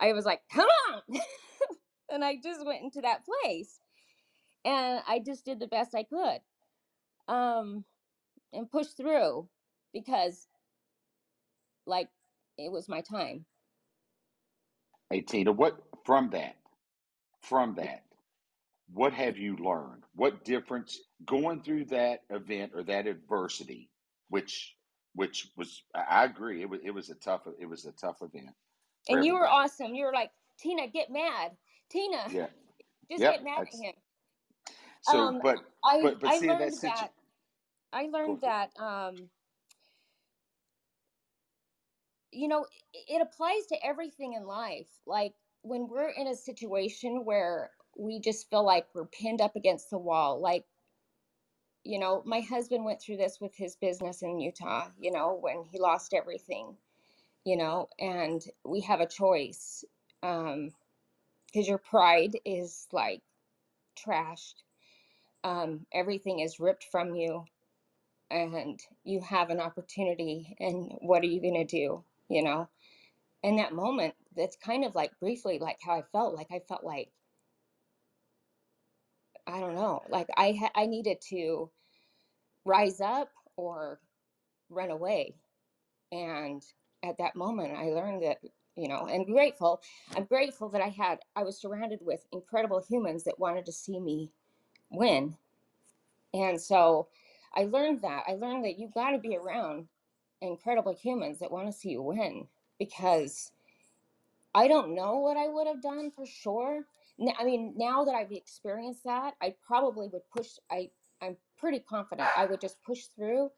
I 0.00 0.12
was 0.14 0.24
like, 0.24 0.42
come 0.50 0.68
on. 0.90 1.02
and 2.10 2.24
I 2.24 2.36
just 2.42 2.66
went 2.66 2.82
into 2.82 3.02
that 3.02 3.26
place 3.26 3.80
and 4.64 5.02
I 5.06 5.20
just 5.20 5.44
did 5.44 5.60
the 5.60 5.68
best 5.68 5.94
I 5.94 6.04
could 6.04 6.40
um, 7.28 7.84
and 8.52 8.70
pushed 8.70 8.96
through 8.96 9.50
because, 9.92 10.48
like, 11.86 12.10
it 12.58 12.72
was 12.72 12.88
my 12.88 13.02
time. 13.02 13.46
Hey, 15.10 15.22
Tina, 15.22 15.52
what 15.52 15.80
from 16.04 16.30
that, 16.30 16.56
from 17.42 17.76
that, 17.76 18.04
what 18.92 19.12
have 19.14 19.38
you 19.38 19.56
learned? 19.56 20.04
What 20.14 20.44
difference 20.44 21.00
going 21.24 21.62
through 21.62 21.86
that 21.86 22.22
event 22.30 22.72
or 22.74 22.84
that 22.84 23.06
adversity? 23.06 23.90
Which 24.28 24.76
which 25.14 25.50
was 25.56 25.82
I 25.94 26.24
agree 26.24 26.62
it 26.62 26.68
was 26.68 26.80
it 26.84 26.90
was 26.90 27.10
a 27.10 27.14
tough 27.14 27.42
it 27.58 27.66
was 27.66 27.86
a 27.86 27.92
tough 27.92 28.18
event. 28.22 28.54
And 29.08 29.24
you 29.24 29.34
were 29.34 29.48
awesome. 29.48 29.94
You 29.94 30.06
were 30.06 30.12
like 30.12 30.30
Tina, 30.58 30.88
get 30.88 31.10
mad, 31.10 31.52
Tina. 31.90 32.24
Yeah. 32.30 32.46
Just 33.10 33.22
yep, 33.22 33.34
get 33.34 33.44
mad 33.44 33.60
at 33.60 33.80
him. 33.80 33.92
So, 35.02 35.18
um, 35.18 35.40
but 35.40 35.58
I, 35.84 36.02
but, 36.02 36.20
but 36.20 36.30
I 36.30 36.38
see, 36.38 36.48
learned 36.48 36.72
that, 36.72 36.82
that 36.82 37.12
I 37.92 38.08
learned 38.12 38.40
that 38.42 38.70
um, 38.80 39.14
you 42.32 42.48
know 42.48 42.66
it 42.92 43.22
applies 43.22 43.66
to 43.66 43.76
everything 43.84 44.32
in 44.32 44.44
life. 44.44 44.88
Like 45.06 45.34
when 45.62 45.86
we're 45.88 46.10
in 46.10 46.26
a 46.26 46.34
situation 46.34 47.24
where 47.24 47.70
we 47.96 48.20
just 48.20 48.50
feel 48.50 48.64
like 48.64 48.86
we're 48.94 49.06
pinned 49.06 49.40
up 49.40 49.54
against 49.54 49.90
the 49.90 49.98
wall, 49.98 50.40
like 50.40 50.64
you 51.86 51.98
know, 51.98 52.22
my 52.26 52.40
husband 52.40 52.84
went 52.84 53.00
through 53.00 53.18
this 53.18 53.40
with 53.40 53.56
his 53.56 53.76
business 53.76 54.22
in 54.22 54.40
Utah, 54.40 54.88
you 55.00 55.12
know, 55.12 55.38
when 55.40 55.64
he 55.70 55.78
lost 55.78 56.14
everything, 56.14 56.76
you 57.44 57.56
know, 57.56 57.88
and 58.00 58.42
we 58.64 58.80
have 58.82 59.00
a 59.00 59.06
choice. 59.06 59.84
Um, 60.22 60.70
because 61.46 61.68
your 61.68 61.78
pride 61.78 62.38
is 62.44 62.86
like 62.92 63.22
trashed. 63.96 64.56
Um, 65.44 65.86
everything 65.92 66.40
is 66.40 66.60
ripped 66.60 66.84
from 66.90 67.14
you, 67.14 67.44
and 68.30 68.80
you 69.04 69.20
have 69.20 69.50
an 69.50 69.60
opportunity, 69.60 70.56
and 70.60 70.92
what 71.00 71.22
are 71.22 71.26
you 71.26 71.40
going 71.40 71.54
to 71.54 71.64
do? 71.64 72.04
You 72.28 72.42
know, 72.42 72.68
in 73.42 73.56
that 73.56 73.72
moment, 73.72 74.14
that's 74.36 74.56
kind 74.56 74.84
of 74.84 74.94
like 74.94 75.18
briefly 75.20 75.58
like 75.58 75.78
how 75.82 75.92
I 75.94 76.02
felt. 76.12 76.34
Like 76.34 76.48
I 76.52 76.60
felt 76.68 76.84
like 76.84 77.10
I 79.46 79.60
don't 79.60 79.76
know, 79.76 80.02
like 80.10 80.28
I 80.36 80.70
I 80.74 80.86
needed 80.86 81.20
to 81.30 81.70
rise 82.66 83.00
up 83.00 83.30
or 83.56 84.00
run 84.68 84.90
away. 84.90 85.34
And 86.12 86.62
at 87.04 87.18
that 87.18 87.36
moment, 87.36 87.76
I 87.76 87.86
learned 87.86 88.22
that, 88.24 88.38
you 88.76 88.88
know, 88.88 89.06
and 89.06 89.26
grateful. 89.26 89.80
I'm 90.16 90.24
grateful 90.24 90.68
that 90.70 90.82
I 90.82 90.88
had, 90.88 91.20
I 91.34 91.44
was 91.44 91.60
surrounded 91.60 92.00
with 92.02 92.26
incredible 92.32 92.84
humans 92.86 93.24
that 93.24 93.38
wanted 93.38 93.66
to 93.66 93.72
see 93.72 93.98
me 94.00 94.30
win. 94.90 95.36
And 96.34 96.60
so 96.60 97.08
I 97.54 97.64
learned 97.64 98.02
that. 98.02 98.24
I 98.28 98.34
learned 98.34 98.64
that 98.64 98.78
you've 98.78 98.94
got 98.94 99.12
to 99.12 99.18
be 99.18 99.36
around 99.36 99.86
incredible 100.42 100.94
humans 100.94 101.38
that 101.38 101.50
want 101.50 101.66
to 101.66 101.72
see 101.72 101.90
you 101.90 102.02
win 102.02 102.46
because 102.78 103.52
I 104.54 104.68
don't 104.68 104.94
know 104.94 105.18
what 105.18 105.36
I 105.36 105.48
would 105.48 105.66
have 105.66 105.82
done 105.82 106.10
for 106.14 106.26
sure. 106.26 106.84
I 107.38 107.44
mean, 107.44 107.74
now 107.76 108.04
that 108.04 108.14
I've 108.14 108.32
experienced 108.32 109.04
that, 109.04 109.34
I 109.40 109.54
probably 109.66 110.08
would 110.08 110.28
push. 110.34 110.48
I 110.70 110.90
pretty 111.58 111.80
confident 111.80 112.28
I 112.36 112.46
would 112.46 112.60
just 112.60 112.76
push 112.86 113.04
through 113.16 113.50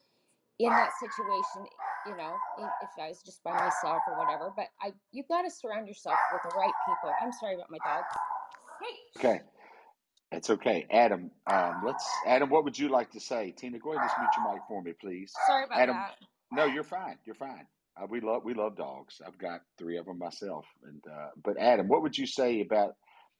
in 0.58 0.70
that 0.70 0.90
situation, 0.98 1.70
you 2.06 2.16
know, 2.16 2.34
if 2.82 2.90
I 2.98 3.08
was 3.08 3.22
just 3.24 3.42
by 3.44 3.52
myself 3.52 4.02
or 4.08 4.18
whatever. 4.18 4.52
But 4.56 4.66
I, 4.82 4.92
you've 5.12 5.28
got 5.28 5.42
to 5.42 5.50
surround 5.50 5.86
yourself 5.86 6.16
with 6.32 6.42
the 6.42 6.56
right 6.56 6.72
people. 6.86 7.14
I'm 7.22 7.32
sorry 7.32 7.54
about 7.54 7.70
my 7.70 7.78
dog. 7.84 8.04
Hey. 8.82 9.18
Okay. 9.18 9.40
It's 10.30 10.50
okay. 10.50 10.86
Adam, 10.90 11.30
um, 11.46 11.82
let's, 11.86 12.06
Adam, 12.26 12.50
what 12.50 12.64
would 12.64 12.78
you 12.78 12.90
like 12.90 13.12
to 13.12 13.20
say? 13.20 13.54
Tina, 13.56 13.78
go 13.78 13.92
ahead 13.92 14.02
and 14.02 14.10
just 14.10 14.18
mute 14.18 14.30
your 14.36 14.52
mic 14.52 14.62
for 14.68 14.82
me, 14.82 14.92
please. 15.00 15.32
Sorry 15.46 15.64
about 15.64 15.78
Adam, 15.78 15.96
that. 15.96 16.16
No, 16.52 16.66
you're 16.66 16.84
fine. 16.84 17.16
You're 17.24 17.34
fine. 17.34 17.66
Uh, 17.96 18.06
we 18.10 18.20
love, 18.20 18.42
we 18.44 18.52
love 18.52 18.76
dogs. 18.76 19.22
I've 19.26 19.38
got 19.38 19.62
three 19.78 19.96
of 19.96 20.04
them 20.04 20.18
myself. 20.18 20.66
And, 20.84 21.02
uh, 21.10 21.28
but 21.42 21.56
Adam, 21.58 21.88
what 21.88 22.02
would 22.02 22.18
you 22.18 22.26
say 22.26 22.60
about 22.60 22.96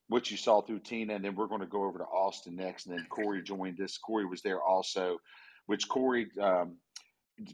what 0.09 0.31
you 0.31 0.37
saw 0.37 0.63
through 0.63 0.81
Tina, 0.81 1.15
and 1.15 1.25
then 1.25 1.35
we're 1.35 1.47
going 1.47 1.61
to 1.61 1.67
go 1.67 1.85
over 1.85 1.99
to 1.99 2.05
Austin 2.05 2.57
next, 2.57 2.87
and 2.87 2.97
then 2.97 3.07
Corey 3.09 3.43
joined 3.43 3.81
us. 3.81 3.99
Corey 3.99 4.25
was 4.25 4.43
there 4.43 4.61
also, 4.61 5.19
which 5.67 5.89
Corey, 5.89 6.29
um, 6.41 6.77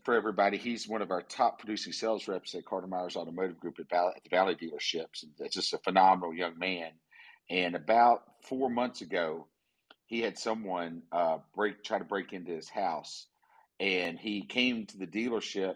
for 0.04 0.14
everybody, 0.14 0.56
he's 0.56 0.88
one 0.88 1.02
of 1.02 1.10
our 1.10 1.22
top 1.22 1.58
producing 1.58 1.92
sales 1.92 2.26
reps 2.28 2.54
at 2.54 2.64
Carter 2.64 2.86
Myers 2.86 3.16
Automotive 3.16 3.58
Group 3.58 3.78
at, 3.80 3.90
Valley, 3.90 4.12
at 4.16 4.22
the 4.22 4.30
Valley 4.30 4.54
dealerships. 4.54 5.22
And 5.22 5.32
that's 5.38 5.54
just 5.54 5.74
a 5.74 5.78
phenomenal 5.78 6.32
young 6.32 6.58
man. 6.58 6.90
And 7.50 7.74
about 7.74 8.22
four 8.48 8.70
months 8.70 9.02
ago, 9.02 9.48
he 10.06 10.20
had 10.20 10.38
someone 10.38 11.02
uh, 11.12 11.38
break 11.54 11.82
try 11.82 11.98
to 11.98 12.04
break 12.04 12.32
into 12.32 12.52
his 12.52 12.68
house, 12.68 13.26
and 13.80 14.18
he 14.18 14.42
came 14.42 14.86
to 14.86 14.98
the 14.98 15.06
dealership 15.06 15.74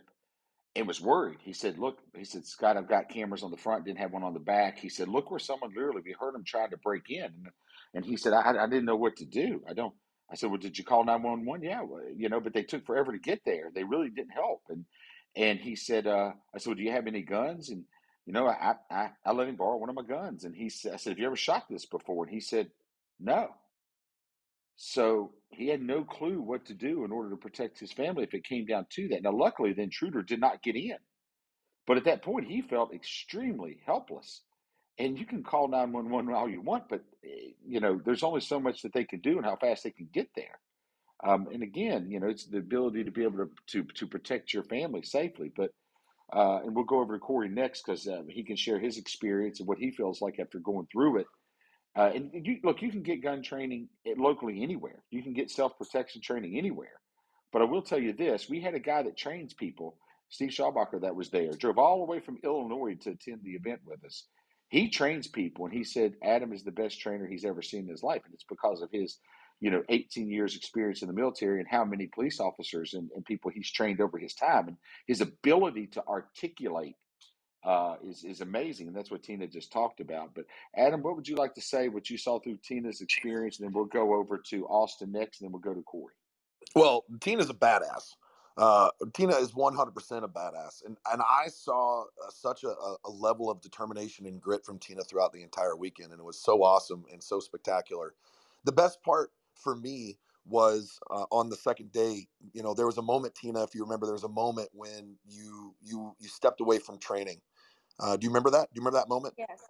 and 0.79 0.89
was 0.89 1.01
worried. 1.01 1.41
He 1.43 1.53
said, 1.53 1.79
"Look," 1.79 2.01
he 2.17 2.25
said, 2.25 2.47
"Scott, 2.47 2.77
I've 2.77 2.89
got 2.89 3.11
cameras 3.11 3.43
on 3.43 3.51
the 3.51 3.59
front, 3.59 3.85
didn't 3.85 3.99
have 4.01 4.13
one 4.13 4.25
on 4.25 4.35
the 4.35 4.41
back." 4.41 4.79
He 4.79 4.89
said, 4.89 5.09
"Look 5.09 5.31
where 5.31 5.41
someone 5.41 5.75
literally 5.75 6.03
we 6.05 6.13
heard 6.19 6.35
him 6.35 6.45
trying 6.45 6.71
to 6.71 6.79
break 6.79 7.11
in," 7.11 7.49
and 7.95 8.05
he 8.05 8.17
said, 8.17 8.33
"I, 8.33 8.65
I 8.65 8.69
didn't 8.69 8.87
know 8.87 8.97
what 8.97 9.17
to 9.19 9.27
do. 9.27 9.65
I 9.69 9.75
don't." 9.75 9.95
I 10.31 10.37
said, 10.37 10.51
"Well, 10.51 10.61
did 10.61 10.79
you 10.79 10.85
call 10.85 11.05
nine 11.05 11.23
one 11.23 11.45
one?" 11.45 11.63
Yeah, 11.63 11.83
well, 11.83 12.03
you 12.17 12.29
know, 12.31 12.41
but 12.41 12.55
they 12.55 12.63
took 12.63 12.87
forever 12.87 13.13
to 13.13 13.19
get 13.19 13.43
there. 13.45 13.71
They 13.75 13.85
really 13.85 14.11
didn't 14.11 14.33
help. 14.33 14.63
And 14.71 14.87
and 15.37 15.61
he 15.61 15.77
said, 15.77 16.07
uh, 16.07 16.33
"I 16.55 16.59
said, 16.59 16.69
well, 16.71 16.77
do 16.77 16.85
you 16.85 16.93
have 16.93 17.09
any 17.09 17.23
guns?" 17.23 17.71
And 17.71 17.85
you 18.27 18.33
know, 18.33 18.47
I, 18.49 18.77
I 18.91 19.11
I 19.27 19.33
let 19.33 19.49
him 19.49 19.57
borrow 19.57 19.79
one 19.79 19.91
of 19.91 19.97
my 19.97 20.03
guns. 20.05 20.45
And 20.45 20.55
he 20.57 20.71
said, 20.71 20.95
"I 20.95 20.97
said, 20.97 21.11
have 21.11 21.19
you 21.19 21.27
ever 21.27 21.37
shot 21.37 21.65
this 21.69 21.87
before?" 21.87 22.25
And 22.25 22.35
he 22.35 22.41
said, 22.41 22.71
"No." 23.21 23.51
So 24.77 25.33
he 25.51 25.69
had 25.69 25.83
no 25.83 26.05
clue 26.05 26.41
what 26.41 26.67
to 26.67 26.75
do 26.75 27.05
in 27.05 27.13
order 27.13 27.31
to 27.31 27.37
protect 27.37 27.79
his 27.79 27.93
family 27.93 28.25
if 28.25 28.35
it 28.35 28.45
came 28.45 28.67
down 28.67 28.87
to 28.91 29.09
that. 29.09 29.23
Now, 29.23 29.33
luckily, 29.33 29.73
the 29.73 29.83
intruder 29.83 30.23
did 30.23 30.41
not 30.41 30.63
get 30.63 30.77
in. 30.77 30.97
But 31.87 31.97
at 31.97 32.05
that 32.05 32.23
point, 32.23 32.47
he 32.47 32.63
felt 32.63 32.95
extremely 32.95 33.81
helpless. 33.87 34.43
And 34.99 35.19
you 35.19 35.25
can 35.25 35.43
call 35.43 35.69
911 35.69 36.35
all 36.35 36.49
you 36.49 36.61
want, 36.61 36.89
but 36.89 37.03
eh, 37.25 37.53
you 37.67 37.81
know, 37.81 38.01
there's 38.05 38.23
only 38.25 38.41
so 38.41 38.61
much 38.61 38.83
that 38.83 38.93
they 38.93 39.05
can 39.05 39.21
do 39.21 39.37
and 39.37 39.47
how 39.47 39.57
fast 39.57 39.85
they 39.85 39.91
can 39.91 40.09
get 40.13 40.29
there. 40.37 40.59
Um, 41.25 41.49
and 41.53 41.63
again, 41.63 42.11
you 42.11 42.21
know, 42.21 42.29
it's 42.29 42.47
the 42.47 42.59
ability 42.59 43.05
to 43.05 43.11
be 43.11 43.25
able 43.25 43.39
to 43.39 43.51
to, 43.69 43.85
to 43.95 44.07
protect 44.07 44.53
your 44.53 44.65
family 44.65 45.03
safely. 45.03 45.53
But 45.57 45.71
uh, 46.33 46.61
and 46.65 46.75
we'll 46.75 46.85
go 46.85 47.01
over 47.01 47.15
to 47.15 47.21
Corey 47.21 47.49
next 47.49 47.85
because 47.85 48.07
uh, 48.07 48.23
he 48.29 48.45
can 48.45 48.57
share 48.57 48.79
his 48.79 48.99
experience 48.99 49.61
and 49.61 49.69
what 49.69 49.79
he 49.79 49.91
feels 49.91 50.21
like 50.21 50.39
after 50.39 50.59
going 50.59 50.87
through 50.93 51.21
it. 51.21 51.27
Uh, 51.99 52.13
and 52.15 52.31
you, 52.33 52.59
look, 52.63 52.81
you 52.81 52.93
can 52.93 53.03
get 53.03 53.23
gun 53.23 53.43
training 53.43 53.89
locally 54.17 54.63
anywhere. 54.63 55.03
You 55.11 55.21
can 55.23 55.33
get 55.33 55.51
self 55.51 55.77
protection 55.77 56.23
training 56.23 56.57
anywhere. 56.57 57.01
But 57.53 57.63
I 57.63 57.65
will 57.65 57.83
tell 57.83 57.99
you 57.99 58.13
this: 58.13 58.49
we 58.49 58.61
had 58.61 58.75
a 58.75 58.81
guy 58.81 59.03
that 59.03 59.17
trains 59.17 59.53
people, 59.53 59.97
Steve 60.29 60.51
Schaubacher, 60.51 61.01
that 61.01 61.17
was 61.17 61.31
there, 61.31 61.53
drove 61.55 61.77
all 61.77 61.99
the 61.99 62.11
way 62.11 62.21
from 62.21 62.39
Illinois 62.45 62.95
to 63.03 63.11
attend 63.11 63.41
the 63.43 63.55
event 63.55 63.81
with 63.85 64.05
us. 64.05 64.29
He 64.69 64.91
trains 64.91 65.27
people, 65.27 65.65
and 65.65 65.75
he 65.75 65.83
said 65.83 66.15
Adam 66.23 66.53
is 66.53 66.63
the 66.63 66.71
best 66.71 67.01
trainer 67.01 67.27
he's 67.27 67.45
ever 67.45 67.63
seen 67.63 67.85
in 67.85 67.89
his 67.89 68.05
life, 68.05 68.23
and 68.25 68.33
it's 68.33 68.45
because 68.49 68.81
of 68.81 68.91
his 68.93 69.19
you 69.61 69.73
know 69.73 69.83
18 69.89 70.31
years 70.31 70.55
experience 70.55 71.03
in 71.03 71.09
the 71.09 71.15
military 71.15 71.59
and 71.59 71.69
how 71.69 71.85
many 71.85 72.07
police 72.15 72.39
officers 72.39 72.95
and, 72.95 73.11
and 73.17 73.25
people 73.25 73.51
he's 73.51 73.73
trained 73.73 74.01
over 74.01 74.17
his 74.19 74.35
time 74.35 74.69
and 74.69 74.77
his 75.09 75.21
ability 75.21 75.89
to 75.89 76.05
articulate 76.07 76.95
uh, 77.65 77.97
is 78.05 78.25
is 78.25 78.41
amazing, 78.41 78.87
and 78.87 78.97
that's 78.97 79.11
what 79.11 79.23
Tina 79.23 79.47
just 79.47 79.73
talked 79.73 80.01
about. 80.01 80.35
But 80.35 80.45
Adam, 80.77 81.03
what 81.03 81.17
would 81.17 81.29
you 81.29 81.37
like 81.37 81.55
to 81.55 81.61
say? 81.61 81.89
What 81.89 82.09
you 82.09 82.19
saw 82.19 82.39
through 82.39 82.59
Tina's 82.63 83.01
experience, 83.01 83.59
and 83.59 83.67
then 83.67 83.73
we'll 83.73 83.87
go 83.87 84.15
over 84.15 84.39
to 84.51 84.67
Austin 84.67 85.13
next, 85.13 85.41
and 85.41 85.47
then 85.47 85.53
we'll 85.53 85.61
go 85.61 85.75
to 85.75 85.83
Corey. 85.83 86.15
Well, 86.75 87.05
Tina's 87.21 87.51
a 87.51 87.55
badass. 87.55 88.15
Uh, 88.57 88.91
Tina 89.15 89.37
is 89.37 89.53
100% 89.53 90.25
a 90.25 90.29
badass, 90.29 90.85
and 90.85 90.97
and 91.13 91.23
I 91.23 91.49
saw 91.49 92.03
uh, 92.03 92.31
such 92.31 92.65
a, 92.65 92.75
a 93.05 93.11
level 93.11 93.51
of 93.51 93.61
determination 93.61 94.27
and 94.27 94.41
grit 94.41 94.65
from 94.65 94.79
Tina 94.79 95.03
throughout 95.03 95.33
the 95.33 95.43
entire 95.43 95.77
weekend, 95.77 96.13
and 96.13 96.21
it 96.21 96.25
was 96.25 96.41
so 96.41 96.63
awesome 96.63 97.05
and 97.13 97.23
so 97.23 97.41
spectacular. 97.41 98.15
The 98.65 98.73
best 98.73 99.03
part 99.03 99.31
for 99.55 99.77
me 99.77 100.19
was 100.49 100.99
uh, 101.11 101.27
on 101.31 101.51
the 101.51 101.57
second 101.57 101.93
day 101.93 102.29
you 102.53 102.63
know 102.63 102.75
there 102.75 102.87
was 102.87 102.99
a 102.99 103.03
moment 103.03 103.35
tina 103.35 103.63
if 103.63 103.75
you 103.75 103.83
remember 103.83 104.07
there 104.07 104.15
was 104.15 104.25
a 104.25 104.29
moment 104.29 104.71
when 104.73 105.19
you 105.27 105.77
you 105.83 106.17
you 106.19 106.29
stepped 106.29 106.61
away 106.61 106.79
from 106.79 106.99
training. 106.99 107.41
Uh, 108.01 108.17
do 108.17 108.25
you 108.25 108.31
remember 108.31 108.51
that? 108.51 108.73
Do 108.73 108.79
you 108.79 108.83
remember 108.83 108.99
that 108.99 109.09
moment? 109.09 109.35
Yes. 109.37 109.63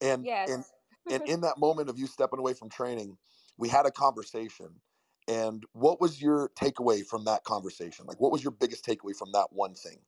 And 0.00 0.24
yes. 0.24 0.50
and 0.50 0.64
and 1.10 1.22
in 1.28 1.40
that 1.42 1.58
moment 1.58 1.88
of 1.88 1.98
you 1.98 2.06
stepping 2.06 2.38
away 2.38 2.54
from 2.54 2.68
training 2.68 3.18
we 3.58 3.68
had 3.68 3.86
a 3.86 3.90
conversation. 3.90 4.80
And 5.28 5.64
what 5.72 6.00
was 6.00 6.20
your 6.22 6.50
takeaway 6.50 7.04
from 7.04 7.24
that 7.24 7.44
conversation? 7.44 8.06
Like 8.06 8.20
what 8.20 8.30
was 8.30 8.44
your 8.44 8.52
biggest 8.52 8.84
takeaway 8.84 9.16
from 9.16 9.32
that 9.32 9.48
one 9.52 9.74
thing? 9.74 10.00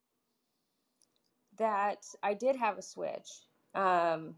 That 1.56 2.04
i 2.22 2.34
did 2.34 2.56
have 2.56 2.78
a 2.78 2.82
switch 2.82 3.28
um, 3.74 4.36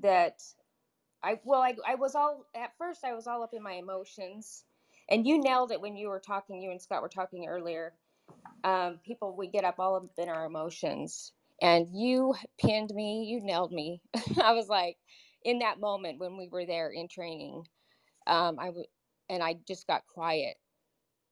that 0.00 0.42
I 1.24 1.40
well, 1.44 1.62
I 1.62 1.76
I 1.86 1.96
was 1.96 2.16
all 2.16 2.46
at 2.56 2.76
first 2.78 3.04
I 3.04 3.14
was 3.14 3.28
all 3.28 3.42
up 3.44 3.54
in 3.54 3.62
my 3.62 3.74
emotions, 3.74 4.64
and 5.10 5.26
you 5.26 5.38
nailed 5.42 5.72
it 5.72 5.82
when 5.82 5.96
you 5.96 6.08
were 6.08 6.20
talking. 6.20 6.62
You 6.62 6.72
and 6.72 6.82
Scott 6.82 7.02
were 7.02 7.10
talking 7.10 7.46
earlier. 7.48 7.94
Um, 8.64 9.00
people 9.04 9.36
we 9.36 9.48
get 9.48 9.64
up 9.64 9.76
all 9.80 9.96
up 9.96 10.06
in 10.18 10.28
our 10.28 10.46
emotions, 10.46 11.32
and 11.62 11.88
you 11.92 12.34
pinned 12.60 12.92
me. 12.94 13.24
You 13.24 13.40
nailed 13.42 13.72
me. 13.72 14.02
I 14.42 14.52
was 14.52 14.68
like, 14.68 14.98
in 15.44 15.60
that 15.60 15.80
moment 15.80 16.20
when 16.20 16.36
we 16.38 16.48
were 16.48 16.66
there 16.66 16.90
in 16.90 17.08
training, 17.08 17.64
um, 18.26 18.58
I 18.60 18.66
w- 18.66 18.86
and 19.30 19.42
I 19.42 19.56
just 19.68 19.86
got 19.88 20.06
quiet 20.08 20.56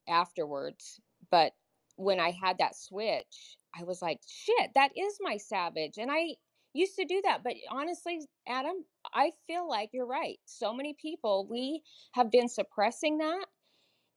afterwards. 0.08 1.00
But 1.30 1.52
when 1.96 2.20
I 2.20 2.30
had 2.32 2.58
that 2.58 2.76
switch, 2.76 3.58
I 3.78 3.84
was 3.84 4.02
like, 4.02 4.20
shit, 4.28 4.72
that 4.74 4.92
is 4.96 5.18
my 5.20 5.36
savage, 5.38 5.98
and 5.98 6.10
I 6.12 6.36
used 6.74 6.96
to 6.96 7.04
do 7.06 7.22
that. 7.24 7.42
But 7.44 7.54
honestly, 7.70 8.20
Adam, 8.48 8.84
I 9.14 9.32
feel 9.46 9.68
like 9.68 9.90
you're 9.92 10.06
right. 10.06 10.38
So 10.44 10.72
many 10.72 10.96
people, 11.00 11.46
we 11.50 11.82
have 12.12 12.30
been 12.30 12.48
suppressing 12.48 13.18
that. 13.18 13.46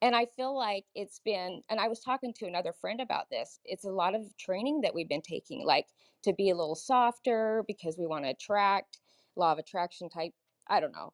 And 0.01 0.15
I 0.15 0.25
feel 0.35 0.55
like 0.55 0.83
it's 0.95 1.21
been, 1.23 1.61
and 1.69 1.79
I 1.79 1.87
was 1.87 2.01
talking 2.01 2.33
to 2.33 2.45
another 2.45 2.73
friend 2.73 2.99
about 2.99 3.29
this. 3.29 3.59
It's 3.63 3.85
a 3.85 3.91
lot 3.91 4.15
of 4.15 4.35
training 4.37 4.81
that 4.81 4.93
we've 4.93 5.07
been 5.07 5.21
taking, 5.21 5.65
like 5.65 5.85
to 6.23 6.33
be 6.33 6.49
a 6.49 6.55
little 6.55 6.75
softer 6.75 7.63
because 7.67 7.97
we 7.97 8.05
want 8.05 8.25
to 8.25 8.31
attract, 8.31 8.99
law 9.37 9.53
of 9.53 9.59
attraction 9.59 10.09
type. 10.09 10.33
I 10.67 10.81
don't 10.81 10.91
know. 10.91 11.13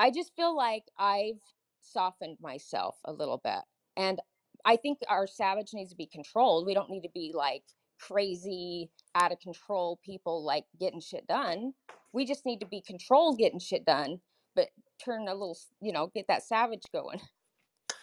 I 0.00 0.10
just 0.10 0.34
feel 0.34 0.56
like 0.56 0.82
I've 0.98 1.40
softened 1.80 2.38
myself 2.40 2.96
a 3.04 3.12
little 3.12 3.40
bit. 3.42 3.60
And 3.96 4.20
I 4.64 4.76
think 4.76 4.98
our 5.08 5.28
savage 5.28 5.70
needs 5.72 5.90
to 5.90 5.96
be 5.96 6.06
controlled. 6.06 6.66
We 6.66 6.74
don't 6.74 6.90
need 6.90 7.02
to 7.02 7.10
be 7.14 7.32
like 7.34 7.62
crazy, 8.00 8.90
out 9.14 9.30
of 9.30 9.38
control 9.38 10.00
people 10.04 10.44
like 10.44 10.64
getting 10.80 11.00
shit 11.00 11.26
done. 11.28 11.74
We 12.14 12.26
just 12.26 12.46
need 12.46 12.60
to 12.60 12.66
be 12.66 12.82
controlled 12.82 13.38
getting 13.38 13.60
shit 13.60 13.86
done, 13.86 14.22
but 14.56 14.70
turn 15.04 15.28
a 15.28 15.34
little, 15.34 15.58
you 15.82 15.92
know, 15.92 16.08
get 16.14 16.28
that 16.28 16.44
savage 16.44 16.84
going. 16.92 17.20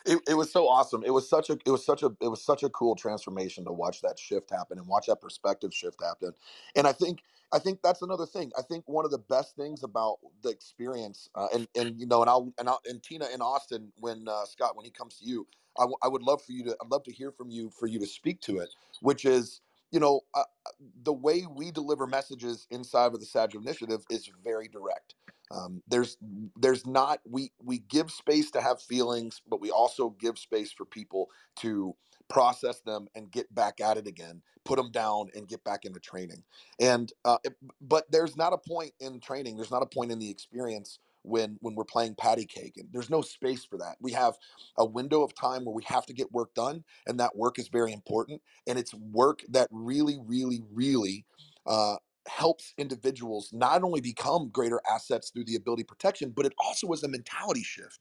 It, 0.05 0.19
it 0.29 0.35
was 0.35 0.51
so 0.51 0.67
awesome. 0.67 1.03
It 1.05 1.11
was 1.11 1.29
such 1.29 1.49
a 1.49 1.59
it 1.65 1.71
was 1.71 1.85
such 1.85 2.03
a 2.03 2.11
it 2.21 2.29
was 2.29 2.43
such 2.43 2.63
a 2.63 2.69
cool 2.71 2.95
transformation 2.95 3.65
to 3.65 3.73
watch 3.73 4.01
that 4.01 4.19
shift 4.19 4.51
happen 4.51 4.79
and 4.79 4.87
watch 4.87 5.07
that 5.07 5.21
perspective 5.21 5.73
shift 5.73 6.03
happen. 6.03 6.33
And 6.75 6.87
I 6.87 6.93
think 6.93 7.21
I 7.53 7.59
think 7.59 7.81
that's 7.83 8.03
another 8.03 8.27
thing. 8.27 8.51
I 8.59 8.63
think 8.63 8.89
one 8.89 9.05
of 9.05 9.11
the 9.11 9.19
best 9.19 9.55
things 9.55 9.83
about 9.83 10.17
the 10.43 10.49
experience, 10.49 11.29
uh, 11.35 11.49
and 11.55 11.69
and 11.77 11.99
you 11.99 12.07
know, 12.07 12.21
and 12.21 12.29
I'll 12.29 12.53
and 12.59 12.69
I'll, 12.69 12.81
and 12.87 13.03
Tina 13.03 13.27
in 13.33 13.41
Austin 13.41 13.93
when 13.97 14.27
uh, 14.27 14.45
Scott 14.45 14.75
when 14.75 14.85
he 14.85 14.91
comes 14.91 15.19
to 15.19 15.25
you, 15.25 15.47
I, 15.79 15.83
w- 15.83 15.97
I 16.03 16.09
would 16.09 16.23
love 16.23 16.43
for 16.43 16.51
you 16.53 16.65
to 16.65 16.77
I'd 16.83 16.91
love 16.91 17.03
to 17.05 17.13
hear 17.13 17.31
from 17.31 17.51
you 17.51 17.69
for 17.69 17.87
you 17.87 17.99
to 18.01 18.07
speak 18.07 18.41
to 18.43 18.59
it, 18.59 18.75
which 19.01 19.25
is 19.25 19.61
you 19.91 19.99
know, 19.99 20.21
uh, 20.33 20.43
uh, 20.65 20.71
the 21.03 21.13
way 21.13 21.45
we 21.53 21.71
deliver 21.71 22.07
messages 22.07 22.67
inside 22.71 23.13
of 23.13 23.19
the 23.19 23.25
Savage 23.25 23.55
Initiative 23.55 24.03
is 24.09 24.29
very 24.43 24.67
direct. 24.67 25.15
Um, 25.51 25.83
there's 25.87 26.17
there's 26.55 26.87
not 26.87 27.19
we 27.29 27.51
we 27.61 27.79
give 27.79 28.09
space 28.09 28.51
to 28.51 28.61
have 28.61 28.81
feelings, 28.81 29.41
but 29.47 29.59
we 29.59 29.69
also 29.69 30.11
give 30.11 30.39
space 30.39 30.71
for 30.71 30.85
people 30.85 31.29
to 31.57 31.93
process 32.29 32.79
them 32.79 33.07
and 33.15 33.29
get 33.29 33.53
back 33.53 33.81
at 33.81 33.97
it 33.97 34.07
again, 34.07 34.41
put 34.63 34.77
them 34.77 34.91
down 34.91 35.27
and 35.35 35.49
get 35.49 35.61
back 35.65 35.83
into 35.83 35.99
training. 35.99 36.41
And 36.79 37.11
uh, 37.25 37.37
it, 37.43 37.55
but 37.81 38.09
there's 38.09 38.37
not 38.37 38.53
a 38.53 38.57
point 38.57 38.93
in 39.01 39.19
training. 39.19 39.57
There's 39.57 39.71
not 39.71 39.83
a 39.83 39.87
point 39.87 40.11
in 40.11 40.19
the 40.19 40.29
experience 40.29 40.99
when 41.23 41.57
when 41.61 41.75
we're 41.75 41.83
playing 41.83 42.15
patty 42.15 42.45
cake 42.45 42.73
and 42.77 42.87
there's 42.91 43.09
no 43.09 43.21
space 43.21 43.65
for 43.65 43.77
that. 43.77 43.95
We 43.99 44.11
have 44.13 44.35
a 44.77 44.85
window 44.85 45.23
of 45.23 45.35
time 45.35 45.65
where 45.65 45.75
we 45.75 45.83
have 45.85 46.05
to 46.07 46.13
get 46.13 46.31
work 46.31 46.53
done 46.53 46.83
and 47.07 47.19
that 47.19 47.35
work 47.35 47.59
is 47.59 47.67
very 47.67 47.93
important 47.93 48.41
and 48.67 48.79
it's 48.79 48.93
work 48.93 49.43
that 49.49 49.67
really 49.71 50.17
really 50.25 50.61
really 50.73 51.25
uh, 51.65 51.95
helps 52.27 52.73
individuals 52.77 53.49
not 53.53 53.83
only 53.83 54.01
become 54.01 54.49
greater 54.49 54.81
assets 54.91 55.29
through 55.29 55.45
the 55.45 55.55
ability 55.55 55.83
protection 55.83 56.31
but 56.35 56.45
it 56.45 56.53
also 56.57 56.91
is 56.91 57.03
a 57.03 57.07
mentality 57.07 57.63
shift. 57.63 57.99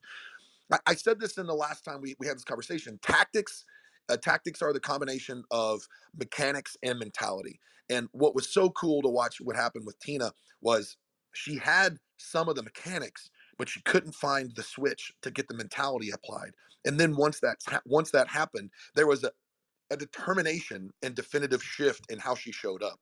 I, 0.72 0.78
I 0.86 0.94
said 0.94 1.20
this 1.20 1.38
in 1.38 1.46
the 1.46 1.54
last 1.54 1.84
time 1.84 2.00
we, 2.00 2.16
we 2.18 2.26
had 2.26 2.36
this 2.36 2.44
conversation 2.44 2.98
tactics 3.02 3.64
uh, 4.08 4.16
tactics 4.16 4.60
are 4.60 4.72
the 4.72 4.80
combination 4.80 5.44
of 5.50 5.82
mechanics 6.16 6.76
and 6.82 6.98
mentality 6.98 7.60
and 7.88 8.08
what 8.12 8.34
was 8.34 8.52
so 8.52 8.70
cool 8.70 9.02
to 9.02 9.08
watch 9.08 9.40
what 9.40 9.56
happened 9.56 9.86
with 9.86 9.98
tina 10.00 10.32
was 10.62 10.96
she 11.32 11.56
had 11.56 11.98
some 12.16 12.48
of 12.48 12.56
the 12.56 12.62
mechanics, 12.62 13.30
but 13.58 13.68
she 13.68 13.82
couldn't 13.82 14.14
find 14.14 14.54
the 14.54 14.62
switch 14.62 15.12
to 15.22 15.30
get 15.30 15.48
the 15.48 15.54
mentality 15.54 16.10
applied. 16.10 16.52
And 16.84 16.98
then 16.98 17.16
once 17.16 17.40
that 17.40 17.58
once 17.84 18.10
that 18.10 18.28
happened, 18.28 18.70
there 18.94 19.06
was 19.06 19.24
a, 19.24 19.30
a 19.90 19.96
determination 19.96 20.90
and 21.02 21.14
definitive 21.14 21.62
shift 21.62 22.10
in 22.10 22.18
how 22.18 22.34
she 22.34 22.52
showed 22.52 22.82
up. 22.82 23.00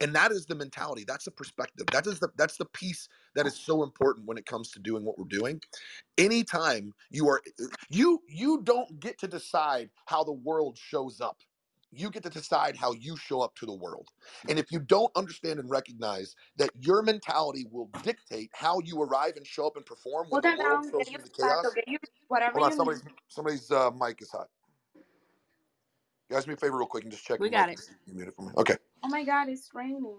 And 0.00 0.14
that 0.14 0.30
is 0.30 0.46
the 0.46 0.54
mentality. 0.54 1.04
That's 1.06 1.24
the 1.24 1.32
perspective. 1.32 1.86
That 1.92 2.06
is 2.06 2.20
the 2.20 2.28
that's 2.36 2.56
the 2.56 2.66
piece 2.66 3.08
that 3.34 3.46
is 3.46 3.58
so 3.58 3.82
important 3.82 4.26
when 4.26 4.38
it 4.38 4.46
comes 4.46 4.70
to 4.72 4.78
doing 4.78 5.04
what 5.04 5.18
we're 5.18 5.24
doing. 5.24 5.60
Anytime 6.16 6.92
you 7.10 7.28
are 7.28 7.42
you 7.88 8.22
you 8.28 8.60
don't 8.62 9.00
get 9.00 9.18
to 9.18 9.26
decide 9.26 9.90
how 10.06 10.22
the 10.22 10.32
world 10.32 10.78
shows 10.78 11.20
up 11.20 11.38
you 11.90 12.10
get 12.10 12.22
to 12.22 12.30
decide 12.30 12.76
how 12.76 12.92
you 12.92 13.16
show 13.16 13.40
up 13.40 13.54
to 13.56 13.66
the 13.66 13.72
world. 13.72 14.08
And 14.48 14.58
if 14.58 14.70
you 14.70 14.80
don't 14.80 15.10
understand 15.16 15.58
and 15.58 15.70
recognize 15.70 16.34
that 16.56 16.70
your 16.78 17.02
mentality 17.02 17.66
will 17.70 17.90
dictate 18.02 18.50
how 18.54 18.80
you 18.80 19.00
arrive 19.00 19.36
and 19.36 19.46
show 19.46 19.66
up 19.66 19.76
and 19.76 19.86
perform 19.86 20.26
when 20.28 20.42
the 20.42 20.56
world 20.58 20.90
throws 20.90 21.10
you 21.10 21.18
into 21.18 21.30
chaos. 21.30 21.64
Whatever 22.28 22.58
Hold 22.58 22.72
on, 22.72 22.76
somebody's 22.76 23.02
somebody's 23.28 23.70
uh, 23.70 23.90
mic 23.90 24.20
is 24.20 24.30
hot. 24.30 24.48
You 26.28 26.36
guys, 26.36 26.46
me 26.46 26.54
a 26.54 26.56
favor, 26.58 26.76
real 26.76 26.86
quick, 26.86 27.04
and 27.04 27.12
just 27.12 27.24
check. 27.24 27.40
We 27.40 27.48
got 27.48 27.70
it. 27.70 27.80
You 28.06 28.14
mute 28.14 28.28
it 28.28 28.34
for 28.34 28.42
me. 28.42 28.52
Okay. 28.58 28.76
Oh 29.02 29.08
my 29.08 29.24
God, 29.24 29.48
it's 29.48 29.70
raining. 29.72 30.16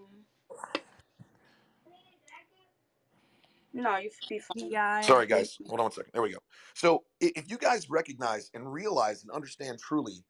No, 3.72 3.96
you 3.98 4.10
be 4.28 4.40
fine. 4.40 4.70
Yeah, 4.70 5.00
Sorry, 5.02 5.26
guys. 5.26 5.56
Hold 5.68 5.78
on 5.78 5.84
one 5.84 5.92
second. 5.92 6.10
There 6.12 6.22
we 6.22 6.32
go. 6.32 6.38
So, 6.74 7.04
if 7.20 7.48
you 7.48 7.56
guys 7.56 7.88
recognize 7.88 8.50
and 8.54 8.70
realize 8.70 9.22
and 9.22 9.30
understand 9.30 9.78
truly 9.78 10.24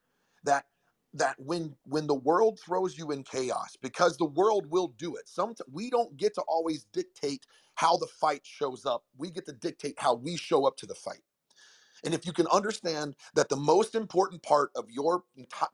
that 0.45 0.67
that 1.15 1.37
when 1.41 1.77
when 1.85 2.07
the 2.07 2.15
world 2.15 2.61
throws 2.61 2.99
you 2.99 3.11
in 3.13 3.25
chaos 3.25 3.77
because 3.83 4.17
the 4.19 4.27
world 4.27 4.71
will 4.71 4.89
do 4.99 5.17
it. 5.17 5.29
Some 5.29 5.55
we 5.73 5.91
don't 5.91 6.17
get 6.17 6.35
to 6.37 6.43
always 6.43 6.85
dictate 6.93 7.47
how 7.77 7.97
the 7.99 8.07
fight 8.09 8.43
shows 8.45 8.87
up. 8.87 9.05
We 9.19 9.31
get 9.31 9.47
to 9.47 9.53
dictate 9.53 9.97
how 9.99 10.15
we 10.15 10.37
show 10.37 10.67
up 10.67 10.77
to 10.79 10.87
the 10.87 10.95
fight. 10.97 11.23
And 12.05 12.15
if 12.15 12.27
you 12.27 12.33
can 12.33 12.47
understand 12.49 13.17
that 13.35 13.49
the 13.49 13.57
most 13.57 13.95
important 13.95 14.43
part 14.43 14.71
of 14.77 14.91
your 14.91 15.25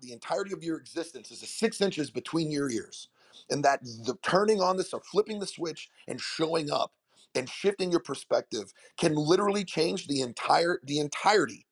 the 0.01 0.13
entirety 0.13 0.53
of 0.53 0.65
your 0.65 0.79
existence 0.79 1.31
is 1.31 1.41
the 1.41 1.47
six 1.47 1.81
inches 1.81 2.11
between 2.11 2.51
your 2.51 2.71
ears, 2.71 3.09
and 3.51 3.65
that 3.65 3.83
the 3.85 4.17
turning 4.23 4.61
on 4.61 4.77
this 4.77 4.93
or 4.95 5.01
flipping 5.03 5.41
the 5.41 5.47
switch 5.47 5.89
and 6.09 6.21
showing 6.21 6.71
up 6.71 6.93
and 7.35 7.49
shifting 7.49 7.91
your 7.91 8.01
perspective 8.01 8.73
can 8.99 9.15
literally 9.15 9.65
change 9.65 10.09
the 10.09 10.21
entire 10.23 10.81
the 10.85 10.99
entirety 11.01 11.67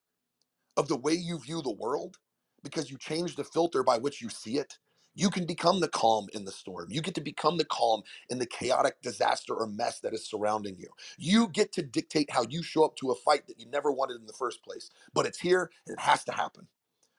of 0.77 0.89
the 0.89 0.97
way 0.99 1.15
you 1.15 1.39
view 1.41 1.63
the 1.63 1.73
world 1.73 2.19
because 2.65 2.91
you 2.91 2.99
change 2.99 3.37
the 3.37 3.45
filter 3.45 3.85
by 3.85 3.99
which 3.99 4.23
you 4.23 4.31
see 4.31 4.59
it. 4.59 4.79
You 5.17 5.31
can 5.31 5.47
become 5.47 5.81
the 5.81 5.89
calm 5.89 6.29
in 6.35 6.47
the 6.47 6.53
storm. 6.53 6.89
You 6.91 7.03
get 7.03 7.17
to 7.17 7.23
become 7.23 7.59
the 7.59 7.67
calm 7.67 8.03
in 8.31 8.41
the 8.41 8.47
chaotic 8.47 9.03
disaster 9.03 9.55
or 9.55 9.69
mess 9.69 10.01
that 10.01 10.15
is 10.15 10.27
surrounding 10.29 10.79
you. 10.79 10.89
You 11.19 11.49
get 11.49 11.73
to 11.75 11.83
dictate 11.83 12.33
how 12.33 12.45
you 12.51 12.65
show 12.65 12.85
up 12.85 12.97
to 12.99 13.13
a 13.13 13.17
fight 13.17 13.47
that 13.49 13.61
you 13.61 13.67
never 13.69 13.93
wanted 13.93 14.21
in 14.21 14.27
the 14.27 14.35
first 14.35 14.65
place, 14.65 14.91
but 15.15 15.27
it's 15.27 15.41
here 15.41 15.71
and 15.87 15.99
it 15.99 16.03
has 16.03 16.25
to 16.27 16.33
happen. 16.33 16.69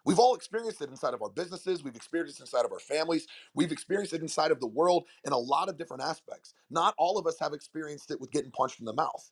We've 0.05 0.19
all 0.19 0.35
experienced 0.35 0.81
it 0.81 0.89
inside 0.89 1.13
of 1.13 1.21
our 1.21 1.29
businesses. 1.29 1.83
We've 1.83 1.95
experienced 1.95 2.39
it 2.39 2.43
inside 2.43 2.65
of 2.65 2.71
our 2.71 2.79
families. 2.79 3.27
We've 3.55 3.71
experienced 3.71 4.13
it 4.13 4.21
inside 4.21 4.51
of 4.51 4.59
the 4.59 4.67
world 4.67 5.05
in 5.25 5.33
a 5.33 5.37
lot 5.37 5.69
of 5.69 5.77
different 5.77 6.03
aspects. 6.03 6.53
Not 6.71 6.95
all 6.97 7.17
of 7.19 7.27
us 7.27 7.39
have 7.39 7.53
experienced 7.53 8.11
it 8.11 8.19
with 8.21 8.31
getting 8.31 8.51
punched 8.51 8.79
in 8.79 8.85
the 8.85 8.93
mouth. 8.93 9.31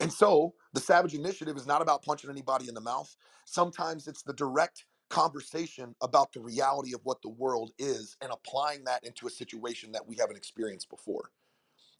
And 0.00 0.12
so 0.12 0.54
the 0.74 0.80
Savage 0.80 1.14
Initiative 1.14 1.56
is 1.56 1.66
not 1.66 1.82
about 1.82 2.02
punching 2.02 2.30
anybody 2.30 2.68
in 2.68 2.74
the 2.74 2.80
mouth. 2.80 3.14
Sometimes 3.46 4.08
it's 4.08 4.22
the 4.22 4.34
direct 4.34 4.84
conversation 5.10 5.94
about 6.02 6.32
the 6.32 6.40
reality 6.40 6.94
of 6.94 7.00
what 7.04 7.22
the 7.22 7.28
world 7.28 7.72
is 7.78 8.16
and 8.20 8.30
applying 8.32 8.84
that 8.84 9.04
into 9.04 9.26
a 9.26 9.30
situation 9.30 9.92
that 9.92 10.06
we 10.06 10.16
haven't 10.16 10.36
experienced 10.36 10.88
before. 10.90 11.30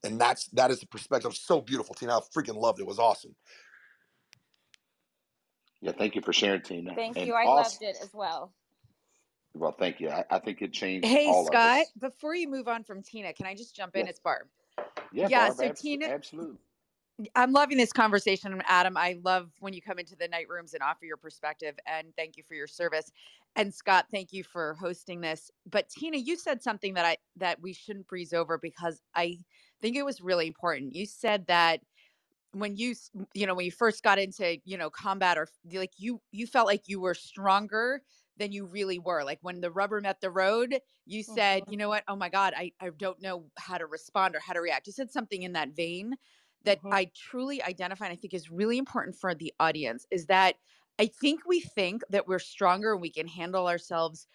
And 0.04 0.20
that's 0.20 0.46
that 0.48 0.70
is 0.70 0.80
the 0.80 0.86
perspective. 0.86 1.34
So 1.34 1.60
beautiful, 1.60 1.94
Tina. 1.94 2.16
I 2.16 2.20
freaking 2.34 2.56
loved 2.56 2.78
it. 2.78 2.82
It 2.82 2.88
was 2.88 2.98
awesome. 2.98 3.34
Yeah, 5.80 5.92
thank 5.92 6.14
you 6.14 6.22
for 6.22 6.32
sharing, 6.32 6.62
Tina. 6.62 6.94
Thank 6.94 7.16
And 7.16 7.26
you. 7.26 7.34
I 7.34 7.44
also, 7.44 7.70
loved 7.70 7.82
it 7.82 7.96
as 8.02 8.12
well. 8.12 8.52
well, 9.54 9.72
thank 9.78 10.00
you. 10.00 10.10
I, 10.10 10.24
I 10.30 10.38
think 10.38 10.62
it 10.62 10.72
changed 10.72 11.06
Hey, 11.06 11.26
all 11.26 11.42
of 11.42 11.46
Scott, 11.46 11.80
us. 11.80 11.92
before 12.00 12.34
you 12.34 12.48
move 12.48 12.68
on 12.68 12.84
from 12.84 13.02
Tina, 13.02 13.32
can 13.32 13.46
I 13.46 13.54
just 13.54 13.74
jump 13.74 13.94
in? 13.96 14.04
Yeah, 14.04 14.10
It's 14.10 14.20
Barb. 14.20 14.48
yeah, 15.12 15.28
Yeah, 15.28 15.46
Barb, 15.46 15.56
so 15.56 15.64
abs- 15.64 15.80
Tina, 15.80 16.06
absolutely. 16.06 16.58
I'm 17.36 17.52
loving 17.52 17.78
this 17.78 17.92
conversation, 17.92 18.62
Adam. 18.66 18.96
I 18.96 19.18
love 19.24 19.52
when 19.60 19.74
you 19.74 19.82
come 19.82 19.98
into 19.98 20.16
the 20.16 20.28
night 20.28 20.48
rooms 20.48 20.74
and 20.74 20.82
offer 20.82 21.06
your 21.06 21.16
perspective, 21.18 21.76
and 21.86 22.14
thank 22.16 22.36
you 22.36 22.44
for 22.44 22.54
your 22.54 22.66
service. 22.68 23.10
And 23.56 23.74
Scott, 23.74 24.06
thank 24.12 24.32
you 24.32 24.44
for 24.44 24.74
hosting 24.74 25.22
this. 25.22 25.50
But 25.66 25.88
Tina, 25.90 26.18
you 26.18 26.36
said 26.36 26.62
something 26.62 26.94
that 26.94 27.06
I 27.06 27.18
that 27.36 27.62
we 27.62 27.72
shouldn't 27.74 28.08
breeze 28.08 28.32
over 28.34 28.58
because 28.58 29.02
I 29.14 29.38
think 29.80 29.96
it 29.96 30.04
was 30.04 30.20
really 30.20 30.46
important. 30.48 30.94
You 30.94 31.06
said 31.06 31.46
that 31.48 31.80
when 32.54 32.76
you 32.76 32.94
you 33.34 33.46
know 33.46 33.54
when 33.54 33.66
you 33.66 33.72
first 33.72 34.04
got 34.04 34.18
into 34.18 34.58
you 34.66 34.78
know 34.78 34.90
combat 34.90 35.38
or 35.38 35.48
like 35.72 35.92
you 35.98 36.22
you 36.32 36.48
felt 36.48 36.66
like 36.66 36.84
you 36.88 37.00
were 37.00 37.14
stronger 37.14 38.02
than 38.38 38.52
you 38.52 38.66
really 38.66 38.98
were 38.98 39.24
like 39.24 39.38
when 39.42 39.62
the 39.62 39.70
rubber 39.70 40.02
met 40.02 40.20
the 40.22 40.32
road 40.32 40.80
you 41.06 41.22
said 41.22 41.64
hmm 41.64 41.70
you 41.70 41.78
know 41.78 41.90
what 41.90 42.04
oh 42.08 42.16
my 42.16 42.30
god 42.30 42.54
i 42.58 42.72
i 42.80 42.90
don't 42.98 43.22
know 43.22 43.46
how 43.58 43.78
to 43.78 43.86
respond 43.86 44.36
or 44.36 44.40
how 44.40 44.54
to 44.54 44.62
react 44.62 44.88
you 44.88 44.94
said 44.94 45.12
something 45.12 45.44
in 45.44 45.54
that 45.54 45.76
vein 45.76 46.16
that 46.64 46.80
hmm 46.82 46.92
i 46.92 47.10
truly 47.14 47.62
identify 47.62 48.06
and 48.06 48.12
i 48.12 48.16
think 48.16 48.34
is 48.34 48.50
really 48.50 48.78
important 48.78 49.16
for 49.16 49.34
the 49.34 49.52
audience 49.60 50.06
is 50.10 50.26
that 50.26 50.56
i 50.98 51.06
think 51.06 51.40
we 51.46 51.60
think 51.60 52.02
that 52.10 52.26
we're 52.26 52.38
stronger 52.38 52.92
and 52.92 53.00
we 53.00 53.10
can 53.10 53.28
handle 53.28 53.68
ourselves 53.68 54.26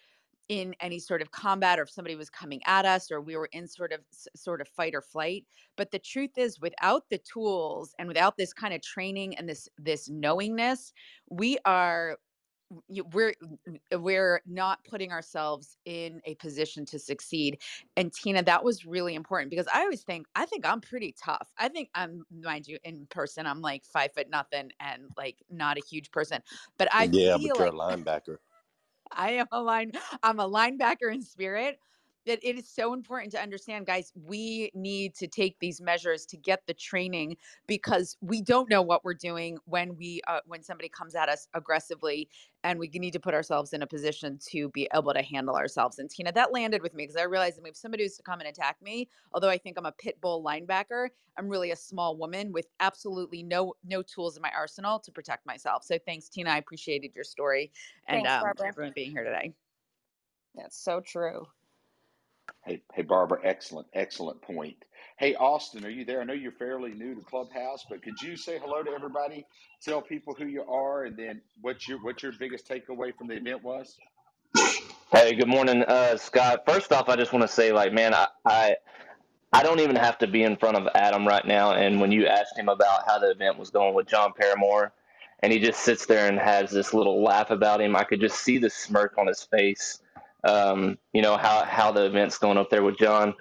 in 0.48 0.74
any 0.80 0.98
sort 0.98 1.22
of 1.22 1.30
combat 1.30 1.78
or 1.78 1.82
if 1.82 1.90
somebody 1.90 2.14
was 2.14 2.28
coming 2.28 2.60
at 2.66 2.84
us 2.84 3.10
or 3.10 3.20
we 3.20 3.36
were 3.36 3.48
in 3.52 3.66
sort 3.66 3.92
of 3.92 4.04
sort 4.36 4.60
of 4.60 4.68
fight 4.68 4.94
or 4.94 5.00
flight. 5.00 5.46
But 5.76 5.90
the 5.90 5.98
truth 5.98 6.36
is 6.36 6.60
without 6.60 7.08
the 7.08 7.18
tools 7.18 7.94
and 7.98 8.08
without 8.08 8.36
this 8.36 8.52
kind 8.52 8.74
of 8.74 8.82
training 8.82 9.36
and 9.38 9.48
this 9.48 9.68
this 9.78 10.08
knowingness 10.08 10.92
we 11.30 11.58
are 11.64 12.18
we're 13.12 13.34
uh, 13.92 14.00
we're 14.00 14.40
not 14.46 14.84
putting 14.84 15.12
ourselves 15.12 15.76
in 15.84 16.20
a 16.24 16.34
position 16.36 16.84
to 16.84 16.98
succeed 16.98 17.60
and 17.96 18.12
tina 18.12 18.42
that 18.42 18.64
was 18.64 18.84
really 18.84 19.14
important 19.14 19.50
because 19.50 19.66
i 19.72 19.80
always 19.80 20.02
think 20.02 20.26
i 20.34 20.46
think 20.46 20.66
i'm 20.66 20.80
pretty 20.80 21.14
tough 21.22 21.48
i 21.58 21.68
think 21.68 21.88
i'm 21.94 22.24
mind 22.42 22.66
you 22.66 22.78
in 22.84 23.06
person 23.10 23.46
i'm 23.46 23.60
like 23.60 23.84
five 23.84 24.12
foot 24.12 24.28
nothing 24.30 24.70
and 24.80 25.02
like 25.16 25.42
not 25.50 25.76
a 25.76 25.80
huge 25.80 26.10
person 26.10 26.40
but 26.78 26.88
i 26.92 27.06
Yeah, 27.06 27.36
but 27.36 27.40
you're 27.40 27.66
a 27.66 27.72
linebacker. 27.72 28.38
I 29.12 29.32
am 29.32 29.46
a 29.52 29.62
line. 29.62 29.92
I'm 30.22 30.40
a 30.40 30.48
linebacker 30.48 31.12
in 31.12 31.22
spirit. 31.22 31.78
That 32.26 32.38
it 32.42 32.56
is 32.56 32.68
so 32.68 32.94
important 32.94 33.32
to 33.32 33.42
understand, 33.42 33.86
guys. 33.86 34.12
We 34.14 34.70
need 34.74 35.14
to 35.16 35.26
take 35.26 35.58
these 35.58 35.80
measures 35.80 36.24
to 36.26 36.36
get 36.36 36.62
the 36.66 36.72
training 36.72 37.36
because 37.66 38.16
we 38.20 38.40
don't 38.40 38.70
know 38.70 38.80
what 38.80 39.04
we're 39.04 39.14
doing 39.14 39.58
when 39.66 39.96
we 39.96 40.22
uh, 40.26 40.40
when 40.46 40.62
somebody 40.62 40.88
comes 40.88 41.14
at 41.14 41.28
us 41.28 41.48
aggressively, 41.54 42.28
and 42.62 42.78
we 42.78 42.88
need 42.88 43.12
to 43.12 43.20
put 43.20 43.34
ourselves 43.34 43.72
in 43.74 43.82
a 43.82 43.86
position 43.86 44.38
to 44.50 44.70
be 44.70 44.88
able 44.94 45.12
to 45.12 45.22
handle 45.22 45.54
ourselves. 45.54 45.98
And 45.98 46.08
Tina, 46.08 46.32
that 46.32 46.52
landed 46.52 46.82
with 46.82 46.94
me 46.94 47.04
because 47.04 47.16
I 47.16 47.24
realized 47.24 47.58
that 47.58 47.68
if 47.68 47.76
somebody 47.76 48.04
was 48.04 48.16
to 48.16 48.22
come 48.22 48.40
and 48.40 48.48
attack 48.48 48.76
me, 48.82 49.08
although 49.32 49.50
I 49.50 49.58
think 49.58 49.76
I'm 49.78 49.86
a 49.86 49.92
pit 49.92 50.18
bull 50.20 50.42
linebacker, 50.42 51.08
I'm 51.36 51.48
really 51.48 51.72
a 51.72 51.76
small 51.76 52.16
woman 52.16 52.52
with 52.52 52.66
absolutely 52.80 53.42
no 53.42 53.74
no 53.84 54.02
tools 54.02 54.36
in 54.36 54.42
my 54.42 54.50
arsenal 54.56 54.98
to 55.00 55.12
protect 55.12 55.46
myself. 55.46 55.84
So 55.84 55.98
thanks, 56.06 56.28
Tina. 56.28 56.50
I 56.50 56.58
appreciated 56.58 57.14
your 57.14 57.24
story 57.24 57.70
and 58.08 58.24
Thanks, 58.24 58.44
um, 58.44 58.66
everyone 58.66 58.92
being 58.94 59.10
here 59.10 59.24
today. 59.24 59.52
That's 60.54 60.78
so 60.82 61.00
true. 61.00 61.46
Hey, 62.64 62.82
hey, 62.94 63.02
Barbara, 63.02 63.40
excellent, 63.44 63.88
excellent 63.94 64.42
point. 64.42 64.76
Hey, 65.18 65.34
Austin, 65.36 65.84
are 65.84 65.90
you 65.90 66.04
there? 66.04 66.20
I 66.20 66.24
know 66.24 66.34
you're 66.34 66.52
fairly 66.52 66.92
new 66.94 67.14
to 67.14 67.22
Clubhouse, 67.22 67.84
but 67.90 68.02
could 68.02 68.20
you 68.22 68.36
say 68.36 68.58
hello 68.58 68.82
to 68.82 68.90
everybody? 68.90 69.46
Tell 69.82 70.02
people 70.02 70.34
who 70.34 70.46
you 70.46 70.64
are, 70.64 71.04
and 71.04 71.16
then 71.18 71.42
what 71.62 71.88
your 71.88 72.02
what 72.02 72.22
your 72.22 72.32
biggest 72.38 72.68
takeaway 72.68 73.16
from 73.16 73.28
the 73.28 73.36
event 73.36 73.64
was. 73.64 74.00
Hey, 75.12 75.34
good 75.34 75.48
morning, 75.48 75.82
uh, 75.84 76.18
Scott. 76.18 76.64
First 76.68 76.92
off, 76.92 77.08
I 77.08 77.16
just 77.16 77.32
want 77.32 77.42
to 77.42 77.48
say, 77.48 77.72
like, 77.72 77.92
man, 77.94 78.14
I, 78.14 78.28
I 78.46 78.76
I 79.52 79.62
don't 79.64 79.80
even 79.80 79.96
have 79.96 80.18
to 80.18 80.28
be 80.28 80.44
in 80.44 80.56
front 80.56 80.76
of 80.76 80.88
Adam 80.94 81.26
right 81.28 81.46
now. 81.46 81.72
And 81.72 82.00
when 82.00 82.12
you 82.12 82.26
asked 82.26 82.58
him 82.58 82.68
about 82.68 83.06
how 83.06 83.18
the 83.18 83.30
event 83.32 83.58
was 83.58 83.70
going 83.70 83.94
with 83.94 84.06
John 84.08 84.32
Paramore, 84.38 84.94
and 85.40 85.52
he 85.52 85.60
just 85.60 85.80
sits 85.80 86.06
there 86.06 86.28
and 86.28 86.38
has 86.38 86.70
this 86.70 86.94
little 86.94 87.22
laugh 87.24 87.50
about 87.50 87.80
him, 87.82 87.96
I 87.96 88.04
could 88.04 88.20
just 88.20 88.40
see 88.40 88.58
the 88.58 88.70
smirk 88.70 89.18
on 89.18 89.26
his 89.28 89.42
face. 89.44 90.00
Um, 90.44 90.98
you 91.12 91.22
know 91.22 91.36
how 91.36 91.64
how 91.64 91.92
the 91.92 92.04
event's 92.06 92.38
going 92.38 92.58
up 92.58 92.70
there 92.70 92.82
with 92.82 92.98
John, 92.98 93.34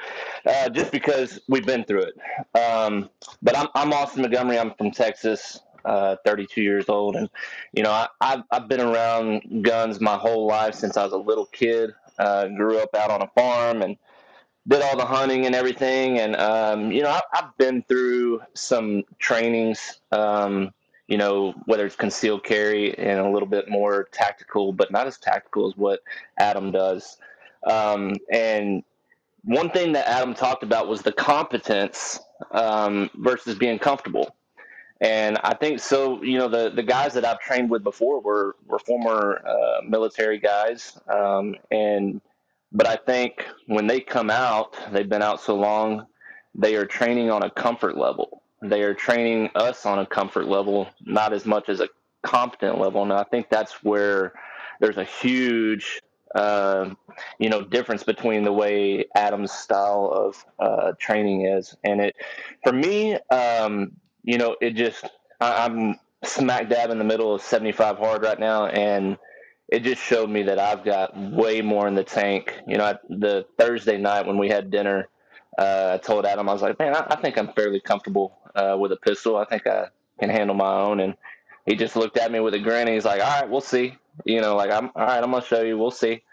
uh, 0.45 0.69
just 0.69 0.91
because 0.91 1.39
we've 1.47 1.65
been 1.65 1.83
through 1.85 2.03
it. 2.03 2.59
Um, 2.59 3.09
but 3.41 3.57
I'm 3.57 3.67
I'm 3.75 3.93
Austin 3.93 4.21
Montgomery. 4.21 4.59
I'm 4.59 4.73
from 4.75 4.91
Texas. 4.91 5.59
Uh, 5.85 6.15
32 6.23 6.61
years 6.61 6.87
old, 6.87 7.17
and 7.17 7.29
you 7.73 7.83
know 7.83 7.91
I, 7.91 8.07
I've 8.21 8.43
I've 8.51 8.69
been 8.69 8.79
around 8.79 9.65
guns 9.65 9.99
my 9.99 10.15
whole 10.15 10.47
life 10.47 10.75
since 10.75 10.95
I 10.95 11.03
was 11.03 11.11
a 11.11 11.17
little 11.17 11.45
kid. 11.47 11.91
Uh, 12.17 12.47
grew 12.47 12.79
up 12.79 12.95
out 12.95 13.11
on 13.11 13.21
a 13.21 13.27
farm 13.35 13.81
and 13.81 13.97
did 14.67 14.81
all 14.81 14.97
the 14.97 15.05
hunting 15.05 15.45
and 15.45 15.55
everything. 15.55 16.19
And, 16.19 16.35
um, 16.35 16.91
you 16.91 17.01
know, 17.03 17.09
I, 17.09 17.21
I've 17.33 17.57
been 17.57 17.83
through 17.83 18.41
some 18.53 19.03
trainings, 19.19 19.99
um, 20.11 20.71
you 21.07 21.17
know, 21.17 21.53
whether 21.65 21.85
it's 21.85 21.95
concealed 21.95 22.43
carry 22.43 22.97
and 22.97 23.19
a 23.19 23.29
little 23.29 23.47
bit 23.49 23.69
more 23.69 24.07
tactical, 24.11 24.73
but 24.73 24.91
not 24.91 25.07
as 25.07 25.17
tactical 25.19 25.67
as 25.67 25.75
what 25.77 26.01
Adam 26.39 26.71
does. 26.71 27.17
Um, 27.69 28.15
and 28.31 28.83
one 29.43 29.69
thing 29.71 29.93
that 29.93 30.07
Adam 30.07 30.33
talked 30.33 30.63
about 30.63 30.87
was 30.87 31.01
the 31.01 31.11
competence 31.11 32.19
um, 32.51 33.09
versus 33.15 33.55
being 33.57 33.79
comfortable. 33.79 34.35
And 35.01 35.37
I 35.43 35.53
think 35.55 35.79
so. 35.81 36.23
You 36.23 36.39
know, 36.39 36.47
the, 36.47 36.71
the 36.71 36.83
guys 36.83 37.13
that 37.15 37.25
I've 37.25 37.39
trained 37.41 37.69
with 37.69 37.83
before 37.83 38.21
were 38.21 38.55
were 38.67 38.79
former 38.79 39.43
uh, 39.45 39.81
military 39.87 40.39
guys, 40.39 40.97
um, 41.09 41.55
and 41.71 42.21
but 42.71 42.87
I 42.87 42.97
think 42.97 43.45
when 43.67 43.87
they 43.87 44.01
come 44.01 44.29
out, 44.29 44.77
they've 44.93 45.09
been 45.09 45.21
out 45.23 45.41
so 45.41 45.55
long, 45.55 46.07
they 46.55 46.75
are 46.75 46.85
training 46.85 47.31
on 47.31 47.43
a 47.43 47.49
comfort 47.51 47.97
level. 47.97 48.42
They 48.63 48.83
are 48.83 48.93
training 48.93 49.49
us 49.55 49.85
on 49.85 49.99
a 49.99 50.05
comfort 50.05 50.47
level, 50.47 50.87
not 51.01 51.33
as 51.33 51.45
much 51.45 51.69
as 51.69 51.81
a 51.81 51.89
competent 52.23 52.79
level. 52.79 53.03
And 53.03 53.11
I 53.11 53.23
think 53.23 53.49
that's 53.49 53.83
where 53.83 54.33
there's 54.79 54.97
a 54.97 55.03
huge, 55.03 56.01
uh, 56.33 56.91
you 57.39 57.49
know, 57.49 57.61
difference 57.61 58.03
between 58.03 58.43
the 58.43 58.53
way 58.53 59.05
Adam's 59.15 59.51
style 59.51 60.09
of 60.13 60.45
uh, 60.59 60.93
training 60.97 61.45
is. 61.45 61.75
And 61.83 62.01
it, 62.01 62.15
for 62.63 62.71
me, 62.71 63.15
um, 63.29 63.91
you 64.23 64.37
know, 64.37 64.55
it 64.61 64.71
just 64.71 65.05
I, 65.41 65.65
I'm 65.65 65.99
smack 66.23 66.69
dab 66.69 66.89
in 66.89 66.97
the 66.97 67.03
middle 67.03 67.35
of 67.35 67.41
75 67.41 67.97
hard 67.97 68.23
right 68.23 68.39
now, 68.39 68.67
and 68.67 69.17
it 69.67 69.83
just 69.83 70.01
showed 70.01 70.29
me 70.29 70.43
that 70.43 70.59
I've 70.59 70.85
got 70.85 71.17
way 71.17 71.61
more 71.61 71.87
in 71.87 71.95
the 71.95 72.03
tank. 72.03 72.61
You 72.67 72.77
know, 72.77 72.85
I, 72.85 72.95
the 73.09 73.45
Thursday 73.59 73.97
night 73.97 74.25
when 74.25 74.37
we 74.37 74.49
had 74.49 74.71
dinner, 74.71 75.09
uh, 75.57 75.91
I 75.95 75.97
told 75.97 76.25
Adam, 76.25 76.47
I 76.47 76.53
was 76.53 76.61
like, 76.61 76.79
man, 76.79 76.95
I, 76.95 77.05
I 77.09 77.15
think 77.17 77.37
I'm 77.37 77.51
fairly 77.53 77.81
comfortable 77.81 78.37
uh, 78.55 78.75
with 78.79 78.91
a 78.91 78.97
pistol. 78.97 79.37
I 79.37 79.45
think 79.45 79.67
I 79.67 79.87
can 80.19 80.29
handle 80.29 80.55
my 80.55 80.81
own. 80.81 80.99
And 80.99 81.15
he 81.65 81.75
just 81.75 81.95
looked 81.95 82.17
at 82.17 82.31
me 82.31 82.39
with 82.39 82.53
a 82.53 82.59
grin. 82.59 82.87
And 82.87 82.95
he's 82.95 83.05
like, 83.05 83.21
all 83.21 83.41
right, 83.41 83.49
we'll 83.49 83.61
see. 83.61 83.97
You 84.25 84.41
know, 84.41 84.55
like, 84.55 84.71
I'm 84.71 84.91
all 84.95 85.05
right, 85.05 85.23
I'm 85.23 85.31
going 85.31 85.41
to 85.41 85.47
show 85.47 85.61
you. 85.61 85.77
We'll 85.77 85.91
see. 85.91 86.23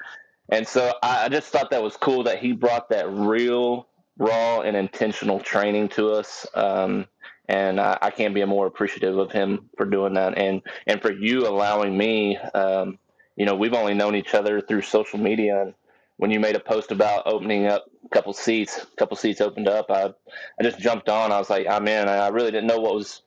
And 0.51 0.67
so 0.67 0.93
I, 1.03 1.27
I 1.27 1.29
just 1.29 1.49
thought 1.49 1.71
that 1.71 1.83
was 1.83 1.97
cool 1.97 2.25
that 2.25 2.39
he 2.39 2.53
brought 2.53 2.91
that 2.91 3.11
real, 3.11 3.87
raw 4.19 4.61
and 4.61 4.77
intentional 4.77 5.39
training 5.41 5.89
to 5.91 6.11
us. 6.11 6.47
Um, 6.55 7.07
and 7.49 7.81
I, 7.81 7.99
I, 8.01 8.11
can't 8.11 8.35
be 8.35 8.45
more 8.45 8.67
appreciative 8.67 9.19
of 9.19 9.33
him 9.33 9.71
for 9.77 9.85
doing 9.85 10.15
that, 10.15 10.39
and 10.39 10.63
and 10.87 11.03
for 11.03 11.13
you 11.13 11.49
allowing 11.49 11.97
me. 11.97 12.37
Um, 12.37 12.99
you 13.37 13.45
know, 13.45 13.57
we've 13.57 13.75
only 13.75 13.95
known 13.95 14.15
each 14.15 14.35
other 14.35 14.61
through 14.61 14.83
social 14.83 15.19
media, 15.19 15.63
and 15.63 15.75
when 16.21 16.31
you 16.31 16.39
made 16.39 16.55
a 16.55 16.61
post 16.61 16.93
about 16.93 17.27
opening 17.27 17.67
up 17.67 17.87
a 18.05 18.09
couple 18.11 18.33
seats, 18.35 18.87
a 18.93 18.97
couple 18.97 19.17
seats 19.17 19.41
opened 19.41 19.69
up, 19.69 19.91
I 19.91 20.13
I 20.59 20.63
just 20.63 20.79
jumped 20.79 21.09
on. 21.09 21.33
I 21.33 21.39
was 21.39 21.49
like, 21.49 21.67
I'm 21.67 21.89
in. 21.89 22.09
I 22.09 22.29
really 22.29 22.51
didn't 22.51 22.67
know 22.67 22.79
what 22.79 22.95
was 22.95 23.23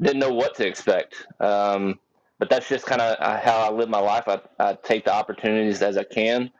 didn't 0.00 0.20
know 0.20 0.32
what 0.32 0.54
to 0.56 0.66
expect. 0.66 1.16
Um, 1.40 1.98
but 2.38 2.48
that's 2.48 2.68
just 2.68 2.86
kind 2.86 3.00
of 3.00 3.42
how 3.42 3.58
I 3.58 3.70
live 3.70 3.88
my 3.88 3.98
life. 3.98 4.28
I, 4.28 4.38
I 4.60 4.74
take 4.74 5.06
the 5.06 5.12
opportunities 5.12 5.82
as 5.82 5.96
I 5.96 6.04
can 6.04 6.52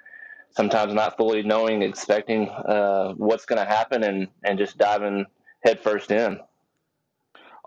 sometimes 0.56 0.94
not 0.94 1.16
fully 1.16 1.42
knowing, 1.42 1.82
expecting 1.82 2.48
uh, 2.48 3.12
what's 3.12 3.44
going 3.44 3.64
to 3.64 3.70
happen, 3.70 4.02
and 4.02 4.26
and 4.44 4.58
just 4.58 4.78
diving 4.78 5.24
headfirst 5.64 6.10
in. 6.10 6.40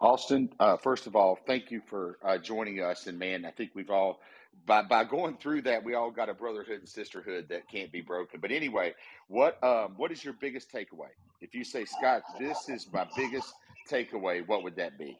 Austin, 0.01 0.49
uh, 0.59 0.77
first 0.77 1.07
of 1.07 1.15
all, 1.15 1.37
thank 1.45 1.71
you 1.71 1.81
for 1.89 2.17
uh, 2.23 2.37
joining 2.37 2.81
us. 2.81 3.07
And 3.07 3.19
man, 3.19 3.45
I 3.45 3.51
think 3.51 3.71
we've 3.75 3.89
all, 3.89 4.21
by, 4.65 4.83
by 4.83 5.03
going 5.03 5.37
through 5.37 5.63
that, 5.63 5.83
we 5.83 5.95
all 5.95 6.11
got 6.11 6.29
a 6.29 6.33
brotherhood 6.33 6.79
and 6.79 6.89
sisterhood 6.89 7.47
that 7.49 7.67
can't 7.69 7.91
be 7.91 8.01
broken. 8.01 8.39
But 8.39 8.51
anyway, 8.51 8.93
what 9.27 9.63
um, 9.63 9.93
what 9.97 10.11
is 10.11 10.23
your 10.23 10.33
biggest 10.33 10.71
takeaway? 10.71 11.11
If 11.41 11.55
you 11.55 11.63
say, 11.63 11.85
Scott, 11.85 12.23
this 12.39 12.69
is 12.69 12.87
my 12.91 13.07
biggest 13.15 13.53
takeaway, 13.89 14.47
what 14.47 14.63
would 14.63 14.75
that 14.77 14.97
be? 14.97 15.19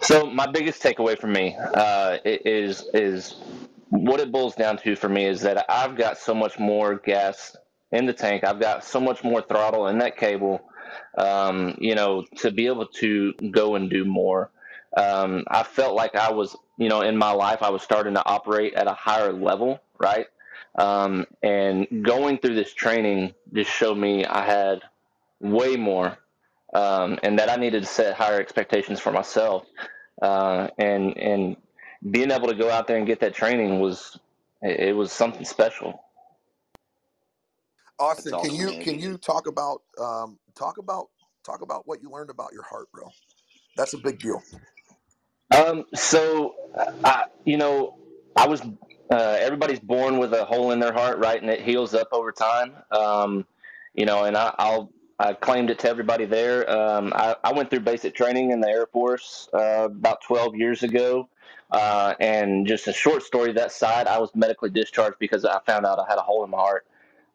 So 0.00 0.26
my 0.26 0.46
biggest 0.46 0.82
takeaway 0.82 1.18
for 1.18 1.26
me 1.26 1.56
uh, 1.56 2.18
is 2.24 2.84
is 2.94 3.34
what 3.90 4.20
it 4.20 4.32
boils 4.32 4.54
down 4.54 4.78
to 4.78 4.96
for 4.96 5.08
me 5.08 5.26
is 5.26 5.40
that 5.42 5.64
I've 5.68 5.96
got 5.96 6.18
so 6.18 6.34
much 6.34 6.58
more 6.58 6.96
gas 6.96 7.56
in 7.92 8.06
the 8.06 8.12
tank. 8.12 8.44
I've 8.44 8.60
got 8.60 8.84
so 8.84 9.00
much 9.00 9.24
more 9.24 9.42
throttle 9.42 9.88
in 9.88 9.98
that 9.98 10.16
cable, 10.16 10.60
um, 11.18 11.76
you 11.80 11.94
know, 11.94 12.24
to 12.38 12.50
be 12.50 12.66
able 12.66 12.86
to 12.86 13.32
go 13.50 13.76
and 13.76 13.90
do 13.90 14.04
more. 14.04 14.50
Um, 14.96 15.44
I 15.48 15.62
felt 15.62 15.94
like 15.94 16.14
I 16.16 16.32
was, 16.32 16.56
you 16.76 16.88
know, 16.88 17.00
in 17.00 17.16
my 17.16 17.32
life, 17.32 17.62
I 17.62 17.70
was 17.70 17.82
starting 17.82 18.14
to 18.14 18.26
operate 18.26 18.74
at 18.74 18.86
a 18.86 18.92
higher 18.92 19.32
level, 19.32 19.80
right? 19.98 20.26
Um, 20.78 21.26
and 21.42 22.04
going 22.04 22.38
through 22.38 22.54
this 22.54 22.72
training 22.72 23.34
just 23.52 23.70
showed 23.70 23.96
me 23.96 24.26
I 24.26 24.44
had 24.44 24.82
way 25.40 25.76
more, 25.76 26.18
um, 26.74 27.18
and 27.22 27.38
that 27.38 27.48
I 27.48 27.56
needed 27.56 27.82
to 27.82 27.88
set 27.88 28.14
higher 28.14 28.40
expectations 28.40 29.00
for 29.00 29.10
myself. 29.10 29.66
Uh, 30.20 30.68
and 30.78 31.16
and 31.16 31.56
being 32.10 32.30
able 32.30 32.48
to 32.48 32.54
go 32.54 32.70
out 32.70 32.86
there 32.86 32.96
and 32.96 33.06
get 33.06 33.20
that 33.20 33.34
training 33.34 33.80
was 33.80 34.18
it 34.62 34.94
was 34.94 35.12
something 35.12 35.44
special. 35.44 36.02
Austin, 37.98 38.38
can 38.40 38.54
you 38.54 38.82
can 38.82 38.98
you 38.98 39.16
talk 39.16 39.46
about 39.46 39.82
um, 39.98 40.38
talk 40.54 40.78
about 40.78 41.08
talk 41.44 41.62
about 41.62 41.86
what 41.86 42.02
you 42.02 42.10
learned 42.10 42.30
about 42.30 42.52
your 42.52 42.62
heart, 42.64 42.90
bro? 42.92 43.08
That's 43.76 43.94
a 43.94 43.98
big 43.98 44.18
deal. 44.18 44.42
Um, 45.54 45.84
so, 45.94 46.54
I, 47.04 47.24
you 47.44 47.56
know, 47.56 47.98
I 48.34 48.46
was 48.46 48.62
uh, 49.10 49.36
everybody's 49.40 49.80
born 49.80 50.18
with 50.18 50.32
a 50.32 50.44
hole 50.44 50.72
in 50.72 50.80
their 50.80 50.92
heart, 50.92 51.18
right, 51.18 51.40
and 51.40 51.50
it 51.50 51.60
heals 51.60 51.94
up 51.94 52.08
over 52.12 52.32
time. 52.32 52.72
Um, 52.90 53.46
you 53.94 54.04
know, 54.04 54.24
and 54.24 54.36
I, 54.36 54.52
will 54.58 54.92
I 55.18 55.32
claimed 55.32 55.70
it 55.70 55.78
to 55.80 55.88
everybody 55.88 56.24
there. 56.26 56.68
Um, 56.70 57.12
I, 57.14 57.36
I, 57.42 57.52
went 57.52 57.70
through 57.70 57.80
basic 57.80 58.14
training 58.14 58.50
in 58.50 58.60
the 58.60 58.68
Air 58.68 58.86
Force 58.86 59.48
uh, 59.54 59.86
about 59.86 60.20
12 60.22 60.56
years 60.56 60.82
ago. 60.82 61.28
Uh, 61.70 62.14
and 62.20 62.66
just 62.66 62.86
a 62.86 62.92
short 62.92 63.22
story 63.22 63.52
that 63.52 63.72
side, 63.72 64.06
I 64.06 64.18
was 64.18 64.30
medically 64.34 64.70
discharged 64.70 65.18
because 65.18 65.44
I 65.44 65.58
found 65.66 65.84
out 65.84 65.98
I 65.98 66.04
had 66.08 66.18
a 66.18 66.22
hole 66.22 66.44
in 66.44 66.50
my 66.50 66.58
heart. 66.58 66.86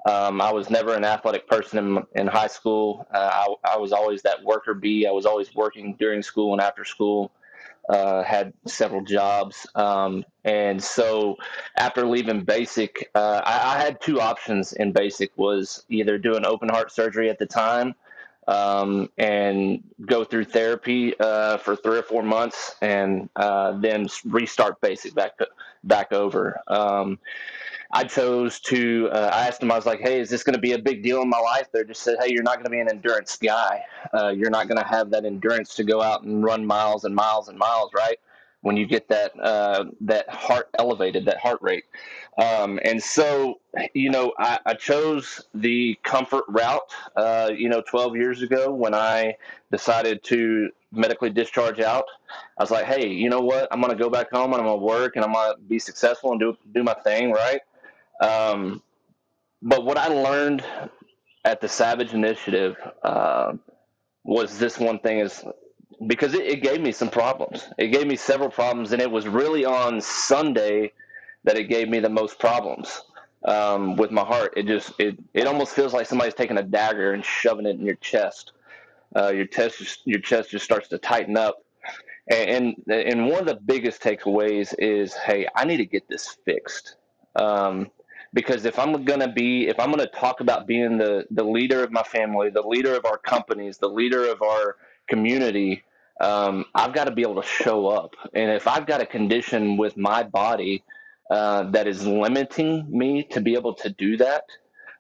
Um, 0.06 0.42
I 0.42 0.52
was 0.52 0.70
never 0.70 0.96
an 0.96 1.04
athletic 1.04 1.48
person 1.48 1.78
in, 1.80 2.04
in 2.16 2.28
high 2.28 2.48
school. 2.48 3.06
Uh, 3.14 3.30
I, 3.64 3.74
I, 3.74 3.78
was 3.78 3.92
always 3.92 4.24
that 4.24 4.44
worker 4.44 4.74
bee. 4.74 5.06
I 5.06 5.12
was 5.12 5.26
always 5.28 5.54
working 5.54 5.96
during 6.00 6.24
school 6.24 6.54
and 6.54 6.62
after 6.62 6.84
school. 6.86 7.32
Uh, 7.90 8.24
had 8.24 8.54
several 8.68 9.02
jobs, 9.02 9.68
um, 9.76 10.24
and 10.46 10.82
so 10.82 11.36
after 11.76 12.06
leaving 12.06 12.42
basic, 12.42 13.10
uh, 13.16 13.42
I, 13.44 13.76
I, 13.76 13.80
had 13.80 14.00
two 14.00 14.22
options 14.22 14.74
in 14.74 14.92
basic: 14.92 15.36
was 15.36 15.84
either 15.90 16.18
do 16.20 16.36
an 16.36 16.46
open 16.46 16.70
heart 16.70 16.92
surgery 16.92 17.30
at 17.30 17.40
the 17.40 17.48
time, 17.48 17.96
um, 18.48 19.10
and 19.18 19.84
go 20.06 20.24
through 20.24 20.46
therapy 20.46 21.20
uh, 21.20 21.58
for 21.58 21.76
three 21.76 21.98
or 21.98 22.04
four 22.04 22.24
months, 22.24 22.76
and 22.82 23.30
uh, 23.36 23.72
then 23.80 24.08
restart 24.26 24.80
basic 24.82 25.16
back 25.16 25.38
back 25.84 26.12
over. 26.12 26.60
Um, 26.68 27.20
I 27.94 28.06
chose 28.06 28.60
to. 28.62 29.10
Uh, 29.12 29.30
I 29.34 29.48
asked 29.48 29.60
them. 29.60 29.72
I 29.72 29.76
was 29.76 29.86
like, 29.86 30.00
"Hey, 30.00 30.20
is 30.20 30.30
this 30.30 30.44
going 30.44 30.56
to 30.56 30.62
be 30.62 30.74
a 30.74 30.80
big 30.80 31.04
deal 31.04 31.22
in 31.22 31.30
my 31.30 31.40
life?" 31.40 31.68
They 31.74 31.84
just 31.84 32.04
said, 32.04 32.18
"Hey, 32.24 32.32
you're 32.32 32.44
not 32.44 32.56
going 32.56 32.66
to 32.66 32.70
be 32.72 32.80
an 32.80 32.90
endurance 32.90 33.38
guy. 33.38 33.84
Uh, 34.14 34.30
you're 34.30 34.50
not 34.50 34.68
going 34.68 34.78
to 34.82 34.88
have 34.88 35.10
that 35.12 35.26
endurance 35.26 35.76
to 35.76 35.84
go 35.84 36.02
out 36.02 36.24
and 36.24 36.44
run 36.44 36.66
miles 36.66 37.04
and 37.04 37.14
miles 37.14 37.50
and 37.50 37.58
miles, 37.58 37.92
right?" 37.96 38.18
When 38.62 38.78
you 38.78 38.86
get 38.86 39.10
that 39.10 39.32
uh, 39.42 39.86
that 40.02 40.30
heart 40.30 40.70
elevated, 40.78 41.26
that 41.26 41.38
heart 41.40 41.60
rate, 41.62 41.84
um, 42.38 42.80
and 42.84 43.02
so 43.02 43.60
you 43.94 44.10
know, 44.10 44.34
I, 44.38 44.60
I, 44.66 44.74
chose 44.74 45.42
the 45.54 45.98
comfort 46.04 46.44
route. 46.48 46.82
Uh, 47.16 47.52
you 47.56 47.70
know, 47.70 47.82
12 47.82 48.16
years 48.16 48.42
ago 48.42 48.72
when 48.72 48.94
I 48.94 49.36
decided 49.72 50.24
to 50.26 50.70
medically 50.92 51.30
discharge 51.30 51.80
out, 51.80 52.06
I 52.58 52.64
was 52.64 52.72
like, 52.72 52.86
"Hey, 52.86 53.08
you 53.08 53.30
know 53.30 53.42
what? 53.42 53.68
I'm 53.72 53.82
going 53.82 53.96
to 53.96 54.02
go 54.02 54.10
back 54.10 54.32
home 54.32 54.54
and 54.54 54.62
I'm 54.62 54.68
going 54.68 54.80
to 54.80 54.86
work 54.86 55.16
and 55.16 55.26
I'm 55.26 55.34
going 55.34 55.56
to 55.56 55.62
be 55.62 55.80
successful 55.80 56.32
and 56.32 56.40
do 56.40 56.58
do 56.74 56.84
my 56.84 56.94
thing, 57.04 57.32
right?" 57.32 57.62
Um, 58.22 58.82
but 59.62 59.86
what 59.86 59.98
I 59.98 60.08
learned 60.08 60.64
at 61.46 61.60
the 61.60 61.68
Savage 61.68 62.14
Initiative 62.14 62.76
uh, 63.04 63.54
was 64.24 64.58
this 64.58 64.78
one 64.78 65.00
thing 65.00 65.20
is 65.20 65.44
because 66.08 66.34
it, 66.34 66.46
it, 66.46 66.64
gave 66.64 66.82
me 66.82 66.92
some 66.92 67.10
problems. 67.10 67.68
It 67.78 67.88
gave 67.88 68.08
me 68.08 68.16
several 68.16 68.50
problems, 68.50 68.92
and 68.92 69.02
it 69.02 69.10
was 69.10 69.28
really 69.28 69.66
on 69.66 70.02
Sunday 70.02 70.94
that 71.44 71.58
it 71.58 71.66
gave 71.66 71.90
me 71.90 72.00
the 72.00 72.10
most 72.10 72.40
problems 72.40 73.02
um, 73.46 73.96
with 73.96 74.12
my 74.12 74.24
heart. 74.24 74.54
It 74.58 74.68
just 74.68 74.94
it 75.00 75.18
it 75.34 75.48
almost 75.48 75.74
feels 75.74 75.94
like 75.94 76.06
somebody's 76.06 76.34
taking 76.34 76.58
a 76.58 76.64
dagger 76.64 77.14
and 77.14 77.24
shoving 77.24 77.66
it 77.66 77.78
in 77.80 77.86
your 77.86 77.96
chest. 77.96 78.54
Uh, 79.16 79.30
your 79.30 79.46
chest 79.46 79.80
just, 79.80 80.00
your 80.06 80.20
chest 80.20 80.52
just 80.52 80.64
starts 80.64 80.88
to 80.90 80.98
tighten 80.98 81.38
up. 81.38 81.64
And, 82.30 82.76
and 82.88 83.08
and 83.08 83.28
one 83.28 83.40
of 83.40 83.48
the 83.48 83.56
biggest 83.56 84.02
takeaways 84.02 84.74
is, 84.78 85.14
hey, 85.14 85.48
I 85.56 85.66
need 85.66 85.78
to 85.78 85.86
get 85.86 86.08
this 86.08 86.38
fixed. 86.46 86.96
Um, 87.36 87.90
because 88.34 88.66
if 88.66 88.80
I'm 88.80 89.06
to 89.06 89.28
be, 89.28 89.68
if 89.68 89.80
I'm 89.80 89.92
to 89.94 90.08
talk 90.08 90.40
about 90.40 90.66
being 90.66 90.98
the, 90.98 91.26
the 91.32 91.44
leader 91.44 91.84
of 91.84 91.92
my 91.92 92.04
family, 92.04 92.50
the 92.50 92.62
leader 92.62 92.96
of 92.96 93.06
our 93.06 93.18
companies, 93.18 93.78
the 93.78 93.90
leader 93.90 94.26
of 94.30 94.42
our 94.42 94.78
community, 95.10 95.84
um, 96.22 96.66
I've 96.74 96.94
got 96.94 97.06
to 97.06 97.12
be 97.12 97.24
able 97.24 97.42
to 97.42 97.48
show 97.48 97.88
up. 97.88 98.16
And 98.34 98.52
if 98.52 98.68
I've 98.68 98.86
got 98.86 99.02
a 99.02 99.06
condition 99.06 99.76
with 99.76 99.98
my 99.98 100.24
body 100.24 100.84
uh, 101.32 101.64
that 101.72 101.88
is 101.88 102.06
limiting 102.06 102.86
me 102.90 103.24
to 103.24 103.40
be 103.40 103.54
able 103.56 103.74
to 103.74 103.90
do 103.90 104.18
that, 104.18 104.44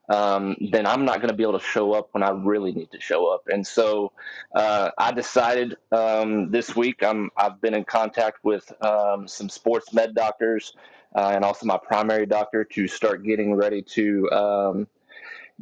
um, 0.07 0.55
then 0.71 0.86
I'm 0.86 1.03
not 1.05 1.17
going 1.17 1.27
to 1.29 1.36
be 1.36 1.43
able 1.43 1.59
to 1.59 1.65
show 1.65 1.91
up 1.93 2.07
when 2.13 2.23
I 2.23 2.29
really 2.32 2.71
need 2.71 2.89
to 2.91 3.01
show 3.01 3.27
up. 3.27 3.43
And 3.51 3.67
so 3.67 4.13
uh, 4.55 4.91
I 4.97 5.11
decided 5.11 5.75
um, 5.91 6.49
this 6.49 6.75
week 6.75 7.03
I'm, 7.03 7.29
I've 7.36 7.61
been 7.61 7.73
in 7.73 7.84
contact 7.84 8.38
with 8.43 8.71
um, 8.82 9.27
some 9.27 9.49
sports 9.49 9.93
med 9.93 10.15
doctors 10.15 10.73
uh, 11.15 11.32
and 11.36 11.43
also 11.43 11.65
my 11.65 11.77
primary 11.77 12.25
doctor 12.25 12.63
to 12.63 12.88
start 12.88 13.23
getting 13.23 13.53
ready 13.53 13.82
to 13.82 14.32
um, 14.32 14.88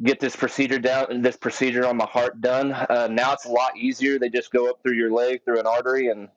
get 0.02 0.20
this 0.20 0.36
procedure 0.36 0.78
down, 0.78 1.20
this 1.20 1.36
procedure 1.36 1.86
on 1.86 1.96
my 1.96 2.06
heart 2.06 2.40
done. 2.40 2.72
Uh, 2.72 3.08
now 3.10 3.32
it's 3.32 3.44
a 3.44 3.50
lot 3.50 3.76
easier. 3.76 4.18
They 4.18 4.28
just 4.28 4.52
go 4.52 4.70
up 4.70 4.80
through 4.82 4.94
your 4.94 5.12
leg 5.12 5.44
through 5.44 5.60
an 5.60 5.66
artery, 5.66 6.08
and 6.08 6.28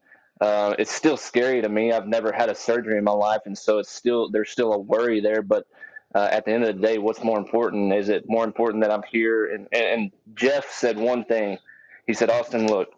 uh, 0.44 0.76
it's 0.78 0.92
still 0.92 1.16
scary 1.16 1.62
to 1.62 1.70
me. 1.70 1.94
I've 1.94 2.06
never 2.06 2.34
had 2.34 2.50
a 2.50 2.56
surgery 2.56 2.98
in 2.98 3.06
my 3.06 3.14
life, 3.14 3.44
and 3.46 3.58
so 3.58 3.78
it's 3.80 3.90
still 3.90 4.30
there's 4.30 4.50
still 4.50 4.74
a 4.74 4.78
worry 4.78 5.22
there. 5.22 5.42
But 5.42 5.66
uh, 6.14 6.28
at 6.30 6.44
the 6.44 6.52
end 6.52 6.66
of 6.66 6.76
the 6.76 6.82
day, 6.82 6.98
what's 6.98 7.24
more 7.24 7.38
important? 7.38 7.94
Is 7.94 8.10
it 8.10 8.26
more 8.28 8.44
important 8.44 8.84
that 8.84 8.92
I'm 8.92 9.04
here? 9.10 9.46
And, 9.46 9.70
and 9.72 10.12
Jeff 10.36 10.70
said 10.70 10.98
one 10.98 11.24
thing. 11.24 11.60
He 12.08 12.14
said, 12.14 12.30
Austin, 12.30 12.68
look, 12.68 12.90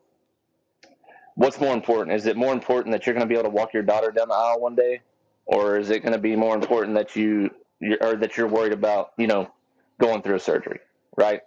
what's 1.36 1.60
more 1.60 1.76
important? 1.76 2.16
Is 2.16 2.26
it 2.26 2.36
more 2.36 2.52
important 2.52 2.94
that 2.94 3.06
you're 3.06 3.14
going 3.14 3.28
to 3.28 3.32
be 3.32 3.40
able 3.40 3.52
to 3.52 3.56
walk 3.56 3.76
your 3.76 3.84
daughter 3.84 4.10
down 4.10 4.30
the 4.30 4.34
aisle 4.34 4.60
one 4.60 4.76
day, 4.76 5.02
or 5.46 5.78
is 5.78 5.92
it 5.92 6.02
going 6.02 6.14
to 6.14 6.20
be 6.20 6.36
more 6.36 6.56
important 6.56 6.96
that 6.96 7.16
you 7.16 7.52
or 8.02 8.16
that 8.16 8.38
you're 8.38 8.48
worried 8.48 8.74
about 8.74 9.12
you 9.18 9.28
know 9.28 9.52
going 10.00 10.24
through 10.24 10.36
a 10.36 10.40
surgery 10.40 10.80
right 11.16 11.42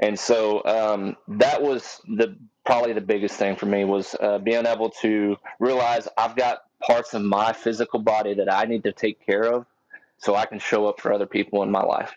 and 0.00 0.18
so 0.18 0.64
um, 0.64 1.16
that 1.28 1.62
was 1.62 2.00
the 2.08 2.36
probably 2.64 2.92
the 2.92 3.00
biggest 3.00 3.36
thing 3.36 3.56
for 3.56 3.66
me 3.66 3.84
was 3.84 4.14
uh, 4.20 4.38
being 4.38 4.66
able 4.66 4.90
to 4.90 5.36
realize 5.60 6.08
i've 6.18 6.36
got 6.36 6.60
parts 6.86 7.14
of 7.14 7.22
my 7.22 7.52
physical 7.52 7.98
body 8.00 8.34
that 8.34 8.52
i 8.52 8.64
need 8.64 8.84
to 8.84 8.92
take 8.92 9.24
care 9.24 9.44
of 9.44 9.66
so 10.18 10.34
i 10.34 10.46
can 10.46 10.58
show 10.58 10.86
up 10.86 11.00
for 11.00 11.12
other 11.12 11.26
people 11.26 11.62
in 11.62 11.70
my 11.70 11.82
life 11.82 12.14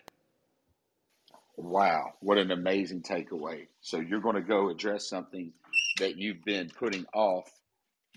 wow 1.56 2.12
what 2.20 2.38
an 2.38 2.50
amazing 2.50 3.02
takeaway 3.02 3.66
so 3.80 3.98
you're 4.00 4.20
going 4.20 4.36
to 4.36 4.42
go 4.42 4.68
address 4.68 5.08
something 5.08 5.52
that 5.98 6.18
you've 6.18 6.44
been 6.44 6.68
putting 6.68 7.06
off 7.14 7.50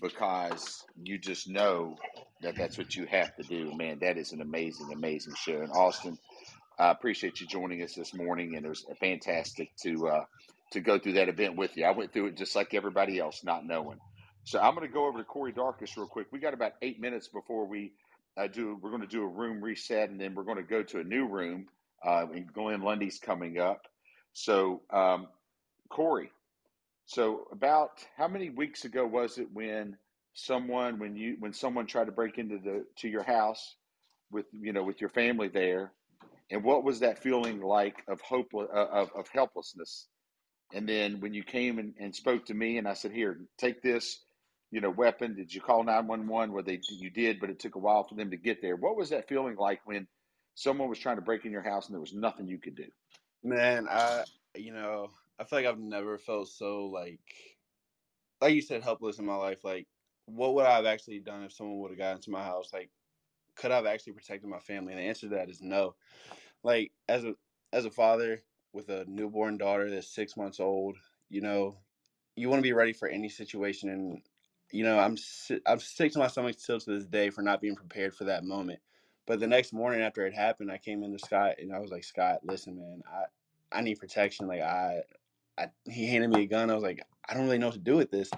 because 0.00 0.84
you 1.02 1.18
just 1.18 1.48
know 1.48 1.96
that 2.42 2.56
that's 2.56 2.78
what 2.78 2.94
you 2.94 3.06
have 3.06 3.34
to 3.36 3.42
do. 3.44 3.74
Man, 3.76 3.98
that 4.00 4.18
is 4.18 4.32
an 4.32 4.40
amazing, 4.40 4.92
amazing 4.92 5.34
show. 5.36 5.60
And 5.62 5.72
Austin, 5.72 6.18
I 6.78 6.90
appreciate 6.90 7.40
you 7.40 7.46
joining 7.46 7.82
us 7.82 7.94
this 7.94 8.14
morning, 8.14 8.56
and 8.56 8.66
it 8.66 8.68
was 8.68 8.84
fantastic 9.00 9.70
to 9.82 10.08
uh, 10.08 10.24
to 10.72 10.80
go 10.80 10.98
through 10.98 11.14
that 11.14 11.28
event 11.28 11.56
with 11.56 11.76
you. 11.76 11.84
I 11.84 11.92
went 11.92 12.12
through 12.12 12.26
it 12.26 12.36
just 12.36 12.56
like 12.56 12.74
everybody 12.74 13.18
else, 13.18 13.44
not 13.44 13.66
knowing. 13.66 13.98
So 14.44 14.60
I'm 14.60 14.74
going 14.74 14.86
to 14.86 14.92
go 14.92 15.06
over 15.06 15.18
to 15.18 15.24
Corey 15.24 15.52
Darkus 15.52 15.96
real 15.96 16.06
quick. 16.06 16.28
We 16.32 16.38
got 16.38 16.54
about 16.54 16.72
eight 16.82 17.00
minutes 17.00 17.28
before 17.28 17.66
we 17.66 17.92
uh, 18.36 18.48
do. 18.48 18.78
We're 18.82 18.90
going 18.90 19.02
to 19.02 19.08
do 19.08 19.22
a 19.22 19.28
room 19.28 19.62
reset, 19.62 20.10
and 20.10 20.20
then 20.20 20.34
we're 20.34 20.44
going 20.44 20.58
to 20.58 20.62
go 20.62 20.82
to 20.82 21.00
a 21.00 21.04
new 21.04 21.26
room. 21.26 21.66
Uh, 22.04 22.26
and 22.34 22.52
Glenn 22.52 22.82
Lundy's 22.82 23.18
coming 23.18 23.58
up. 23.58 23.82
So 24.34 24.82
um, 24.90 25.28
Corey, 25.88 26.30
so 27.06 27.48
about 27.52 28.04
how 28.16 28.28
many 28.28 28.50
weeks 28.50 28.84
ago 28.84 29.06
was 29.06 29.38
it 29.38 29.48
when 29.52 29.96
someone 30.34 30.98
when 30.98 31.16
you 31.16 31.36
when 31.38 31.52
someone 31.54 31.86
tried 31.86 32.06
to 32.06 32.12
break 32.12 32.38
into 32.38 32.58
the 32.58 32.84
to 32.98 33.08
your 33.08 33.22
house 33.22 33.76
with 34.30 34.46
you 34.52 34.72
know 34.72 34.82
with 34.84 35.00
your 35.00 35.10
family 35.10 35.48
there, 35.48 35.92
and 36.50 36.62
what 36.62 36.84
was 36.84 37.00
that 37.00 37.22
feeling 37.22 37.60
like 37.60 37.96
of 38.08 38.20
hope 38.20 38.52
uh, 38.54 38.66
of, 38.66 39.10
of 39.16 39.28
helplessness? 39.28 40.08
And 40.72 40.88
then 40.88 41.20
when 41.20 41.34
you 41.34 41.44
came 41.44 41.78
and, 41.78 41.94
and 41.98 42.14
spoke 42.14 42.46
to 42.46 42.54
me, 42.54 42.78
and 42.78 42.88
I 42.88 42.94
said, 42.94 43.12
"Here, 43.12 43.38
take 43.58 43.82
this." 43.82 44.22
You 44.72 44.80
know, 44.80 44.90
weapon. 44.90 45.36
Did 45.36 45.54
you 45.54 45.60
call 45.60 45.84
nine 45.84 46.08
one 46.08 46.26
one? 46.26 46.52
Where 46.52 46.62
they 46.62 46.80
you 46.90 47.10
did, 47.10 47.40
but 47.40 47.50
it 47.50 47.60
took 47.60 47.76
a 47.76 47.80
while 47.80 48.02
for 48.02 48.16
them 48.16 48.30
to 48.30 48.36
get 48.36 48.60
there. 48.60 48.76
What 48.76 48.96
was 48.96 49.10
that 49.10 49.28
feeling 49.28 49.56
like 49.56 49.80
when 49.84 50.08
someone 50.54 50.88
was 50.88 50.98
trying 50.98 51.16
to 51.16 51.22
break 51.22 51.44
in 51.44 51.52
your 51.52 51.62
house 51.62 51.86
and 51.86 51.94
there 51.94 52.00
was 52.00 52.14
nothing 52.14 52.48
you 52.48 52.58
could 52.58 52.74
do? 52.74 52.86
Man, 53.44 53.86
I 53.88 54.24
you 54.56 54.72
know 54.72 55.10
I 55.38 55.44
feel 55.44 55.60
like 55.60 55.66
I've 55.66 55.78
never 55.78 56.18
felt 56.18 56.48
so 56.48 56.86
like 56.86 57.20
like 58.40 58.54
you 58.54 58.62
said 58.62 58.82
helpless 58.82 59.18
in 59.18 59.26
my 59.26 59.36
life. 59.36 59.64
Like, 59.64 59.86
what 60.26 60.54
would 60.54 60.66
I 60.66 60.76
have 60.76 60.86
actually 60.86 61.20
done 61.20 61.44
if 61.44 61.52
someone 61.52 61.78
would 61.78 61.90
have 61.92 61.98
got 61.98 62.16
into 62.16 62.30
my 62.30 62.42
house? 62.42 62.70
Like, 62.72 62.90
could 63.56 63.72
I 63.72 63.76
have 63.76 63.86
actually 63.86 64.14
protected 64.14 64.48
my 64.48 64.58
family? 64.58 64.92
And 64.92 65.02
the 65.02 65.06
answer 65.06 65.28
to 65.28 65.34
that 65.36 65.50
is 65.50 65.60
no. 65.62 65.94
Like 66.62 66.92
as 67.08 67.24
a 67.24 67.34
as 67.72 67.84
a 67.84 67.90
father 67.90 68.42
with 68.72 68.88
a 68.88 69.04
newborn 69.06 69.58
daughter 69.58 69.90
that's 69.90 70.14
six 70.14 70.36
months 70.36 70.60
old, 70.60 70.96
you 71.28 71.40
know, 71.40 71.78
you 72.36 72.48
want 72.48 72.58
to 72.58 72.68
be 72.68 72.72
ready 72.72 72.92
for 72.92 73.08
any 73.08 73.28
situation. 73.28 73.88
And 73.88 74.22
you 74.72 74.84
know, 74.84 74.98
I'm 74.98 75.16
I'm 75.66 75.80
sick 75.80 76.12
to 76.12 76.18
my 76.18 76.28
stomach 76.28 76.58
still 76.58 76.80
to 76.80 76.90
this 76.98 77.06
day 77.06 77.30
for 77.30 77.42
not 77.42 77.60
being 77.60 77.76
prepared 77.76 78.14
for 78.14 78.24
that 78.24 78.44
moment. 78.44 78.80
But 79.26 79.40
the 79.40 79.46
next 79.46 79.72
morning 79.72 80.02
after 80.02 80.24
it 80.26 80.34
happened, 80.34 80.70
I 80.70 80.78
came 80.78 81.02
into 81.02 81.18
Scott 81.18 81.56
and 81.58 81.74
I 81.74 81.80
was 81.80 81.90
like, 81.90 82.04
Scott, 82.04 82.40
listen, 82.44 82.76
man, 82.76 83.02
I 83.06 83.24
I 83.78 83.80
need 83.82 83.98
protection. 83.98 84.46
Like 84.46 84.60
I, 84.60 85.00
I 85.58 85.68
he 85.88 86.06
handed 86.06 86.30
me 86.30 86.42
a 86.42 86.46
gun. 86.46 86.70
I 86.70 86.74
was 86.74 86.82
like, 86.82 87.02
I 87.28 87.34
don't 87.34 87.44
really 87.44 87.58
know 87.58 87.66
what 87.66 87.74
to 87.74 87.80
do 87.80 87.96
with 87.96 88.10
this. 88.10 88.30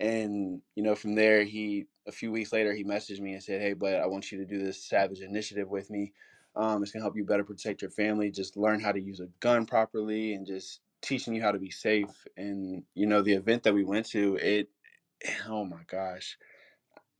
And 0.00 0.62
you 0.74 0.82
know, 0.82 0.94
from 0.94 1.14
there, 1.14 1.44
he 1.44 1.86
a 2.06 2.12
few 2.12 2.32
weeks 2.32 2.52
later 2.52 2.74
he 2.74 2.84
messaged 2.84 3.20
me 3.20 3.32
and 3.32 3.42
said, 3.42 3.60
Hey, 3.60 3.72
but 3.72 3.94
I 3.94 4.06
want 4.06 4.30
you 4.32 4.38
to 4.38 4.46
do 4.46 4.58
this 4.62 4.84
Savage 4.84 5.20
initiative 5.20 5.68
with 5.68 5.90
me. 5.90 6.12
Um, 6.54 6.82
it's 6.82 6.92
gonna 6.92 7.04
help 7.04 7.16
you 7.16 7.24
better 7.24 7.44
protect 7.44 7.82
your 7.82 7.90
family. 7.90 8.30
Just 8.30 8.56
learn 8.56 8.80
how 8.80 8.92
to 8.92 9.00
use 9.00 9.20
a 9.20 9.28
gun 9.40 9.66
properly 9.66 10.34
and 10.34 10.46
just 10.46 10.80
teaching 11.02 11.34
you 11.34 11.42
how 11.42 11.52
to 11.52 11.58
be 11.58 11.70
safe. 11.70 12.26
And 12.36 12.84
you 12.94 13.06
know, 13.06 13.22
the 13.22 13.34
event 13.34 13.64
that 13.64 13.74
we 13.74 13.84
went 13.84 14.06
to, 14.10 14.36
it 14.36 14.68
oh 15.48 15.64
my 15.64 15.82
gosh 15.86 16.38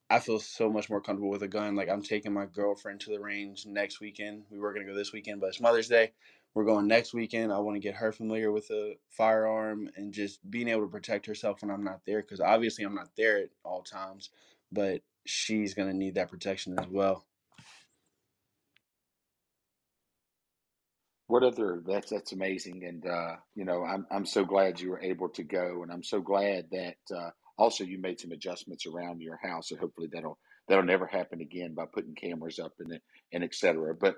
I 0.08 0.20
feel 0.20 0.38
so 0.38 0.70
much 0.70 0.88
more 0.88 1.00
comfortable 1.00 1.30
with 1.30 1.42
a 1.42 1.48
gun. 1.48 1.74
Like 1.74 1.88
I'm 1.88 2.02
taking 2.02 2.32
my 2.32 2.46
girlfriend 2.46 3.00
to 3.00 3.10
the 3.10 3.20
range 3.20 3.66
next 3.66 4.00
weekend. 4.00 4.44
We 4.50 4.58
were 4.58 4.72
gonna 4.72 4.86
go 4.86 4.94
this 4.94 5.12
weekend, 5.12 5.40
but 5.40 5.48
it's 5.48 5.60
Mother's 5.60 5.88
Day. 5.88 6.12
We're 6.54 6.64
going 6.64 6.86
next 6.86 7.12
weekend. 7.12 7.52
I 7.52 7.58
want 7.58 7.74
to 7.76 7.80
get 7.80 7.96
her 7.96 8.12
familiar 8.12 8.50
with 8.50 8.70
a 8.70 8.94
firearm 9.10 9.90
and 9.96 10.14
just 10.14 10.48
being 10.50 10.68
able 10.68 10.82
to 10.82 10.90
protect 10.90 11.26
herself 11.26 11.60
when 11.60 11.70
I'm 11.70 11.84
not 11.84 12.00
there. 12.06 12.22
Because 12.22 12.40
obviously 12.40 12.84
I'm 12.84 12.94
not 12.94 13.10
there 13.16 13.38
at 13.38 13.50
all 13.62 13.82
times, 13.82 14.30
but 14.72 15.00
she's 15.26 15.74
gonna 15.74 15.94
need 15.94 16.14
that 16.16 16.30
protection 16.30 16.78
as 16.78 16.86
well. 16.88 17.24
What 21.28 21.42
other? 21.42 21.82
That's 21.84 22.10
that's 22.10 22.32
amazing, 22.32 22.84
and 22.84 23.06
uh, 23.06 23.36
you 23.54 23.64
know 23.64 23.84
I'm 23.84 24.06
I'm 24.10 24.26
so 24.26 24.44
glad 24.44 24.80
you 24.80 24.90
were 24.90 25.02
able 25.02 25.28
to 25.30 25.42
go, 25.42 25.82
and 25.82 25.92
I'm 25.92 26.04
so 26.04 26.20
glad 26.20 26.66
that. 26.72 26.96
Uh, 27.14 27.30
also, 27.58 27.84
you 27.84 27.98
made 27.98 28.20
some 28.20 28.32
adjustments 28.32 28.86
around 28.86 29.22
your 29.22 29.38
house, 29.42 29.70
so 29.70 29.76
hopefully 29.76 30.08
that'll 30.12 30.38
that'll 30.68 30.84
never 30.84 31.06
happen 31.06 31.40
again 31.40 31.74
by 31.74 31.84
putting 31.86 32.14
cameras 32.14 32.58
up 32.58 32.72
and 32.80 33.00
and 33.32 33.44
etc. 33.44 33.94
But 33.94 34.16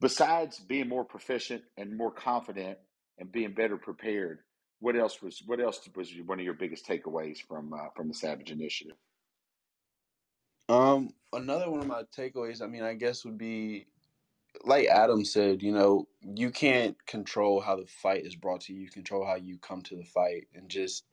besides 0.00 0.58
being 0.58 0.88
more 0.88 1.04
proficient 1.04 1.62
and 1.76 1.96
more 1.96 2.10
confident 2.10 2.78
and 3.18 3.30
being 3.30 3.54
better 3.54 3.76
prepared, 3.76 4.40
what 4.80 4.96
else 4.96 5.22
was 5.22 5.40
what 5.46 5.60
else 5.60 5.80
was 5.94 6.10
one 6.26 6.40
of 6.40 6.44
your 6.44 6.54
biggest 6.54 6.86
takeaways 6.86 7.38
from 7.46 7.72
uh, 7.72 7.90
from 7.94 8.08
the 8.08 8.14
Savage 8.14 8.50
Initiative? 8.50 8.96
Um, 10.68 11.10
another 11.32 11.70
one 11.70 11.80
of 11.80 11.86
my 11.86 12.02
takeaways, 12.16 12.62
I 12.62 12.66
mean, 12.66 12.82
I 12.82 12.94
guess 12.94 13.24
would 13.24 13.38
be 13.38 13.86
like 14.64 14.86
Adam 14.86 15.24
said, 15.24 15.62
you 15.62 15.72
know, 15.72 16.06
you 16.22 16.50
can't 16.50 16.96
control 17.06 17.60
how 17.60 17.76
the 17.76 17.86
fight 17.86 18.24
is 18.24 18.36
brought 18.36 18.62
to 18.62 18.72
you. 18.72 18.82
You 18.82 18.90
control 18.90 19.26
how 19.26 19.36
you 19.36 19.58
come 19.58 19.82
to 19.82 19.96
the 19.96 20.04
fight 20.04 20.46
and 20.54 20.68
just 20.68 21.04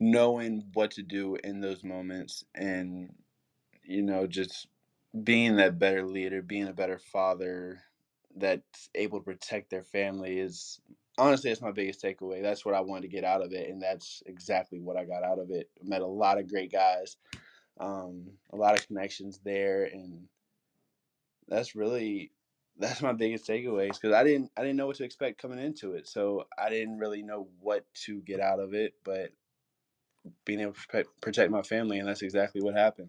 knowing 0.00 0.64
what 0.72 0.90
to 0.92 1.02
do 1.02 1.36
in 1.44 1.60
those 1.60 1.84
moments 1.84 2.42
and 2.54 3.12
you 3.84 4.02
know 4.02 4.26
just 4.26 4.66
being 5.24 5.56
that 5.56 5.78
better 5.78 6.06
leader 6.06 6.40
being 6.40 6.68
a 6.68 6.72
better 6.72 6.98
father 6.98 7.82
that's 8.36 8.88
able 8.94 9.18
to 9.18 9.24
protect 9.24 9.68
their 9.68 9.84
family 9.84 10.38
is 10.38 10.80
honestly 11.18 11.50
it's 11.50 11.60
my 11.60 11.70
biggest 11.70 12.02
takeaway. 12.02 12.40
That's 12.40 12.64
what 12.64 12.74
i 12.74 12.80
wanted 12.80 13.02
to 13.02 13.08
get 13.08 13.24
out 13.24 13.42
of 13.42 13.52
it 13.52 13.68
and 13.68 13.82
that's 13.82 14.22
exactly 14.24 14.80
what 14.80 14.96
i 14.96 15.04
got 15.04 15.22
out 15.22 15.38
of 15.38 15.50
it. 15.50 15.68
Met 15.82 16.00
a 16.00 16.06
lot 16.06 16.38
of 16.38 16.48
great 16.48 16.72
guys 16.72 17.18
um, 17.80 18.26
a 18.52 18.56
lot 18.56 18.78
of 18.78 18.86
connections 18.86 19.40
there 19.44 19.84
and 19.84 20.28
that's 21.48 21.74
really 21.74 22.30
that's 22.78 23.02
my 23.02 23.12
biggest 23.12 23.46
takeaways 23.46 24.00
because 24.00 24.12
i 24.12 24.22
didn't 24.22 24.50
i 24.56 24.62
didn't 24.62 24.76
know 24.76 24.86
what 24.86 24.96
to 24.96 25.04
expect 25.04 25.42
coming 25.42 25.58
into 25.58 25.94
it 25.94 26.06
so 26.06 26.46
i 26.58 26.70
didn't 26.70 26.98
really 26.98 27.22
know 27.22 27.48
what 27.58 27.84
to 27.94 28.20
get 28.20 28.40
out 28.40 28.60
of 28.60 28.72
it 28.72 28.94
but 29.04 29.32
being 30.44 30.60
able 30.60 30.72
to 30.72 31.04
protect 31.20 31.50
my 31.50 31.62
family, 31.62 31.98
and 31.98 32.08
that's 32.08 32.22
exactly 32.22 32.60
what 32.62 32.74
happened. 32.74 33.08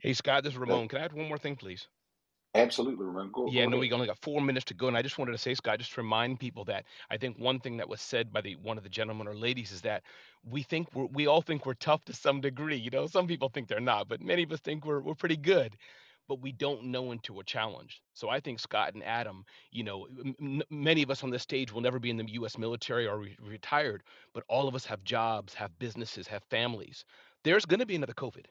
Hey 0.00 0.12
Scott, 0.12 0.44
this 0.44 0.52
is 0.52 0.58
Ramon. 0.58 0.88
Can 0.88 1.00
I 1.00 1.04
add 1.04 1.12
one 1.12 1.28
more 1.28 1.38
thing, 1.38 1.56
please? 1.56 1.88
Absolutely, 2.54 3.04
Ramon. 3.04 3.30
Go, 3.32 3.48
yeah, 3.50 3.64
go 3.64 3.70
no, 3.70 3.78
we 3.78 3.92
only 3.92 4.06
got 4.06 4.18
four 4.18 4.40
minutes 4.40 4.64
to 4.66 4.74
go, 4.74 4.88
and 4.88 4.96
I 4.96 5.02
just 5.02 5.18
wanted 5.18 5.32
to 5.32 5.38
say, 5.38 5.54
Scott, 5.54 5.78
just 5.78 5.92
to 5.94 6.00
remind 6.00 6.40
people 6.40 6.64
that 6.64 6.84
I 7.10 7.16
think 7.16 7.38
one 7.38 7.60
thing 7.60 7.76
that 7.76 7.88
was 7.88 8.00
said 8.00 8.32
by 8.32 8.40
the 8.40 8.56
one 8.56 8.78
of 8.78 8.84
the 8.84 8.90
gentlemen 8.90 9.28
or 9.28 9.34
ladies 9.34 9.70
is 9.70 9.82
that 9.82 10.02
we 10.44 10.62
think 10.62 10.88
we're 10.94 11.06
we 11.06 11.26
all 11.26 11.42
think 11.42 11.66
we're 11.66 11.74
tough 11.74 12.04
to 12.06 12.12
some 12.12 12.40
degree. 12.40 12.76
You 12.76 12.90
know, 12.90 13.06
some 13.06 13.26
people 13.26 13.48
think 13.48 13.68
they're 13.68 13.80
not, 13.80 14.08
but 14.08 14.22
many 14.22 14.42
of 14.44 14.52
us 14.52 14.60
think 14.60 14.86
we're 14.86 15.00
we're 15.00 15.14
pretty 15.14 15.36
good 15.36 15.76
but 16.28 16.42
we 16.42 16.52
don't 16.52 16.84
know 16.84 17.10
until 17.10 17.40
a 17.40 17.44
challenge. 17.44 18.02
So 18.12 18.28
I 18.28 18.38
think 18.40 18.60
Scott 18.60 18.94
and 18.94 19.02
Adam, 19.02 19.44
you 19.72 19.82
know, 19.82 20.06
m- 20.40 20.62
many 20.70 21.02
of 21.02 21.10
us 21.10 21.24
on 21.24 21.30
this 21.30 21.42
stage 21.42 21.72
will 21.72 21.80
never 21.80 21.98
be 21.98 22.10
in 22.10 22.18
the 22.18 22.30
U.S. 22.32 22.58
military 22.58 23.06
or 23.06 23.18
re- 23.18 23.36
retired, 23.40 24.02
but 24.34 24.44
all 24.48 24.68
of 24.68 24.74
us 24.74 24.84
have 24.84 25.02
jobs, 25.04 25.54
have 25.54 25.78
businesses, 25.78 26.28
have 26.28 26.44
families. 26.44 27.04
There's 27.44 27.64
going 27.64 27.80
to 27.80 27.86
be 27.86 27.96
another 27.96 28.12
COVID. 28.12 28.44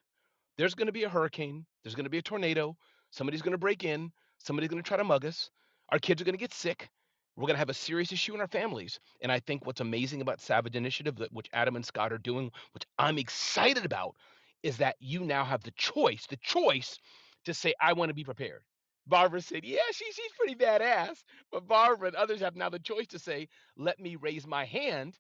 There's 0.58 0.74
going 0.74 0.88
to 0.88 0.92
be 0.94 1.04
a 1.04 1.10
hurricane. 1.10 1.66
There's 1.84 1.96
going 1.96 2.06
to 2.06 2.10
be 2.10 2.18
a 2.18 2.24
tornado. 2.24 2.76
Somebody's 3.18 3.42
going 3.42 3.54
to 3.54 3.58
break 3.58 3.84
in. 3.84 4.12
Somebody's 4.38 4.70
going 4.70 4.82
to 4.82 4.88
try 4.88 4.98
to 4.98 5.04
mug 5.04 5.26
us. 5.26 5.50
Our 5.90 5.98
kids 5.98 6.22
are 6.22 6.26
going 6.26 6.36
to 6.36 6.40
get 6.40 6.54
sick. 6.54 6.88
We're 7.36 7.48
going 7.48 7.56
to 7.56 7.60
have 7.60 7.70
a 7.70 7.74
serious 7.74 8.12
issue 8.12 8.36
in 8.36 8.42
our 8.42 8.48
families. 8.48 9.00
And 9.22 9.32
I 9.32 9.40
think 9.40 9.66
what's 9.66 9.82
amazing 9.82 10.22
about 10.22 10.40
Savage 10.40 10.76
Initiative, 10.76 11.18
which 11.32 11.50
Adam 11.52 11.76
and 11.76 11.86
Scott 11.86 12.14
are 12.14 12.20
doing, 12.20 12.52
which 12.74 12.84
I'm 13.00 13.18
excited 13.18 13.86
about, 13.86 14.16
is 14.62 14.78
that 14.78 14.98
you 15.00 15.22
now 15.22 15.44
have 15.44 15.64
the 15.64 15.72
choice, 15.72 16.28
the 16.28 16.38
choice 16.38 17.00
to 17.46 17.56
say, 17.56 17.74
I 17.82 17.94
want 17.94 18.10
to 18.10 18.16
be 18.16 18.24
prepared. 18.24 18.62
Barbara 19.08 19.42
said, 19.42 19.64
Yeah, 19.64 19.80
she, 19.92 20.06
she's 20.12 20.32
pretty 20.38 20.56
badass. 20.56 21.24
But 21.52 21.68
Barbara 21.68 22.10
and 22.10 22.16
others 22.16 22.42
have 22.42 22.56
now 22.56 22.70
the 22.70 22.78
choice 22.78 23.08
to 23.08 23.20
say, 23.20 23.48
Let 23.78 24.00
me 24.00 24.16
raise 24.16 24.46
my 24.46 24.66
hand 24.66 25.18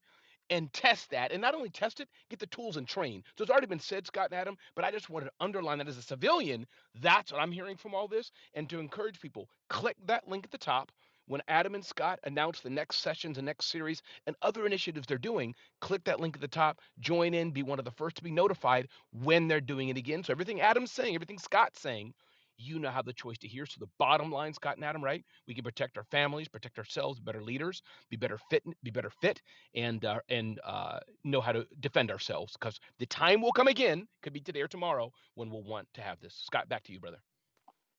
and 0.49 0.71
test 0.73 1.09
that. 1.11 1.31
And 1.31 1.41
not 1.41 1.55
only 1.55 1.69
test 1.69 1.99
it, 1.99 2.09
get 2.29 2.39
the 2.39 2.47
tools 2.47 2.77
and 2.77 2.87
train. 2.87 3.23
So 3.37 3.43
it's 3.43 3.51
already 3.51 3.67
been 3.67 3.79
said, 3.79 4.07
Scott 4.07 4.29
and 4.31 4.39
Adam, 4.39 4.57
but 4.75 4.85
I 4.85 4.91
just 4.91 5.09
wanted 5.09 5.25
to 5.25 5.31
underline 5.39 5.79
that 5.79 5.87
as 5.87 5.97
a 5.97 6.01
civilian, 6.01 6.65
that's 7.01 7.31
what 7.31 7.41
I'm 7.41 7.51
hearing 7.51 7.77
from 7.77 7.93
all 7.93 8.07
this. 8.07 8.31
And 8.53 8.69
to 8.69 8.79
encourage 8.79 9.19
people, 9.19 9.49
click 9.69 9.97
that 10.05 10.27
link 10.27 10.45
at 10.45 10.51
the 10.51 10.57
top 10.57 10.91
when 11.27 11.41
Adam 11.49 11.75
and 11.75 11.85
Scott 11.85 12.19
announce 12.23 12.61
the 12.61 12.69
next 12.69 12.99
sessions 12.99 13.37
and 13.37 13.45
next 13.45 13.65
series 13.67 14.01
and 14.25 14.35
other 14.41 14.65
initiatives 14.65 15.07
they're 15.07 15.17
doing, 15.17 15.53
click 15.81 16.03
that 16.05 16.19
link 16.19 16.35
at 16.35 16.41
the 16.41 16.47
top, 16.47 16.79
join 16.99 17.33
in, 17.33 17.51
be 17.51 17.63
one 17.63 17.79
of 17.79 17.85
the 17.85 17.91
first 17.91 18.15
to 18.15 18.23
be 18.23 18.31
notified 18.31 18.87
when 19.11 19.47
they're 19.47 19.59
doing 19.59 19.89
it 19.89 19.97
again. 19.97 20.23
So 20.23 20.31
everything 20.31 20.61
Adam's 20.61 20.91
saying, 20.91 21.15
everything 21.15 21.37
Scott's 21.37 21.81
saying, 21.81 22.13
you 22.57 22.79
now 22.79 22.91
have 22.91 23.05
the 23.05 23.13
choice 23.13 23.37
to 23.39 23.47
hear. 23.47 23.65
So 23.65 23.77
the 23.79 23.89
bottom 23.99 24.31
line, 24.31 24.53
Scott 24.53 24.75
and 24.77 24.85
Adam, 24.85 25.03
right? 25.03 25.23
We 25.47 25.55
can 25.55 25.63
protect 25.63 25.97
our 25.97 26.05
families, 26.05 26.47
protect 26.47 26.77
ourselves, 26.77 27.19
better 27.19 27.43
leaders, 27.43 27.81
be 28.09 28.17
better 28.17 28.39
fit, 28.49 28.63
be 28.83 28.91
better 28.91 29.11
fit, 29.21 29.41
and 29.75 30.03
uh, 30.05 30.19
and 30.29 30.59
uh, 30.65 30.99
know 31.23 31.41
how 31.41 31.51
to 31.51 31.65
defend 31.79 32.11
ourselves. 32.11 32.53
Because 32.59 32.79
the 32.99 33.05
time 33.05 33.41
will 33.41 33.51
come 33.53 33.67
again, 33.67 34.07
could 34.23 34.33
be 34.33 34.41
today 34.41 34.61
or 34.61 34.67
tomorrow, 34.67 35.11
when 35.35 35.49
we'll 35.49 35.63
want 35.63 35.87
to 35.95 36.01
have 36.01 36.19
this. 36.21 36.35
Scott, 36.45 36.69
back 36.69 36.83
to 36.85 36.93
you, 36.93 36.99
brother. 36.99 37.19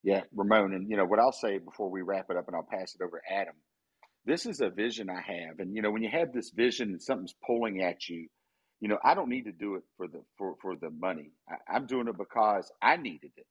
Yeah, 0.02 0.22
Ramon, 0.34 0.74
and 0.74 0.88
you 0.90 0.96
know 0.96 1.04
what 1.04 1.18
I'll 1.18 1.32
say 1.32 1.58
before 1.58 1.90
we 1.90 2.02
wrap 2.02 2.26
it 2.30 2.36
up, 2.36 2.46
and 2.46 2.56
I'll 2.56 2.68
pass 2.70 2.94
it 2.94 3.02
over 3.02 3.20
to 3.20 3.34
Adam. 3.34 3.54
This 4.24 4.46
is 4.46 4.60
a 4.60 4.70
vision 4.70 5.10
I 5.10 5.20
have, 5.20 5.58
and 5.60 5.74
you 5.74 5.82
know 5.82 5.90
when 5.90 6.02
you 6.02 6.10
have 6.10 6.32
this 6.32 6.50
vision 6.50 6.90
and 6.90 7.02
something's 7.02 7.34
pulling 7.46 7.82
at 7.82 8.08
you, 8.08 8.28
you 8.80 8.88
know 8.88 8.98
I 9.04 9.14
don't 9.14 9.28
need 9.28 9.44
to 9.44 9.52
do 9.52 9.74
it 9.76 9.82
for 9.96 10.08
the 10.08 10.22
for 10.38 10.56
for 10.62 10.76
the 10.76 10.90
money. 10.90 11.32
I, 11.48 11.76
I'm 11.76 11.86
doing 11.86 12.08
it 12.08 12.16
because 12.18 12.70
I 12.82 12.96
needed 12.96 13.32
it. 13.36 13.46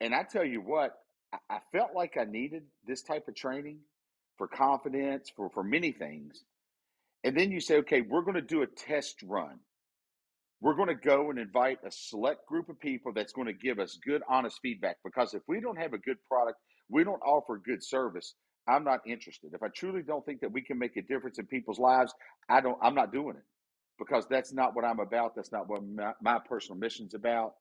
And 0.00 0.14
I 0.14 0.22
tell 0.22 0.44
you 0.44 0.60
what, 0.60 0.98
I, 1.48 1.58
felt 1.72 1.90
like 1.94 2.16
I 2.16 2.24
needed 2.24 2.64
this 2.86 3.02
type 3.02 3.28
of 3.28 3.34
training 3.34 3.78
for 4.38 4.48
confidence, 4.48 5.30
for, 5.36 5.50
for 5.50 5.62
many 5.62 5.92
things. 5.92 6.42
And 7.22 7.36
then 7.36 7.52
you 7.52 7.60
say, 7.60 7.78
okay, 7.78 8.00
we're 8.00 8.22
going 8.22 8.34
to 8.34 8.40
do 8.40 8.62
a 8.62 8.66
test 8.66 9.22
run. 9.22 9.60
We're 10.60 10.74
going 10.74 10.88
to 10.88 10.94
go 10.94 11.30
and 11.30 11.38
invite 11.38 11.78
a 11.84 11.90
select 11.90 12.46
group 12.46 12.68
of 12.68 12.80
people 12.80 13.12
that's 13.12 13.32
going 13.32 13.46
to 13.46 13.52
give 13.52 13.78
us 13.78 13.98
good, 14.04 14.22
honest 14.28 14.58
feedback. 14.62 14.96
Because 15.04 15.34
if 15.34 15.42
we 15.46 15.60
don't 15.60 15.78
have 15.78 15.92
a 15.92 15.98
good 15.98 16.18
product, 16.28 16.58
we 16.88 17.04
don't 17.04 17.20
offer 17.20 17.60
good 17.64 17.82
service. 17.82 18.34
I'm 18.68 18.84
not 18.84 19.00
interested. 19.06 19.52
If 19.54 19.62
I 19.62 19.68
truly 19.68 20.02
don't 20.02 20.24
think 20.24 20.40
that 20.40 20.52
we 20.52 20.62
can 20.62 20.78
make 20.78 20.96
a 20.96 21.02
difference 21.02 21.38
in 21.38 21.46
people's 21.46 21.78
lives, 21.78 22.12
I 22.48 22.60
don't. 22.60 22.78
I'm 22.82 22.94
not 22.94 23.12
doing 23.12 23.36
it 23.36 23.42
because 23.98 24.26
that's 24.28 24.52
not 24.52 24.74
what 24.74 24.84
I'm 24.84 25.00
about. 25.00 25.34
That's 25.34 25.52
not 25.52 25.68
what 25.68 25.82
my, 25.86 26.12
my 26.22 26.38
personal 26.38 26.78
mission's 26.78 27.14
about, 27.14 27.54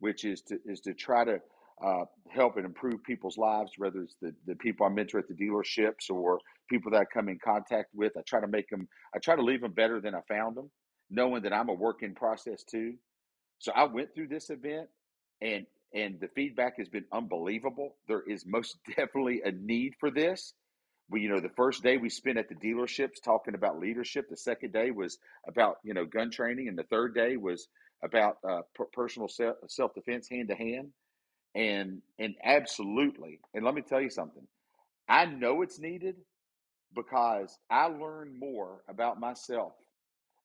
which 0.00 0.24
is 0.24 0.42
to 0.42 0.58
is 0.66 0.80
to 0.80 0.94
try 0.94 1.24
to 1.24 1.40
uh, 1.84 2.04
help 2.28 2.56
and 2.56 2.66
improve 2.66 3.02
people's 3.04 3.38
lives, 3.38 3.72
whether 3.76 4.02
it's 4.02 4.16
the, 4.20 4.34
the 4.46 4.56
people 4.56 4.86
I 4.86 4.88
mentor 4.90 5.18
at 5.18 5.28
the 5.28 5.34
dealerships 5.34 6.10
or 6.10 6.38
people 6.68 6.90
that 6.92 7.00
I 7.00 7.04
come 7.04 7.28
in 7.28 7.38
contact 7.42 7.90
with. 7.94 8.12
I 8.16 8.22
try 8.26 8.40
to 8.40 8.48
make 8.48 8.68
them, 8.68 8.88
I 9.14 9.18
try 9.18 9.36
to 9.36 9.42
leave 9.42 9.60
them 9.60 9.72
better 9.72 10.00
than 10.00 10.14
I 10.14 10.20
found 10.28 10.56
them, 10.56 10.70
knowing 11.10 11.42
that 11.42 11.52
I'm 11.52 11.68
a 11.68 11.74
work 11.74 12.02
in 12.02 12.14
process 12.14 12.62
too. 12.64 12.94
So 13.58 13.72
I 13.72 13.84
went 13.84 14.14
through 14.14 14.28
this 14.28 14.50
event 14.50 14.88
and 15.40 15.66
and 15.94 16.18
the 16.20 16.28
feedback 16.28 16.78
has 16.78 16.88
been 16.88 17.04
unbelievable. 17.12 17.96
There 18.08 18.22
is 18.22 18.46
most 18.46 18.78
definitely 18.96 19.42
a 19.44 19.52
need 19.52 19.92
for 20.00 20.10
this. 20.10 20.54
We, 21.10 21.20
you 21.20 21.28
know, 21.28 21.40
the 21.40 21.50
first 21.50 21.82
day 21.82 21.98
we 21.98 22.08
spent 22.08 22.38
at 22.38 22.48
the 22.48 22.54
dealerships 22.54 23.22
talking 23.22 23.54
about 23.54 23.78
leadership. 23.78 24.30
The 24.30 24.36
second 24.36 24.72
day 24.72 24.90
was 24.90 25.18
about 25.46 25.76
you 25.84 25.92
know 25.92 26.06
gun 26.06 26.30
training, 26.30 26.68
and 26.68 26.78
the 26.78 26.84
third 26.84 27.14
day 27.14 27.36
was 27.36 27.68
about 28.02 28.38
uh, 28.48 28.62
personal 28.92 29.28
self 29.28 29.94
defense, 29.94 30.28
hand 30.28 30.48
to 30.48 30.54
hand 30.54 30.92
and 31.54 32.02
and 32.18 32.34
absolutely 32.44 33.40
and 33.54 33.64
let 33.64 33.74
me 33.74 33.82
tell 33.82 34.00
you 34.00 34.10
something. 34.10 34.46
I 35.08 35.26
know 35.26 35.62
it's 35.62 35.78
needed 35.78 36.16
because 36.94 37.58
i 37.70 37.86
learned 37.86 38.38
more 38.38 38.82
about 38.88 39.20
myself. 39.20 39.72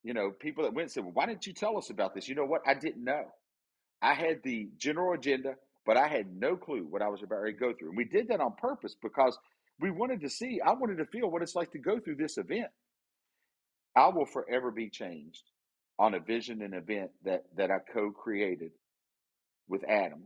You 0.03 0.14
know 0.14 0.32
people 0.32 0.64
that 0.64 0.74
went 0.74 0.91
said 0.91 1.03
well 1.03 1.14
why 1.14 1.26
didn't 1.26 1.47
you 1.47 1.53
tell 1.53 1.78
us 1.78 1.89
about 1.89 2.14
this? 2.16 2.28
You 2.28 2.36
know 2.36 2.45
what? 2.45 2.62
I 2.66 2.74
didn't 2.74 3.03
know. 3.03 3.26
I 4.01 4.14
had 4.14 4.43
the 4.43 4.70
general 4.78 5.14
agenda 5.14 5.55
but 5.86 5.97
i 5.97 6.08
had 6.08 6.28
no 6.36 6.55
clue 6.55 6.86
what 6.89 7.01
i 7.01 7.08
was 7.08 7.24
about 7.24 7.43
to 7.43 7.53
go 7.53 7.74
through 7.74 7.89
and 7.89 7.97
we 7.97 8.05
did 8.05 8.28
that 8.28 8.41
on 8.41 8.53
purpose 8.60 8.95
because 9.01 9.38
we 9.80 9.89
wanted 9.89 10.22
to 10.22 10.30
see 10.30 10.60
i 10.66 10.74
wanted 10.74 10.97
to 10.97 11.05
feel 11.05 11.32
what 11.32 11.41
it's 11.41 11.55
like 11.55 11.72
to 11.72 11.80
go 11.80 11.99
through 11.99 12.16
this 12.16 12.38
event. 12.38 12.68
I 13.95 14.10
will 14.10 14.26
forever 14.28 14.70
be 14.72 14.89
changed 14.89 15.43
on 15.97 16.14
a 16.14 16.20
vision 16.20 16.62
and 16.62 16.76
event 16.76 17.12
that 17.26 17.45
that 17.55 17.72
i 17.72 17.80
co-created 17.93 18.72
with 19.68 19.84
adam 19.89 20.24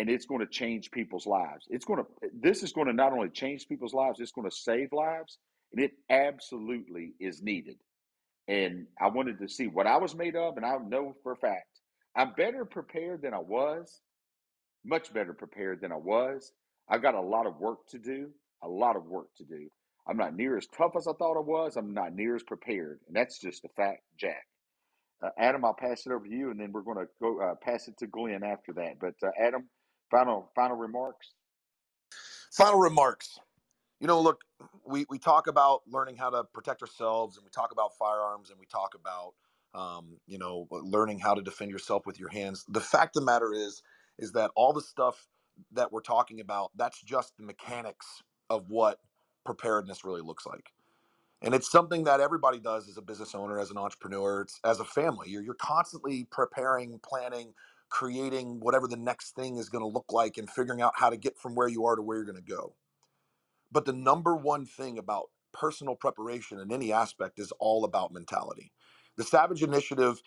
and 0.00 0.08
it's 0.08 0.24
going 0.24 0.40
to 0.40 0.46
change 0.46 0.90
people's 0.90 1.26
lives. 1.26 1.66
It's 1.68 1.84
going 1.84 2.02
to 2.02 2.06
this 2.32 2.62
is 2.62 2.72
going 2.72 2.86
to 2.86 2.94
not 2.94 3.12
only 3.12 3.28
change 3.28 3.68
people's 3.68 3.92
lives, 3.92 4.18
it's 4.18 4.32
going 4.32 4.48
to 4.48 4.56
save 4.56 4.94
lives, 4.94 5.36
and 5.72 5.84
it 5.84 5.92
absolutely 6.08 7.12
is 7.20 7.42
needed. 7.42 7.76
And 8.48 8.86
I 8.98 9.08
wanted 9.08 9.38
to 9.40 9.48
see 9.48 9.66
what 9.66 9.86
I 9.86 9.98
was 9.98 10.14
made 10.14 10.36
of, 10.36 10.56
and 10.56 10.64
I 10.64 10.78
know 10.78 11.14
for 11.22 11.32
a 11.32 11.36
fact 11.36 11.66
I'm 12.16 12.32
better 12.32 12.64
prepared 12.64 13.20
than 13.20 13.34
I 13.34 13.40
was, 13.40 14.00
much 14.86 15.12
better 15.12 15.34
prepared 15.34 15.82
than 15.82 15.92
I 15.92 15.98
was. 15.98 16.50
I've 16.88 17.02
got 17.02 17.14
a 17.14 17.20
lot 17.20 17.46
of 17.46 17.60
work 17.60 17.86
to 17.90 17.98
do, 17.98 18.30
a 18.62 18.68
lot 18.68 18.96
of 18.96 19.04
work 19.04 19.28
to 19.36 19.44
do. 19.44 19.68
I'm 20.08 20.16
not 20.16 20.34
near 20.34 20.56
as 20.56 20.66
tough 20.66 20.92
as 20.96 21.06
I 21.06 21.12
thought 21.12 21.36
I 21.36 21.40
was. 21.40 21.76
I'm 21.76 21.92
not 21.92 22.14
near 22.14 22.36
as 22.36 22.42
prepared, 22.42 23.00
and 23.06 23.14
that's 23.14 23.38
just 23.38 23.66
a 23.66 23.68
fact, 23.76 24.00
Jack. 24.18 24.46
Uh, 25.22 25.28
Adam, 25.38 25.62
I'll 25.66 25.74
pass 25.74 26.06
it 26.06 26.12
over 26.12 26.24
to 26.24 26.34
you, 26.34 26.50
and 26.50 26.58
then 26.58 26.72
we're 26.72 26.80
going 26.80 26.96
to 26.96 27.06
go 27.20 27.42
uh, 27.42 27.54
pass 27.62 27.86
it 27.88 27.98
to 27.98 28.06
Glenn 28.06 28.42
after 28.42 28.72
that. 28.72 28.98
But 28.98 29.14
uh, 29.22 29.30
Adam, 29.38 29.68
Final 30.10 30.50
final 30.54 30.76
remarks. 30.76 31.34
Final 32.52 32.78
remarks. 32.78 33.38
You 34.00 34.06
know, 34.06 34.20
look, 34.20 34.42
we 34.86 35.06
we 35.08 35.18
talk 35.18 35.46
about 35.46 35.82
learning 35.86 36.16
how 36.16 36.30
to 36.30 36.44
protect 36.44 36.82
ourselves, 36.82 37.36
and 37.36 37.44
we 37.44 37.50
talk 37.50 37.70
about 37.72 37.96
firearms, 37.98 38.50
and 38.50 38.58
we 38.58 38.66
talk 38.66 38.94
about 38.94 39.34
um, 39.74 40.16
you 40.26 40.38
know 40.38 40.66
learning 40.70 41.20
how 41.20 41.34
to 41.34 41.42
defend 41.42 41.70
yourself 41.70 42.06
with 42.06 42.18
your 42.18 42.30
hands. 42.30 42.64
The 42.68 42.80
fact 42.80 43.16
of 43.16 43.22
the 43.22 43.26
matter 43.26 43.52
is, 43.52 43.82
is 44.18 44.32
that 44.32 44.50
all 44.56 44.72
the 44.72 44.80
stuff 44.80 45.28
that 45.72 45.92
we're 45.92 46.00
talking 46.00 46.40
about, 46.40 46.70
that's 46.76 47.00
just 47.02 47.36
the 47.36 47.44
mechanics 47.44 48.22
of 48.48 48.70
what 48.70 48.98
preparedness 49.44 50.04
really 50.04 50.22
looks 50.22 50.46
like. 50.46 50.72
And 51.42 51.54
it's 51.54 51.70
something 51.70 52.04
that 52.04 52.20
everybody 52.20 52.58
does 52.58 52.88
as 52.88 52.98
a 52.98 53.02
business 53.02 53.34
owner, 53.34 53.58
as 53.58 53.70
an 53.70 53.78
entrepreneur, 53.78 54.42
it's 54.42 54.60
as 54.64 54.80
a 54.80 54.84
family. 54.84 55.30
You're, 55.30 55.42
you're 55.42 55.54
constantly 55.54 56.26
preparing, 56.30 56.98
planning, 57.02 57.54
creating 57.90 58.60
whatever 58.60 58.88
the 58.88 58.96
next 58.96 59.36
thing 59.36 59.56
is 59.56 59.68
going 59.68 59.82
to 59.82 59.88
look 59.88 60.12
like 60.12 60.38
and 60.38 60.50
figuring 60.50 60.82
out 60.82 60.94
how 60.96 61.10
to 61.10 61.16
get 61.16 61.38
from 61.38 61.54
where 61.54 61.68
you 61.68 61.86
are 61.86 61.96
to 61.96 62.02
where 62.02 62.18
you're 62.18 62.26
going 62.26 62.36
to 62.36 62.42
go. 62.42 62.74
But 63.72 63.84
the 63.84 63.92
number 63.92 64.36
one 64.36 64.66
thing 64.66 64.98
about 64.98 65.30
personal 65.52 65.96
preparation 65.96 66.60
in 66.60 66.72
any 66.72 66.92
aspect 66.92 67.38
is 67.38 67.52
all 67.60 67.84
about 67.84 68.12
mentality. 68.12 68.72
The 69.16 69.24
Savage 69.24 69.62
Initiative 69.62 70.22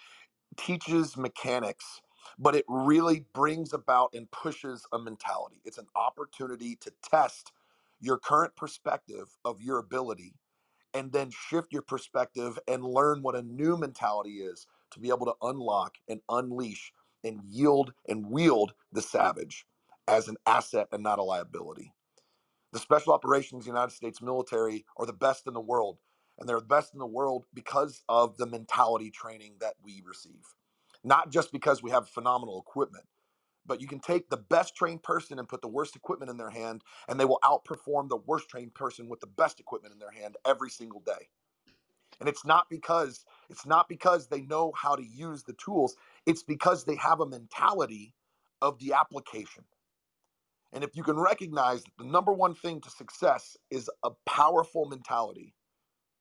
teaches 0.58 1.18
mechanics, 1.18 2.02
but 2.40 2.56
it 2.56 2.66
really 2.68 3.26
brings 3.34 3.74
about 3.74 4.12
and 4.14 4.30
pushes 4.32 4.86
a 4.94 5.00
mentality. 5.00 5.62
It's 5.66 5.78
an 5.78 5.88
opportunity 5.96 6.76
to 6.78 6.92
test 7.10 7.52
your 8.02 8.18
current 8.18 8.56
perspective 8.56 9.38
of 9.46 9.62
your 9.62 9.80
ability 9.80 10.36
and 10.94 11.14
then 11.14 11.32
shift 11.32 11.74
your 11.74 11.84
perspective 11.84 12.60
and 12.68 12.84
learn 12.86 13.24
what 13.24 13.36
a 13.36 13.44
new 13.44 13.78
mentality 13.78 14.40
is 14.40 14.68
to 14.92 15.00
be 15.00 15.10
able 15.10 15.26
to 15.28 15.36
unlock 15.42 15.98
and 16.10 16.22
unleash 16.30 16.94
and 17.24 17.42
yield 17.50 17.94
and 18.08 18.28
wield 18.30 18.74
the 18.92 19.02
savage 19.04 19.66
as 20.08 20.28
an 20.30 20.38
asset 20.48 20.88
and 20.92 21.04
not 21.04 21.20
a 21.20 21.24
liability. 21.24 21.94
The 22.74 22.80
Special 22.80 23.14
Operations 23.14 23.68
United 23.68 23.94
States 23.94 24.22
military 24.22 24.86
are 24.98 25.08
the 25.08 25.14
best 25.14 25.48
in 25.48 25.56
the 25.56 25.62
world, 25.62 26.00
and 26.40 26.50
they're 26.50 26.62
the 26.62 26.68
best 26.68 26.94
in 26.94 27.00
the 27.00 27.08
world 27.08 27.46
because 27.56 28.04
of 28.10 28.38
the 28.38 28.48
mentality 28.48 29.12
training 29.12 29.56
that 29.62 29.76
we 29.84 30.04
receive. 30.06 30.44
Not 31.04 31.32
just 31.32 31.52
because 31.52 31.84
we 31.84 31.92
have 31.92 32.10
phenomenal 32.10 32.62
equipment, 32.62 33.06
but 33.66 33.82
you 33.82 33.88
can 33.88 34.00
take 34.00 34.30
the 34.30 34.38
best 34.38 34.76
trained 34.76 35.04
person 35.04 35.40
and 35.40 35.50
put 35.50 35.62
the 35.62 35.68
worst 35.70 35.96
equipment 35.96 36.32
in 36.32 36.38
their 36.38 36.52
hand, 36.52 36.84
and 37.10 37.20
they 37.20 37.26
will 37.26 37.40
outperform 37.44 38.10
the 38.10 38.18
worst 38.18 38.50
trained 38.50 38.76
person 38.76 39.10
with 39.10 39.22
the 39.22 39.28
best 39.28 39.60
equipment 39.60 39.94
in 39.94 40.00
their 40.00 40.12
hand 40.12 40.38
every 40.46 40.70
single 40.70 41.02
day. 41.02 41.30
And 42.20 42.30
it's 42.30 42.46
not 42.46 42.70
because 42.70 43.26
it's 43.50 43.66
not 43.66 43.90
because 43.90 44.28
they 44.28 44.42
know 44.42 44.74
how 44.76 44.96
to 44.96 45.04
use 45.06 45.44
the 45.44 45.54
tools. 45.54 45.96
It's 46.26 46.44
because 46.44 46.86
they 46.86 46.96
have 46.96 47.20
a 47.20 47.28
mentality 47.28 48.16
of 48.62 48.80
the 48.80 48.94
application. 48.94 49.66
And 50.74 50.84
if 50.84 50.96
you 50.96 51.04
can 51.04 51.18
recognize 51.20 51.84
that 51.84 51.92
the 52.00 52.06
number 52.06 52.34
one 52.34 52.56
thing 52.56 52.82
to 52.82 52.90
success 52.90 53.58
is 53.72 53.90
a 54.04 54.12
powerful 54.28 54.86
mentality, 54.88 55.56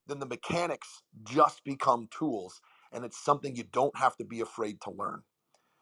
then 0.07 0.21
the 0.21 0.27
mechanics 0.27 1.03
just 1.25 1.65
become 1.65 2.09
tools. 2.11 2.61
And 2.93 3.05
it's 3.05 3.23
something 3.23 3.57
you 3.57 3.65
don't 3.65 3.97
have 3.99 4.17
to 4.19 4.25
be 4.25 4.41
afraid 4.41 4.81
to 4.83 4.91
learn 4.91 5.23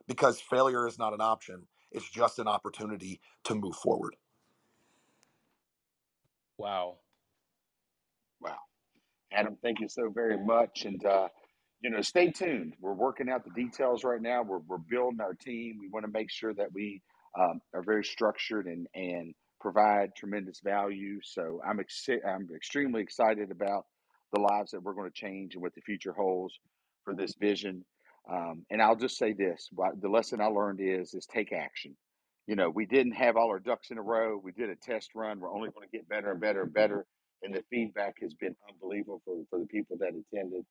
because 0.09 0.41
failure 0.41 0.87
is 0.87 0.99
not 0.99 1.15
an 1.15 1.21
option. 1.21 1.67
It's 1.93 2.11
just 2.11 2.39
an 2.39 2.49
opportunity 2.49 3.21
to 3.45 3.55
move 3.55 3.77
forward. 3.77 4.17
Wow. 6.59 6.99
Wow. 8.41 8.59
Adam, 9.33 9.57
thank 9.63 9.81
you 9.81 9.89
so 9.89 10.11
very 10.11 10.39
much. 10.39 10.85
And, 10.85 11.05
uh, 11.05 11.29
you 11.81 11.91
know, 11.91 12.01
stay 12.03 12.31
tuned. 12.31 12.75
We're 12.81 12.95
working 12.95 13.29
out 13.31 13.45
the 13.45 13.51
details 13.51 14.05
right 14.05 14.21
now. 14.21 14.43
We're, 14.43 14.59
we're 14.59 14.79
building 14.79 15.21
our 15.21 15.35
team. 15.35 15.79
We 15.81 15.89
want 15.89 16.05
to 16.07 16.13
make 16.13 16.31
sure 16.31 16.55
that 16.55 16.73
we 16.73 17.03
um, 17.39 17.61
are 17.75 17.83
very 17.83 18.05
structured 18.05 18.67
and, 18.67 18.87
and 18.95 19.35
provide 19.61 20.15
tremendous 20.17 20.61
value. 20.61 21.21
So 21.23 21.61
I'm, 21.67 21.81
ex- 21.81 22.09
I'm 22.27 22.49
extremely 22.55 23.03
excited 23.03 23.51
about 23.51 23.87
the 24.33 24.41
lives 24.41 24.73
that 24.73 24.83
we're 24.83 24.95
going 24.95 25.11
to 25.11 25.17
change 25.17 25.55
and 25.55 25.63
what 25.63 25.75
the 25.75 25.81
future 25.83 26.13
holds 26.13 26.59
for 27.05 27.15
this 27.15 27.35
vision. 27.41 27.85
Um, 28.31 28.65
and 28.71 28.83
I'll 28.83 28.97
just 28.97 29.17
say 29.19 29.33
this: 29.33 29.69
the 30.01 30.09
lesson 30.09 30.41
I 30.41 30.47
learned 30.47 30.81
is 30.81 31.15
is 31.15 31.27
take 31.27 31.53
action. 31.53 31.97
You 32.47 32.57
know, 32.57 32.71
we 32.71 32.87
didn't 32.87 33.13
have 33.13 33.37
all 33.37 33.49
our 33.49 33.59
ducks 33.61 33.91
in 33.91 33.99
a 33.99 34.03
row. 34.03 34.41
We 34.43 34.53
did 34.53 34.71
a 34.71 34.77
test 34.77 35.11
run. 35.15 35.41
We're 35.41 35.53
only 35.53 35.71
going 35.71 35.89
to 35.89 35.97
get 35.97 36.09
better 36.09 36.31
and 36.31 36.41
better 36.41 36.63
and 36.63 36.73
better. 36.73 37.07
And 37.43 37.55
the 37.55 37.63
feedback 37.71 38.17
has 38.21 38.35
been 38.35 38.55
unbelievable 38.69 39.23
for, 39.25 39.37
for 39.49 39.59
the 39.61 39.67
people 39.67 39.97
that 40.01 40.09
attended. 40.11 40.65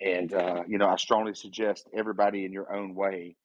And, 0.00 0.32
uh, 0.32 0.62
you 0.66 0.78
know, 0.78 0.88
I 0.88 0.96
strongly 0.96 1.34
suggest 1.34 1.88
everybody 1.94 2.44
in 2.44 2.52
your 2.52 2.74
own 2.74 2.94
way 2.94 3.36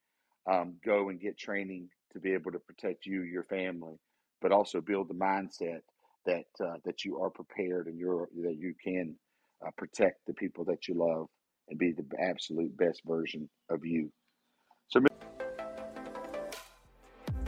um, 0.49 0.75
go 0.85 1.09
and 1.09 1.19
get 1.19 1.37
training 1.37 1.89
to 2.13 2.19
be 2.19 2.33
able 2.33 2.51
to 2.51 2.59
protect 2.59 3.05
you, 3.05 3.23
your 3.23 3.43
family, 3.43 3.95
but 4.41 4.51
also 4.51 4.81
build 4.81 5.09
the 5.09 5.13
mindset 5.15 5.81
that 6.25 6.45
uh, 6.63 6.77
that 6.85 7.05
you 7.05 7.21
are 7.21 7.29
prepared 7.29 7.87
and 7.87 7.99
you're 7.99 8.29
that 8.41 8.57
you 8.57 8.73
can 8.83 9.15
uh, 9.65 9.69
protect 9.77 10.25
the 10.27 10.33
people 10.33 10.63
that 10.65 10.87
you 10.87 10.95
love 10.95 11.27
and 11.69 11.77
be 11.77 11.91
the 11.91 12.05
absolute 12.19 12.75
best 12.77 13.01
version 13.05 13.49
of 13.69 13.85
you. 13.85 14.11
So. 14.87 15.01